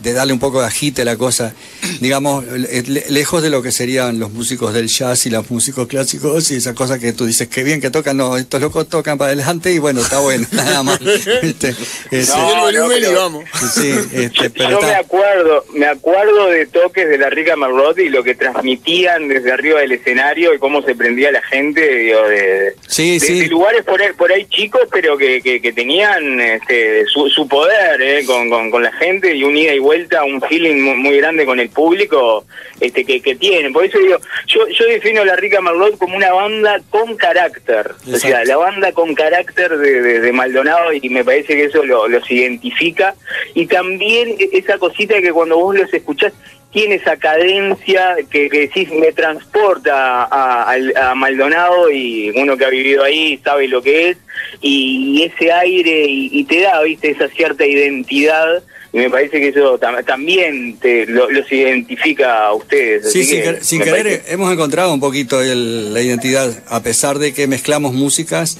[0.00, 1.52] de darle un poco de agite a la cosa
[2.00, 5.88] digamos le- le- lejos de lo que serían los músicos del jazz y los músicos
[5.88, 9.18] clásicos y esa cosa que tú dices que bien que tocan no estos locos tocan
[9.18, 11.00] para adelante y bueno está bueno nada más
[11.42, 11.74] ¿viste?
[12.12, 13.42] Este, No, no, pero-
[13.74, 18.08] sí este, pero Yo me acuerdo, me acuerdo de toques de la rica Merlot y
[18.08, 22.76] lo que transmitían desde arriba del escenario y cómo se prendía la gente, digo, de,
[22.86, 23.40] Sí, de- sí.
[23.40, 27.46] de lugares por ahí, por ahí chicos, pero que, que, que tenían este, su, su
[27.48, 30.94] poder eh, con, con, con la gente y un ida y vuelta, un feeling muy,
[30.96, 32.44] muy grande con el público
[32.80, 33.72] este que, que tienen.
[33.72, 38.16] Por eso digo, yo, yo defino la rica Merlot como una banda con carácter, o
[38.16, 42.08] sea, la banda con carácter de, de- de Maldonado y me parece que eso lo,
[42.08, 43.14] los identifica.
[43.54, 46.32] Y también e- esa cosita que cuando vos los escuchás
[46.76, 52.66] tiene esa cadencia que, que decís me transporta a, al- a Maldonado y uno que
[52.66, 54.18] ha vivido ahí sabe lo que es
[54.60, 58.62] y ese aire y, y te da, viste, esa cierta identidad
[58.96, 63.12] y me parece que eso tam- también te, lo- los identifica a ustedes.
[63.12, 67.18] Sí, sin, que sin querer parece- hemos encontrado un poquito el- la identidad, a pesar
[67.18, 68.56] de que mezclamos músicas,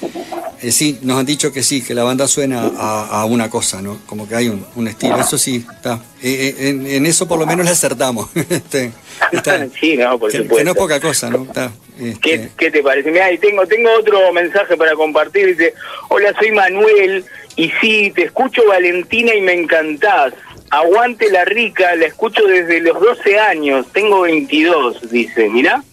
[0.61, 3.81] eh, sí, nos han dicho que sí, que la banda suena a, a una cosa,
[3.81, 3.99] ¿no?
[4.05, 6.01] Como que hay un, un estilo, eso sí, está.
[6.21, 8.29] Eh, eh, en, en eso por lo menos le acertamos.
[8.49, 8.91] Este,
[9.31, 10.65] está- sí, no, por que, que supuesto.
[10.65, 11.45] no es poca cosa, ¿no?
[11.45, 13.09] Está, este, ¿Qué, qué te parece?
[13.11, 15.47] Mira, y tengo, tengo otro mensaje para compartir.
[15.47, 15.73] Dice,
[16.09, 17.25] hola, soy Manuel
[17.57, 20.33] y sí, te escucho Valentina y me encantás.
[20.69, 25.83] Aguante la rica, la escucho desde los 12 años, tengo 22, dice, mirá.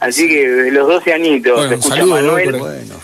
[0.00, 2.14] Así que desde los 12 añitos, Bueno, te un escucha saludo.
[2.16, 2.52] Manuel.
[2.56, 2.94] Bueno.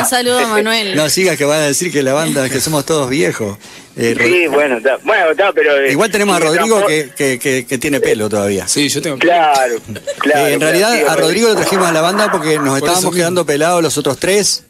[0.00, 0.94] Un saludo a Manuel.
[0.96, 3.56] No sigas que van a decir que la banda, que somos todos viejos.
[3.96, 5.80] Eh, Sí, bueno, está, bueno, está, pero...
[5.80, 8.66] eh, Igual tenemos a Rodrigo que, que, que, que tiene pelo todavía.
[8.68, 9.76] Sí, yo tengo Claro,
[10.18, 10.46] claro.
[10.48, 12.88] Eh, en claro, realidad sí, a Rodrigo lo trajimos a la banda porque nos Por
[12.88, 14.64] estábamos quedando pelados los otros tres.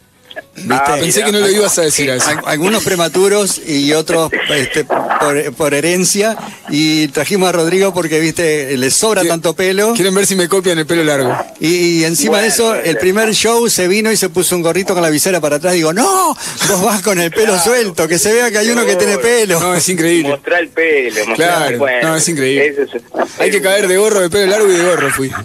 [0.56, 0.74] ¿Viste?
[0.74, 2.28] Ah, Pensé que no lo ibas a decir a eso.
[2.30, 6.36] Al- Algunos prematuros y otros este, por, por herencia.
[6.68, 9.92] Y trajimos a Rodrigo porque, viste, le sobra tanto pelo.
[9.94, 11.36] Quieren ver si me copian el pelo largo.
[11.60, 14.94] Y, y encima de eso, el primer show se vino y se puso un gorrito
[14.94, 15.74] con la visera para atrás.
[15.74, 16.36] Digo, no,
[16.68, 19.60] vos vas con el pelo suelto, que se vea que hay uno que tiene pelo.
[19.60, 20.30] No, es increíble.
[20.30, 21.26] Mostrar el pelo.
[21.26, 22.66] mostrar- Claro, bueno, no, es increíble.
[22.68, 23.02] eso es-
[23.38, 25.30] Hay que caer de gorro, de pelo largo y de gorro fui.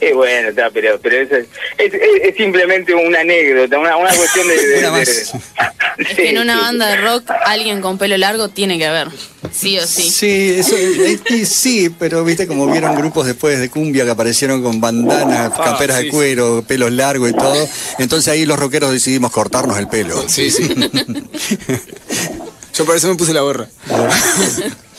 [0.00, 1.46] Eh, bueno, está, pero, pero eso es,
[1.78, 4.66] es, es- es simplemente una anécdota, una, una cuestión de...
[4.66, 5.08] de- Una de- más.
[5.98, 9.08] Es que en una banda de rock alguien con pelo largo tiene que haber.
[9.52, 10.08] Sí o sí.
[10.10, 14.80] Sí, eso, eh, sí, pero viste como vieron grupos después de cumbia que aparecieron con
[14.80, 17.68] bandanas, Ah, camperas sí, de cuero, pelos largos y todo.
[17.98, 20.26] Entonces ahí los rockeros decidimos cortarnos el pelo.
[20.26, 20.68] Sí, sí.
[22.74, 23.68] Yo por eso me puse la gorra.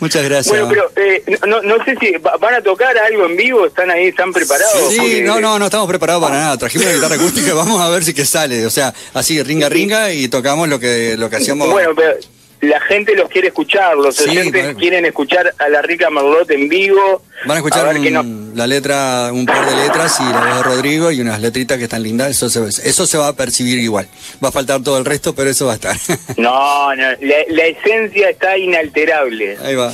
[0.00, 0.48] Muchas gracias.
[0.48, 3.90] Bueno, pero eh, no, no sé si va- van a tocar algo en vivo, están
[3.90, 4.90] ahí, están preparados.
[4.92, 6.56] Sí, Porque- no, no, no estamos preparados para nada.
[6.58, 8.64] Trajimos una guitarra acústica, vamos a ver si que sale.
[8.66, 11.68] O sea, así ringa ringa y tocamos lo que lo que hacíamos.
[11.70, 12.14] Bueno, pero
[12.60, 16.68] la gente los quiere escuchar, los Sí, oyentes quieren escuchar a la rica Merlot en
[16.68, 17.22] vivo.
[17.46, 20.62] Van a escuchar a un- la letra, un par de letras y la voz de
[20.62, 22.30] Rodrigo y unas letritas que están lindas.
[22.30, 24.08] Eso se, eso se va a percibir igual.
[24.42, 25.96] Va a faltar todo el resto, pero eso va a estar.
[26.36, 29.56] No, no, la, la esencia está inalterable.
[29.64, 29.92] Ahí va.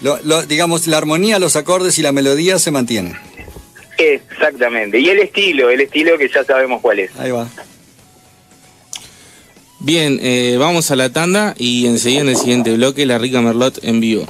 [0.00, 3.16] Lo- lo- digamos, la armonía, los acordes y la melodía se mantienen.
[3.98, 4.98] Exactamente.
[4.98, 7.10] Y el estilo, el estilo que ya sabemos cuál es.
[7.18, 7.46] Ahí va.
[9.84, 13.82] Bien, eh, vamos a la tanda y enseguida en el siguiente bloque la rica Merlot
[13.82, 14.24] en vivo.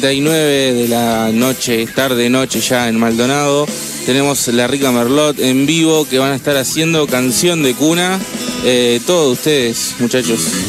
[0.00, 3.66] 39 de la noche, tarde-noche ya en Maldonado.
[4.06, 8.20] Tenemos la rica Merlot en vivo que van a estar haciendo canción de cuna.
[8.64, 10.67] Eh, todos ustedes, muchachos.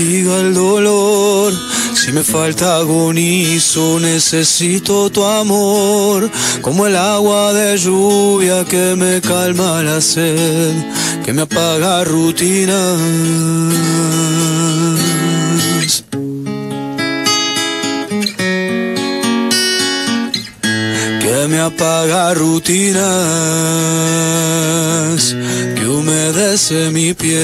[0.00, 1.52] El dolor.
[1.94, 6.30] Si me falta agonizo, necesito tu amor.
[6.62, 10.72] Como el agua de lluvia que me calma la sed,
[11.24, 12.98] que me apaga rutinas.
[21.70, 23.02] Apaga rutinas,
[25.76, 27.40] que humedece mi piel.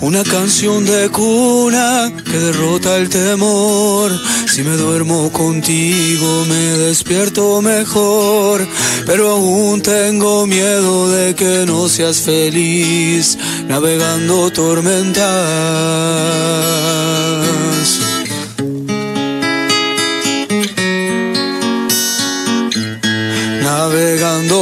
[0.00, 4.12] Una canción de cuna que derrota el temor.
[4.46, 8.66] Si me duermo contigo me despierto mejor.
[9.06, 15.18] Pero aún tengo miedo de que no seas feliz navegando tormentas.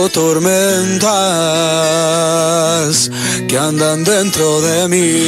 [0.09, 1.11] Tormentas
[3.49, 5.27] que andan dentro de mí.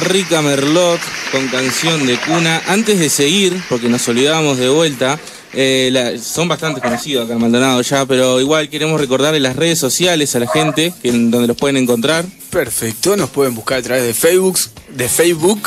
[0.00, 1.00] Rica Merlot
[1.32, 2.62] con canción de cuna.
[2.66, 5.18] Antes de seguir, porque nos olvidábamos de vuelta,
[5.52, 10.34] eh, son bastante conocidos acá en Maldonado ya, pero igual queremos recordarle las redes sociales
[10.36, 12.24] a la gente, en donde los pueden encontrar.
[12.50, 14.58] Perfecto, nos pueden buscar a través de Facebook,
[14.90, 15.62] de Facebook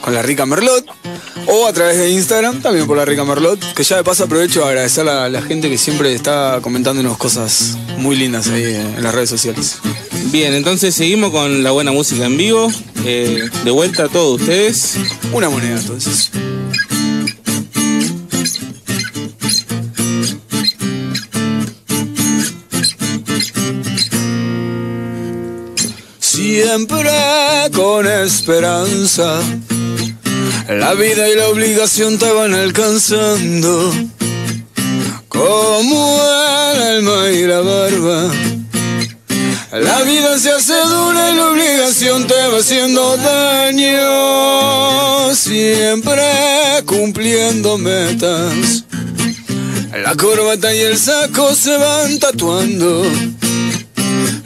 [0.00, 0.86] con la rica Merlot
[1.46, 4.64] o a través de Instagram también por la rica Merlot, que ya de paso aprovecho
[4.64, 9.14] a agradecer a la gente que siempre está comentándonos cosas muy lindas ahí en las
[9.14, 9.78] redes sociales.
[10.30, 12.70] Bien, entonces seguimos con la buena música en vivo.
[13.04, 14.96] Eh, de vuelta a todos ustedes.
[15.32, 16.30] Una moneda entonces.
[26.18, 27.10] Siempre
[27.72, 29.40] con esperanza.
[30.68, 33.92] La vida y la obligación te van alcanzando.
[35.28, 36.22] Como
[36.72, 38.32] el alma y la barba.
[39.72, 44.04] La vida se hace dura y la obligación te va haciendo daño.
[45.34, 46.22] Siempre
[46.86, 48.84] cumpliendo metas.
[50.02, 53.04] La corbata y el saco se van tatuando.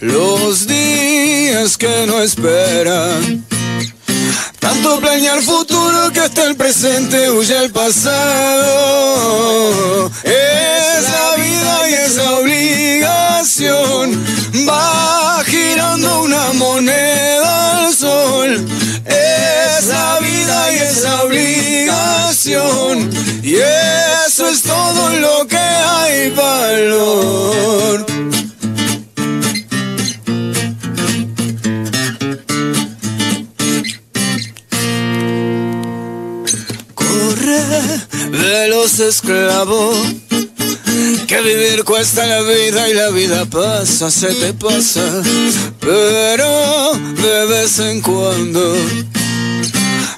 [0.01, 3.48] Los días que no esperan.
[4.61, 8.11] Tanto planear futuro que hasta el presente huye el pasado.
[10.25, 14.25] Es la vida y esa obligación.
[14.69, 18.67] Va girando una moneda al sol.
[19.07, 23.11] Es la vida y esa obligación.
[23.43, 23.57] Y
[24.27, 28.08] eso es todo lo que hay valor.
[38.69, 39.97] Los esclavos.
[41.27, 45.23] Que vivir cuesta la vida y la vida pasa, se te pasa.
[45.81, 48.75] Pero de vez en cuando.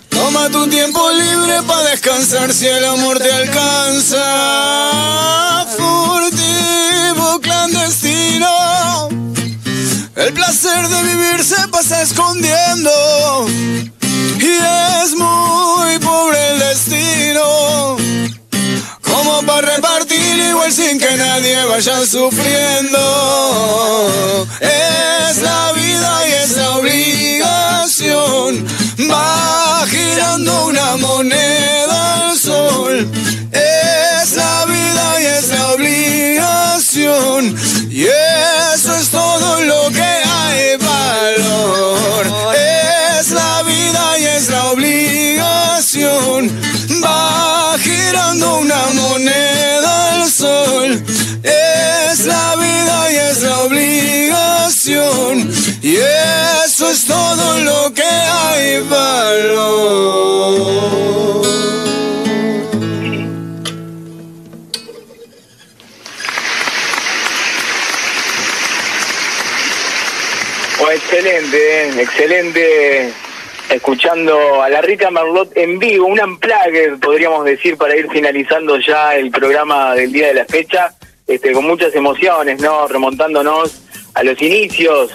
[0.09, 4.25] Toma tu tiempo libre para descansar si el amor te alcanza.
[5.77, 9.09] Furtivo, clandestino.
[10.17, 12.91] El placer de vivir se pasa escondiendo.
[14.39, 14.53] Y
[15.03, 17.97] es muy pobre el destino.
[19.23, 22.99] Como para repartir igual sin que nadie vaya sufriendo.
[24.61, 28.67] Es la vida y es la obligación.
[29.11, 33.11] Va girando una moneda al sol.
[33.53, 37.57] Es la vida y es la obligación.
[54.87, 59.61] Y eso es todo lo que hay valor.
[70.83, 73.13] Oh, excelente, excelente
[73.69, 79.15] escuchando a la Rica Marlot en vivo, un unplugged, podríamos decir, para ir finalizando ya
[79.15, 80.95] el programa del día de la fecha,
[81.27, 82.89] este, con muchas emociones, ¿no?
[82.89, 85.11] Remontándonos a los inicios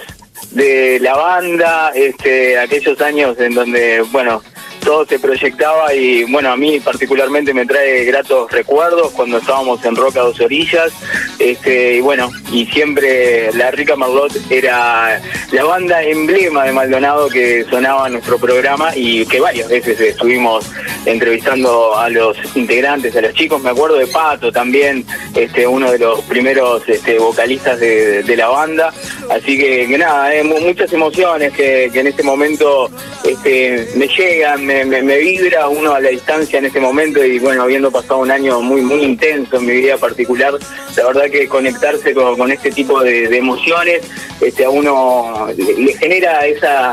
[0.50, 4.42] de la banda, este, aquellos años en donde, bueno,
[4.86, 9.96] todo se proyectaba y bueno, a mí particularmente me trae gratos recuerdos cuando estábamos en
[9.96, 10.92] Roca Dos Orillas,
[11.40, 17.64] este, y bueno, y siempre la Rica Marlot era la banda emblema de Maldonado que
[17.68, 20.64] sonaba en nuestro programa y que varias veces estuvimos
[21.04, 25.04] entrevistando a los integrantes, a los chicos, me acuerdo de Pato también,
[25.34, 28.92] este, uno de los primeros este, vocalistas de, la banda,
[29.30, 32.90] así que, nada, eh, mu- muchas emociones que, que en este momento
[33.24, 37.62] este, me llegan, me, me- vibra uno a la distancia en este momento y bueno,
[37.62, 40.54] habiendo pasado un año muy muy intenso en mi vida particular,
[40.96, 44.02] la verdad que conectarse con, este tipo de, emociones
[44.40, 46.92] este, a uno le genera esa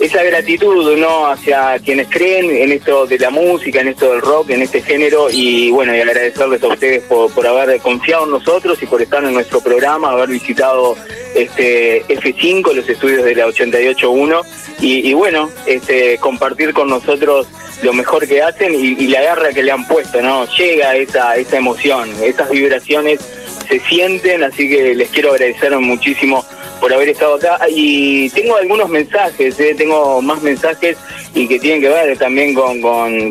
[0.00, 4.50] esa gratitud no hacia quienes creen en esto de la música, en esto del rock,
[4.50, 8.82] en este género y bueno, y agradecerles a ustedes por, por haber confiado en nosotros
[8.82, 10.96] y por estar en nuestro programa, haber visitado
[11.34, 14.42] este F5, los estudios de la 88.1
[14.80, 17.46] y, y bueno, este compartir con nosotros
[17.82, 20.46] lo mejor que hacen y, la garra que le han puesto, ¿no?
[20.56, 23.20] Llega esa, esa emoción, esas vibraciones
[23.68, 26.44] se sienten, así que les quiero agradecer muchísimo
[26.82, 29.72] por haber estado acá y tengo algunos mensajes, ¿eh?
[29.78, 30.98] tengo más mensajes
[31.32, 32.82] y que tienen que ver también con,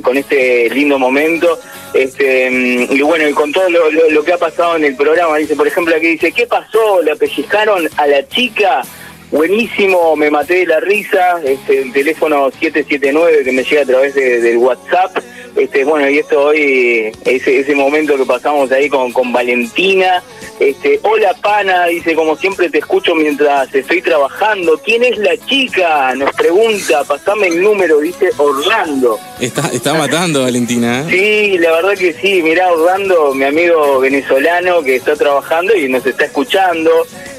[0.02, 1.60] con, este lindo momento.
[1.94, 5.58] Este, mm, y bueno, y con todo lo, que ha pasado en el programa, dice,
[5.58, 7.02] por ejemplo, aquí dice, ¿qué pasó?
[7.02, 8.84] ¿Le apellizaron a la chica?
[9.32, 14.14] Buenísimo, me maté de la risa, este, el teléfono 779 que me llega a través
[14.14, 15.18] de- del WhatsApp.
[15.56, 20.22] Este, bueno, y esto hoy, ese, ese momento que pasamos ahí con, con Valentina.
[20.60, 24.80] Este, hola pana, dice, como siempre te escucho mientras estoy trabajando.
[24.84, 26.14] ¿Quién es la chica?
[26.16, 29.18] Nos pregunta, pasame el número, dice Orlando.
[29.40, 31.06] Está, está matando Valentina.
[31.10, 31.52] ¿eh?
[31.52, 32.42] Sí, la verdad que sí.
[32.44, 36.92] Mirá, Orlando, mi amigo venezolano que está trabajando y nos está escuchando.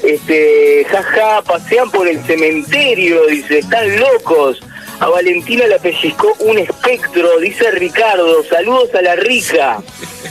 [0.03, 1.41] Este, jaja,
[1.91, 4.59] por el cementerio, dice, están locos.
[4.99, 8.43] A Valentina la pellizcó un espectro, dice Ricardo.
[8.43, 9.81] Saludos a la rica.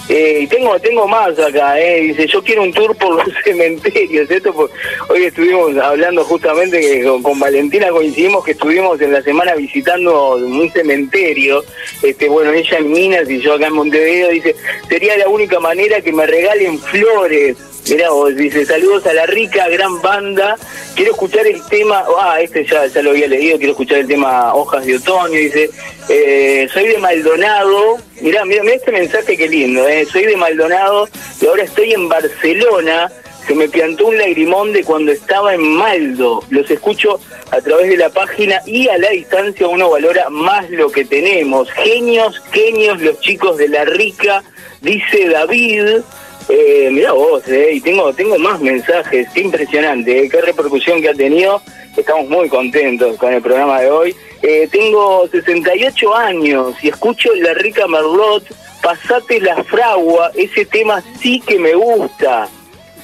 [0.09, 2.01] Eh, tengo tengo más acá, eh.
[2.01, 4.31] dice, yo quiero un tour por los cementerios.
[4.31, 4.71] Esto por-
[5.09, 10.37] hoy estuvimos hablando justamente que con, con Valentina coincidimos que estuvimos en la semana visitando
[10.37, 11.65] un cementerio.
[12.03, 14.55] Este, bueno, ella en Minas y yo acá en Montevideo dice,
[14.89, 17.57] sería la única manera que me regalen flores.
[17.89, 20.57] Mirá vos, dice, saludos a la rica, gran banda.
[20.95, 24.55] Quiero escuchar el tema, ah, este ya, ya lo había leído, quiero escuchar el tema
[24.55, 25.33] Hojas de Otoño.
[25.33, 25.69] Dice,
[26.09, 27.99] eh, soy de Maldonado.
[28.21, 30.07] Mirá, mirá, mirá este mensaje que lindo, eh.
[30.07, 31.09] Soy de Maldonado
[31.41, 33.11] y ahora estoy en Barcelona.
[33.47, 36.45] Se me piantó un lagrimón de cuando estaba en Maldo.
[36.51, 37.19] Los escucho
[37.51, 41.69] a través de la página y a la distancia uno valora más lo que tenemos.
[41.73, 44.45] Genios, genios los chicos de la rica,
[44.81, 46.03] dice David.
[46.49, 51.11] Eh, mirá vos, eh, y tengo, tengo más mensajes, qué impresionante, eh, qué repercusión que
[51.11, 51.63] ha tenido.
[51.97, 54.17] Estamos muy contentos con el programa de hoy.
[54.43, 58.45] Eh, tengo 68 años y escucho La Rica Merlot,
[58.83, 62.49] Pasate la Fragua, ese tema sí que me gusta.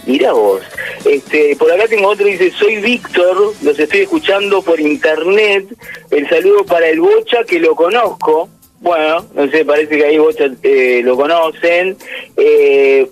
[0.07, 0.63] Mirá vos.
[1.05, 5.67] Este, por acá tengo otro, dice, soy Víctor, los estoy escuchando por internet.
[6.11, 8.49] El saludo para el Bocha, que lo conozco.
[8.81, 11.97] Bueno, no sé, parece que ahí Bocha eh, lo conocen.
[12.37, 13.07] Eh,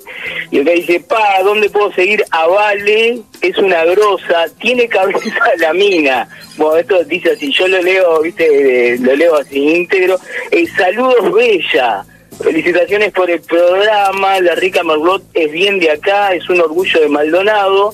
[0.51, 3.19] y acá dice, pa, ¿dónde puedo seguir a Vale?
[3.41, 6.29] Es una grosa, tiene cabeza la mina.
[6.57, 10.19] Bueno, esto dice así, yo lo leo, viste, eh, lo leo así íntegro.
[10.53, 12.05] Eh, saludos, Bella.
[12.41, 14.41] Felicitaciones por el programa.
[14.41, 17.93] La rica Merlot es bien de acá, es un orgullo de Maldonado.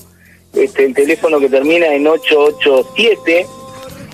[0.53, 3.47] Este, el teléfono que termina en 887.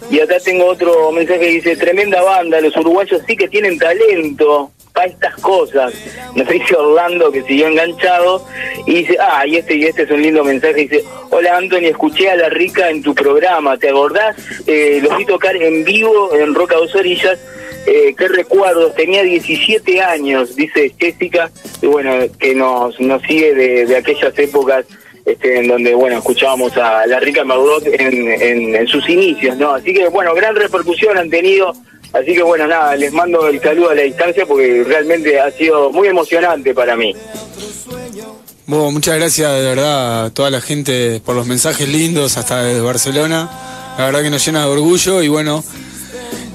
[0.09, 4.71] Y acá tengo otro mensaje que dice, tremenda banda, los uruguayos sí que tienen talento
[4.91, 5.93] para estas cosas.
[6.35, 8.43] Nos dice Orlando que siguió enganchado
[8.87, 12.31] y dice, ah, y este y este es un lindo mensaje, dice, hola Anthony, escuché
[12.31, 14.35] a La Rica en tu programa, ¿te acordás?
[14.65, 17.39] Eh, los vi tocar en vivo en Roca Dos Orillas,
[17.85, 21.51] eh, qué recuerdos, tenía 17 años, dice Jessica,
[21.83, 24.85] y bueno, que nos, nos sigue de, de aquellas épocas
[25.31, 29.73] este, en donde, bueno, escuchábamos a la rica Merlot en, en, en sus inicios, ¿no?
[29.73, 31.73] Así que, bueno, gran repercusión han tenido.
[32.13, 35.91] Así que, bueno, nada, les mando el saludo a la distancia porque realmente ha sido
[35.91, 37.15] muy emocionante para mí.
[38.65, 42.81] Bueno, muchas gracias de verdad a toda la gente por los mensajes lindos hasta desde
[42.81, 43.49] Barcelona.
[43.97, 45.63] La verdad que nos llena de orgullo y bueno,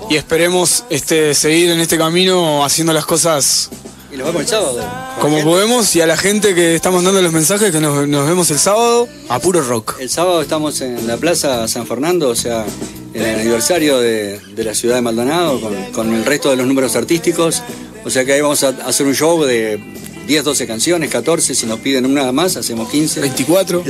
[0.08, 3.70] y esperemos este seguir en este camino haciendo las cosas
[4.14, 4.80] Y nos vemos el sábado.
[5.20, 8.48] como podemos y a la gente que está mandando los mensajes que nos, nos vemos
[8.52, 9.96] el sábado a puro rock.
[9.98, 12.64] El sábado estamos en la Plaza San Fernando, o sea,
[13.12, 16.64] en el aniversario de, de la ciudad de Maldonado con, con el resto de los
[16.64, 17.60] números artísticos.
[18.04, 19.82] O sea que ahí vamos a hacer un show de
[20.28, 23.20] 10, 12 canciones, 14, si nos piden una más, hacemos 15.
[23.20, 23.84] 24.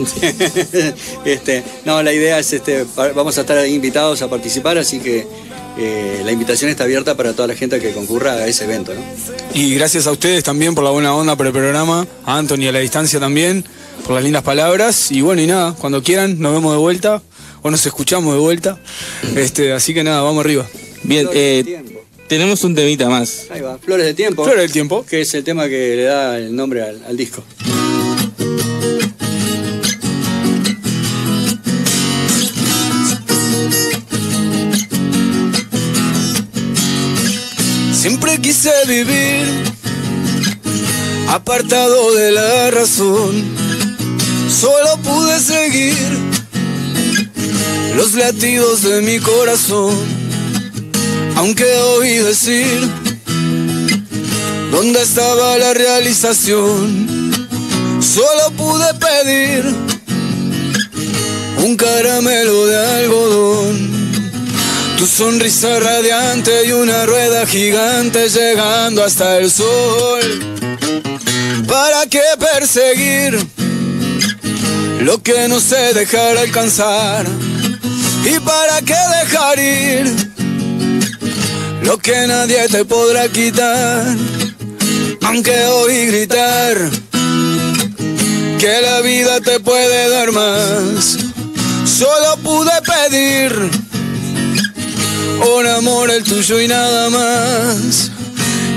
[1.27, 5.27] este, no, la idea es, este, vamos a estar invitados a participar, así que
[5.77, 9.01] eh, la invitación está abierta para toda la gente que concurra a ese evento, ¿no?
[9.55, 12.73] Y gracias a ustedes también por la buena onda por el programa, a Anthony a
[12.73, 13.65] la distancia también,
[14.05, 15.11] por las lindas palabras.
[15.11, 17.23] Y bueno, y nada, cuando quieran nos vemos de vuelta
[17.63, 18.79] o nos escuchamos de vuelta.
[19.37, 20.67] Este, así que nada, vamos arriba.
[21.03, 21.83] Bien, eh,
[22.29, 23.47] tenemos un temita más.
[23.51, 24.45] Ahí va, Flores de Tiempo.
[24.45, 25.05] Flores del Tiempo.
[25.05, 27.43] Que es el tema que le da el nombre al, al disco.
[38.45, 39.47] Quise vivir
[41.31, 43.43] apartado de la razón.
[44.51, 45.97] Solo pude seguir
[47.97, 49.95] los latidos de mi corazón.
[51.37, 51.65] Aunque
[51.97, 52.87] oí decir
[54.71, 57.33] dónde estaba la realización.
[58.03, 59.65] Solo pude pedir
[61.65, 63.94] un caramelo de algodón.
[64.97, 70.23] Tu sonrisa radiante y una rueda gigante llegando hasta el sol.
[71.67, 73.39] ¿Para qué perseguir
[75.01, 77.27] lo que no sé dejar alcanzar?
[78.25, 80.33] ¿Y para qué dejar ir
[81.83, 84.07] lo que nadie te podrá quitar?
[85.23, 86.77] Aunque oí gritar
[88.59, 91.19] que la vida te puede dar más,
[91.85, 93.94] solo pude pedir
[95.41, 98.11] un amor el tuyo y nada más.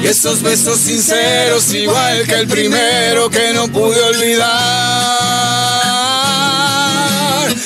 [0.03, 4.47] Y esos besos sinceros igual que el primero que no pude olvidar.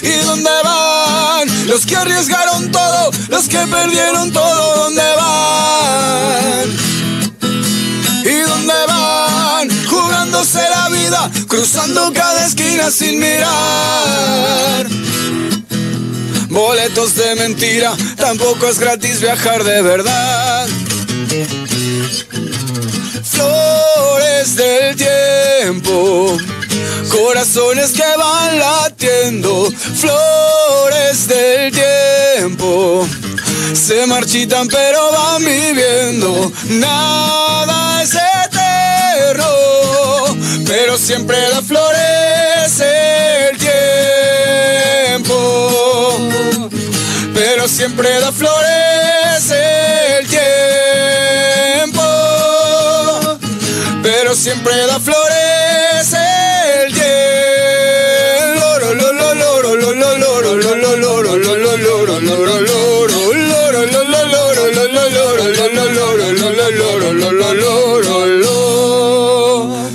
[0.02, 4.84] ¿Y dónde van los que arriesgaron todo, los que perdieron todo?
[4.84, 6.70] ¿Dónde van?
[8.24, 9.70] ¿Y dónde van?
[9.88, 14.88] Jugándose la vida, cruzando cada esquina sin mirar.
[16.52, 20.68] Boletos de mentira, tampoco es gratis viajar de verdad.
[23.24, 26.38] Flores del tiempo,
[27.10, 29.72] corazones que van latiendo.
[29.96, 33.08] Flores del tiempo,
[33.74, 36.52] se marchitan pero van viviendo.
[36.66, 38.14] Nada es
[38.46, 39.46] eterno,
[40.68, 42.82] pero siempre da flores
[47.62, 52.02] pero siempre da flores el tiempo,
[54.02, 57.12] pero siempre da flores el tiempo.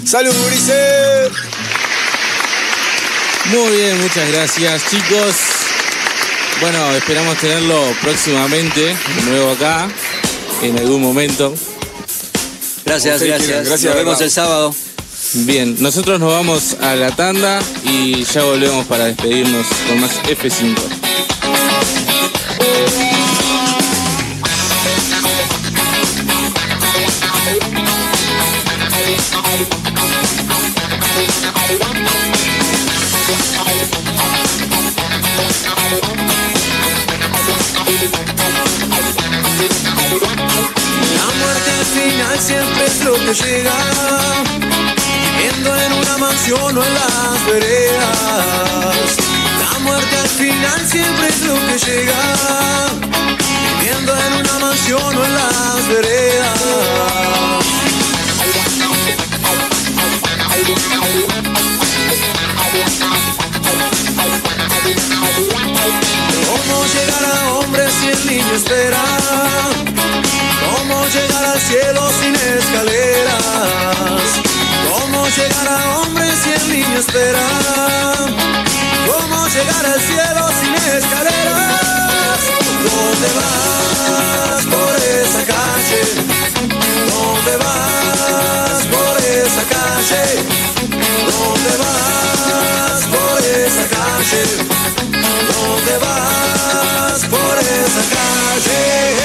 [0.05, 0.33] Salud.
[3.47, 5.66] Muy bien, muchas gracias chicos.
[6.61, 9.89] Bueno, esperamos tenerlo próximamente, de nuevo acá,
[10.62, 11.55] en algún momento.
[12.85, 13.81] Gracias, Ustedes gracias.
[13.81, 14.74] quieran, Nos vemos el sábado.
[15.35, 21.06] Bien, nosotros nos vamos a la tanda y ya volvemos para despedirnos con más F5.
[43.27, 43.73] Que llega,
[45.43, 49.16] en una mansión o en las veredas.
[49.59, 52.23] La muerte al final siempre es lo que llega,
[53.81, 56.61] viviendo en una mansión o en las veredas.
[66.47, 69.76] ¿Cómo llegar a hombre si el niño espera?
[70.89, 73.43] ¿Cómo llegar al cielo sin escaleras?
[74.89, 77.43] ¿Cómo llegar a hombre si el niño espera?
[79.05, 82.41] ¿Cómo llegar al cielo sin escaleras?
[82.87, 86.03] ¿Dónde vas por esa calle?
[87.11, 90.23] ¿Dónde vas por esa calle?
[91.27, 94.43] ¿Dónde vas por esa calle?
[95.51, 99.17] ¿Dónde vas por esa calle?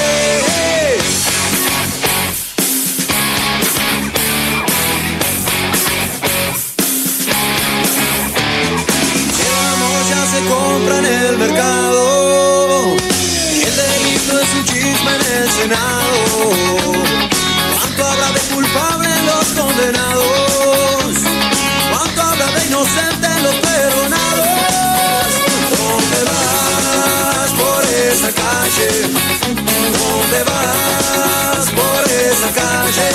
[29.98, 33.10] ¿Dónde vas por esa calle?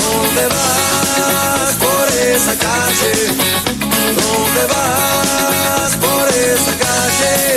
[0.00, 3.12] ¿Dónde vas por esa calle?
[4.20, 7.53] ¿Dónde vas por esa calle?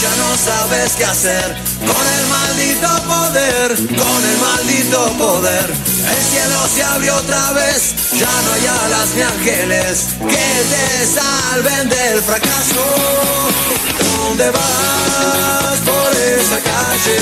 [0.00, 5.64] Ya no sabes qué hacer con el maldito poder, con el maldito poder.
[5.64, 11.88] El cielo se abrió otra vez, ya no hay alas ni ángeles que te salven
[11.88, 13.97] del fracaso.
[14.28, 17.18] ¿Dónde vas por esa calle?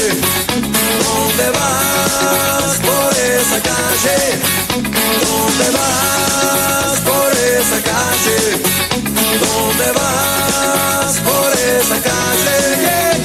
[1.04, 4.18] ¿Dónde vas por esa calle?
[5.22, 8.38] ¿Dónde vas por esa calle?
[9.38, 13.15] ¿Dónde vas por esa calle?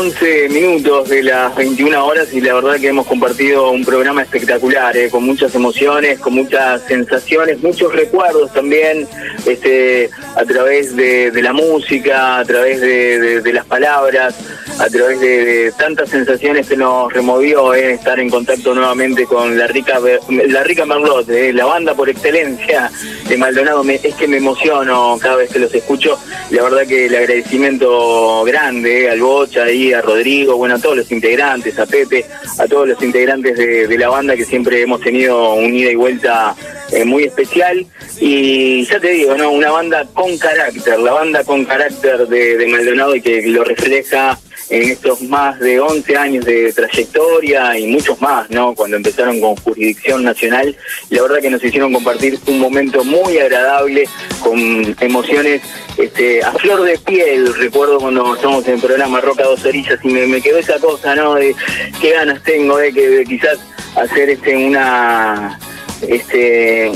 [0.00, 4.96] 11 minutos de las 21 horas y la verdad que hemos compartido un programa espectacular,
[4.96, 9.06] eh, con muchas emociones, con muchas sensaciones, muchos recuerdos también,
[9.44, 14.34] este, a través de, la música, a través de las palabras,
[14.80, 19.66] a través de, tantas sensaciones que nos removió eh, estar en contacto nuevamente con la
[19.66, 20.00] rica
[20.30, 22.90] la rica Merlot, eh, la banda por excelencia
[23.28, 23.84] de Maldonado.
[23.84, 26.18] Me- es que me emociono cada vez que los escucho.
[26.50, 30.96] La verdad que el agradecimiento grande eh, al Bocha ahí, a Rodrigo, bueno, a todos
[30.96, 32.24] los integrantes, a Pepe,
[32.58, 35.94] a todos los integrantes de, de la banda que siempre hemos tenido un ida y
[35.94, 36.54] vuelta
[36.90, 37.86] eh, muy especial.
[38.18, 39.50] Y ya te digo, ¿no?
[39.50, 44.38] Una banda con carácter, la banda con carácter de Maldonado y que lo refleja
[44.70, 48.74] en estos más de 11 años de trayectoria y muchos más, ¿no?
[48.74, 50.76] Cuando empezaron con jurisdicción nacional,
[51.10, 54.08] la verdad que nos hicieron compartir un momento muy agradable,
[54.42, 55.62] con emociones
[55.98, 57.52] este, a flor de piel.
[57.54, 61.16] Recuerdo cuando estamos en el programa Roca Dos Orillas y me, me quedó esa cosa,
[61.16, 61.34] ¿no?
[61.34, 61.54] De
[62.00, 63.58] qué ganas tengo de que de quizás
[63.96, 65.58] hacer este una
[66.02, 66.90] este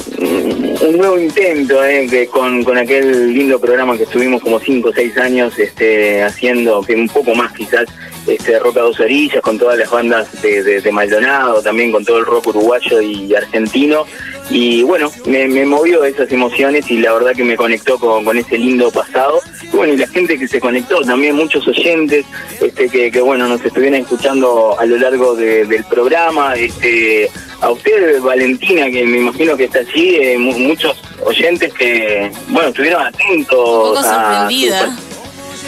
[0.86, 4.92] un nuevo intento eh, que con, con aquel lindo programa que estuvimos como 5 o
[4.92, 7.86] 6 años este, haciendo, que un poco más quizás,
[8.26, 12.18] este, Roca Dos Orillas, con todas las bandas de, de- de Maldonado, también con todo
[12.18, 14.04] el rock uruguayo y argentino.
[14.50, 18.36] Y bueno, me, me movió esas emociones y la verdad que me conectó con, con
[18.36, 19.40] ese lindo pasado.
[19.62, 22.26] Y bueno, y la gente que se conectó, también muchos oyentes
[22.60, 26.54] este, que, que bueno, nos estuvieron escuchando a lo largo de- del programa.
[26.56, 32.30] Este, a usted, Valentina, que me imagino que está allí, eh, mu- muchos oyentes que,
[32.48, 33.58] bueno, estuvieron atentos.
[33.58, 34.96] Un poco a sorprendida.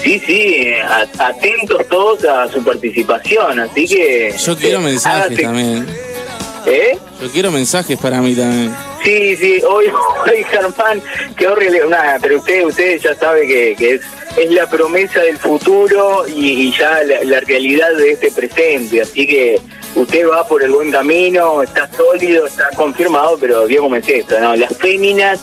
[0.03, 4.35] Sí, sí, a- atentos todos a su participación, así que...
[4.45, 5.87] Yo quiero eh, mensajes también.
[6.67, 6.99] ¿Eh?
[7.23, 8.75] Yo quiero mensajes para mí también.
[9.05, 9.87] Sí, sí, hoy,
[10.27, 11.01] hoy Germán,
[11.37, 14.01] qué horrible, nada, pero usted, usted ya sabe que, que es,
[14.37, 19.27] es la promesa del futuro y, y ya la, la realidad de este presente, así
[19.27, 19.61] que
[19.97, 24.55] usted va por el buen camino, está sólido, está confirmado, pero me es esto, ¿no?
[24.55, 25.41] Las féminas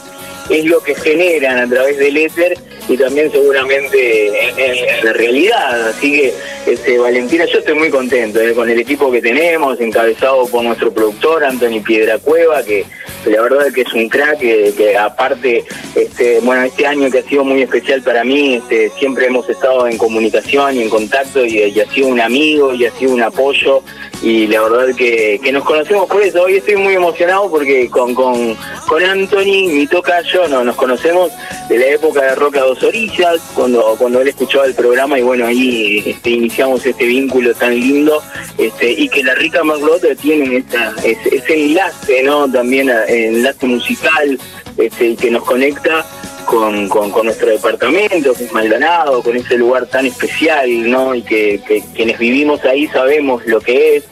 [0.49, 5.89] es lo que generan a través del éter y también seguramente en, la realidad.
[5.89, 6.33] Así que,
[6.67, 10.93] este, Valentina, yo estoy muy contento eh, con el equipo que tenemos, encabezado por nuestro
[10.93, 12.85] productor Anthony Piedra Cueva, que,
[13.25, 15.63] la verdad es que es un crack, que, aparte,
[15.95, 19.87] este, bueno, este año que ha sido muy especial para mí, este, siempre hemos estado
[19.87, 23.81] en comunicación y en contacto y, ha sido un amigo y ha sido un apoyo
[24.21, 26.43] y la verdad que, que nos conocemos por eso.
[26.43, 28.55] Hoy estoy muy emocionado porque con, con,
[28.87, 31.31] con Anthony, mi tocayo, no, nos conocemos
[31.67, 36.01] de la época de Roca Orillas, cuando, cuando él escuchaba el programa y bueno, ahí
[36.05, 38.21] este, iniciamos este vínculo tan lindo
[38.57, 42.49] este, y que la rica Marlota tiene esta, ese, ese enlace, ¿no?
[42.49, 44.39] También enlace musical
[44.77, 46.05] este, que nos conecta
[46.45, 51.13] con, con, nuestro departamento, con Maldonado, con ese lugar tan especial, ¿no?
[51.13, 54.03] Y que quienes vivimos ahí sabemos lo que es.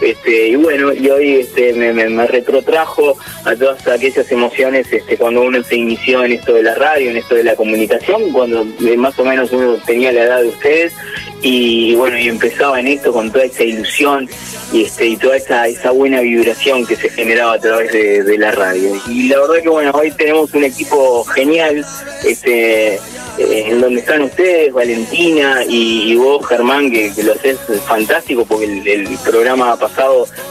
[0.00, 5.62] Este, y bueno, y hoy este, me, retrotrajo a todas aquellas emociones este, cuando uno
[5.62, 9.18] se inició en esto de la radio, en esto de la comunicación, cuando eh, más
[9.18, 10.94] o menos uno tenía la edad de ustedes
[11.42, 14.28] y bueno, y empezaba en esto con toda esa ilusión
[14.72, 18.92] y toda esa, buena vibración que se generaba a través de, la radio.
[19.08, 21.84] Y la verdad que bueno, hoy tenemos un equipo genial,
[22.44, 22.98] eh,
[23.38, 29.18] en donde están ustedes, Valentina y, vos, Germán, que, lo haces fantástico, porque el, el
[29.24, 29.87] programa pasado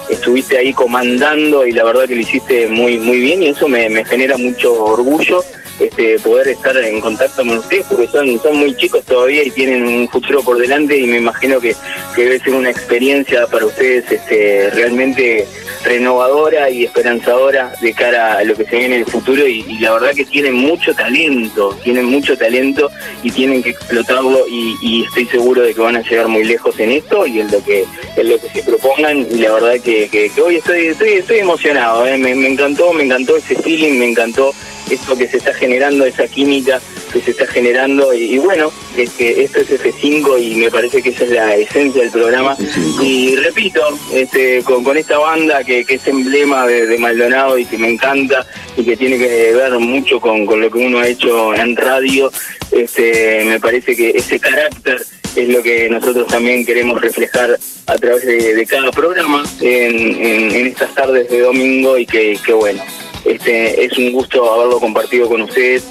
[0.10, 3.90] estuviste ahí comandando y la verdad que lo hiciste muy muy bien y eso me,
[3.90, 5.44] me genera mucho orgullo
[5.80, 9.86] este, poder estar en contacto con ustedes porque son, son muy chicos todavía y tienen
[9.86, 11.76] un futuro por delante y me imagino que,
[12.16, 15.46] que debe ser una experiencia para ustedes este, realmente
[15.84, 19.94] renovadora y esperanzadora de cara a lo que se viene en el futuro y, la
[19.94, 22.90] verdad que tienen mucho talento, tienen mucho talento
[23.24, 26.92] y tienen que explotarlo y, estoy seguro de que van a llegar muy lejos en
[26.92, 27.86] esto y en lo que
[28.16, 32.06] en lo que se propongan y la verdad que, que, hoy estoy, estoy, estoy emocionado,
[32.06, 32.18] ¿eh?
[32.18, 34.54] me encantó, me encantó ese feeling, me encantó
[34.90, 36.82] esto que se está generando, esa química
[37.14, 41.02] que se está generando y, y bueno, es que esto es F5 y me parece
[41.02, 42.56] que esa es la esencia del programa.
[43.02, 43.82] Y repito,
[44.14, 47.90] este, con, con esta banda que, que es emblema de, de Maldonado y que me
[47.90, 51.76] encanta y que tiene que ver mucho con, con lo que uno ha hecho en
[51.76, 52.32] radio,
[52.72, 55.02] este, me parece que ese carácter
[55.36, 60.52] es lo que nosotros también queremos reflejar a través de, de cada programa en, en-
[60.52, 62.84] en estas tardes de domingo y que, que bueno,
[63.28, 65.88] este, es un gusto haberlo compartido con ustedes.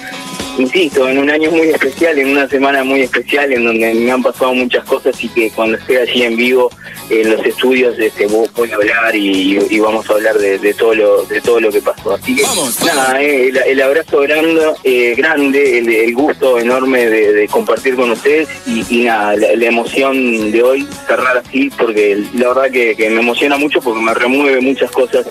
[0.57, 4.23] Insisto, en un año muy especial, en una semana muy especial, en donde me han
[4.23, 6.71] pasado muchas cosas y que cuando esté allí en vivo
[7.09, 10.95] en los estudios, este, vos podés hablar y, y vamos a hablar de, de todo
[10.95, 12.13] lo de todo lo que pasó.
[12.15, 12.43] Así que
[12.85, 17.95] nada, eh, el, el abrazo grande, eh, grande, el, el gusto enorme de, de compartir
[17.95, 22.71] con ustedes y, y nada, la, la emoción de hoy cerrar así, porque la verdad
[22.71, 25.25] que, que me emociona mucho porque me remueve muchas cosas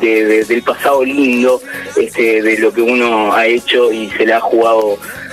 [0.00, 1.60] de- de- del pasado lindo,
[1.96, 4.69] este, de lo que uno ha hecho y se la ha jugado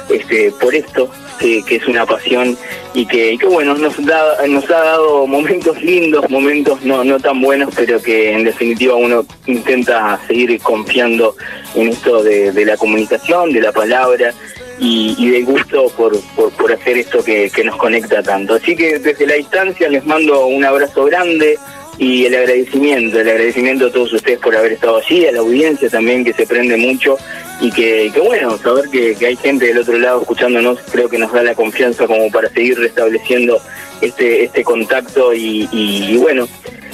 [0.10, 2.58] este, por esto, que, es una pasión
[2.94, 7.74] y que, bueno, nos, da, nos ha dado momentos lindos, momentos no, no tan buenos,
[7.76, 11.36] pero que en definitiva uno intenta seguir confiando
[11.76, 14.34] en esto de, de la comunicación, de la palabra
[14.80, 18.56] y, y del gusto por, por, por hacer esto que, que nos conecta tanto.
[18.56, 21.58] Así que desde la distancia les mando un abrazo grande
[22.00, 25.90] y el agradecimiento, el agradecimiento a todos ustedes por haber estado allí, a la audiencia
[25.90, 27.18] también que se prende mucho
[27.60, 31.18] y que, que bueno, saber que, que hay gente del otro lado escuchándonos creo que
[31.18, 33.60] nos da la confianza como para seguir restableciendo
[34.02, 36.48] este, este contacto y, y- bueno,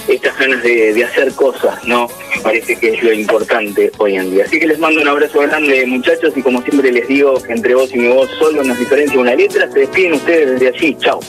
[0.07, 2.09] estas ganas de, de hacer cosas, ¿no?
[2.35, 4.43] Me parece que es lo importante hoy en día.
[4.45, 7.89] Así que les mando un abrazo grande muchachos y como siempre les digo, entre vos
[7.93, 11.19] y mi voz solo nos diferencia una letra, se despiden ustedes desde allí, chao.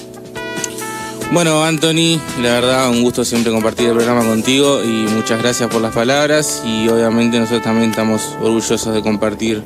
[1.35, 5.83] Bueno, Anthony, la verdad, un gusto siempre compartir el programa contigo y muchas gracias por
[5.83, 9.61] las palabras y obviamente nosotros también estamos orgullosos de compartir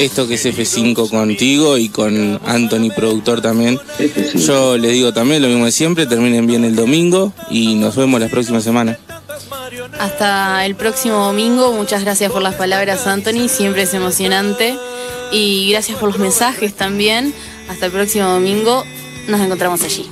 [0.00, 3.78] esto que es F5 contigo y con Anthony, productor también.
[4.34, 8.20] Yo les digo también lo mismo de siempre, terminen bien el domingo y nos vemos
[8.20, 8.98] la próxima semana.
[10.00, 11.72] Hasta el próximo domingo.
[11.72, 13.48] Muchas gracias por las palabras, Anthony.
[13.48, 14.76] Siempre es emocionante.
[15.30, 17.32] Y gracias por los mensajes también.
[17.68, 18.82] Hasta el próximo domingo.
[19.26, 20.10] Nos encontramos allí.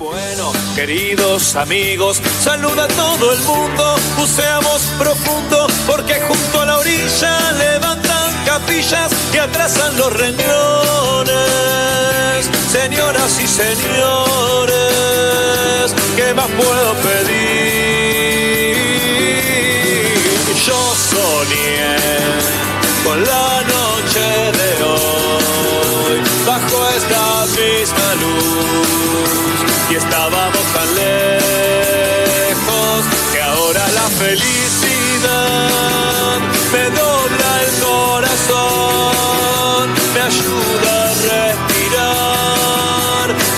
[0.75, 8.45] Queridos amigos, saluda a todo el mundo, buceamos profundo porque junto a la orilla levantan
[8.45, 11.35] capillas y atrasan los renglores.
[12.71, 14.77] Señoras y señores,
[16.17, 17.51] ¿qué más puedo pedir?
[20.65, 21.97] Yo soñé
[23.05, 23.80] con la noche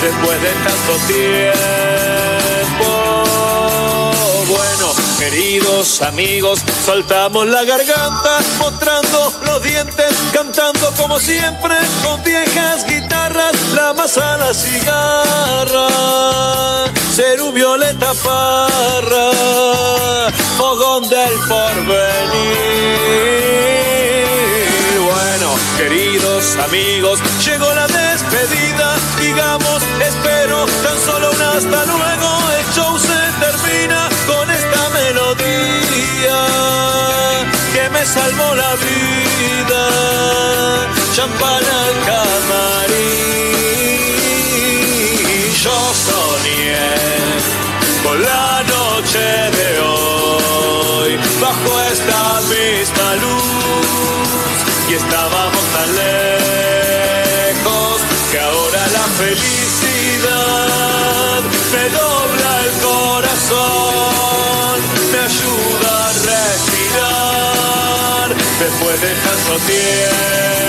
[0.02, 1.54] después de tanto tiempo.
[4.48, 13.54] Bueno, queridos amigos, soltamos la garganta, mostrando los dientes, cantando como siempre, con viejas guitarras,
[13.74, 15.88] la masa, la cigarra,
[17.14, 19.30] ser un violeta parra.
[20.82, 22.22] ilusión del porvenir.
[25.82, 28.96] Queridos amigos, llegó la despedida.
[29.20, 32.50] Digamos, espero tan solo un hasta luego.
[32.56, 36.38] El show se termina con esta melodía
[37.74, 39.82] que me salvó la vida.
[41.16, 43.02] Champán al camarín.
[45.64, 46.90] Yo soñé
[48.04, 49.18] con la noche
[49.58, 53.81] de hoy bajo esta misma luz
[54.92, 56.82] y estábamos tan lejos
[58.30, 60.60] que ahora la felicidad
[61.72, 64.76] me dobla el corazón.
[65.12, 68.26] Me ayuda a respirar
[68.60, 70.61] después de tanto tiempo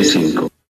[0.00, 0.29] F5.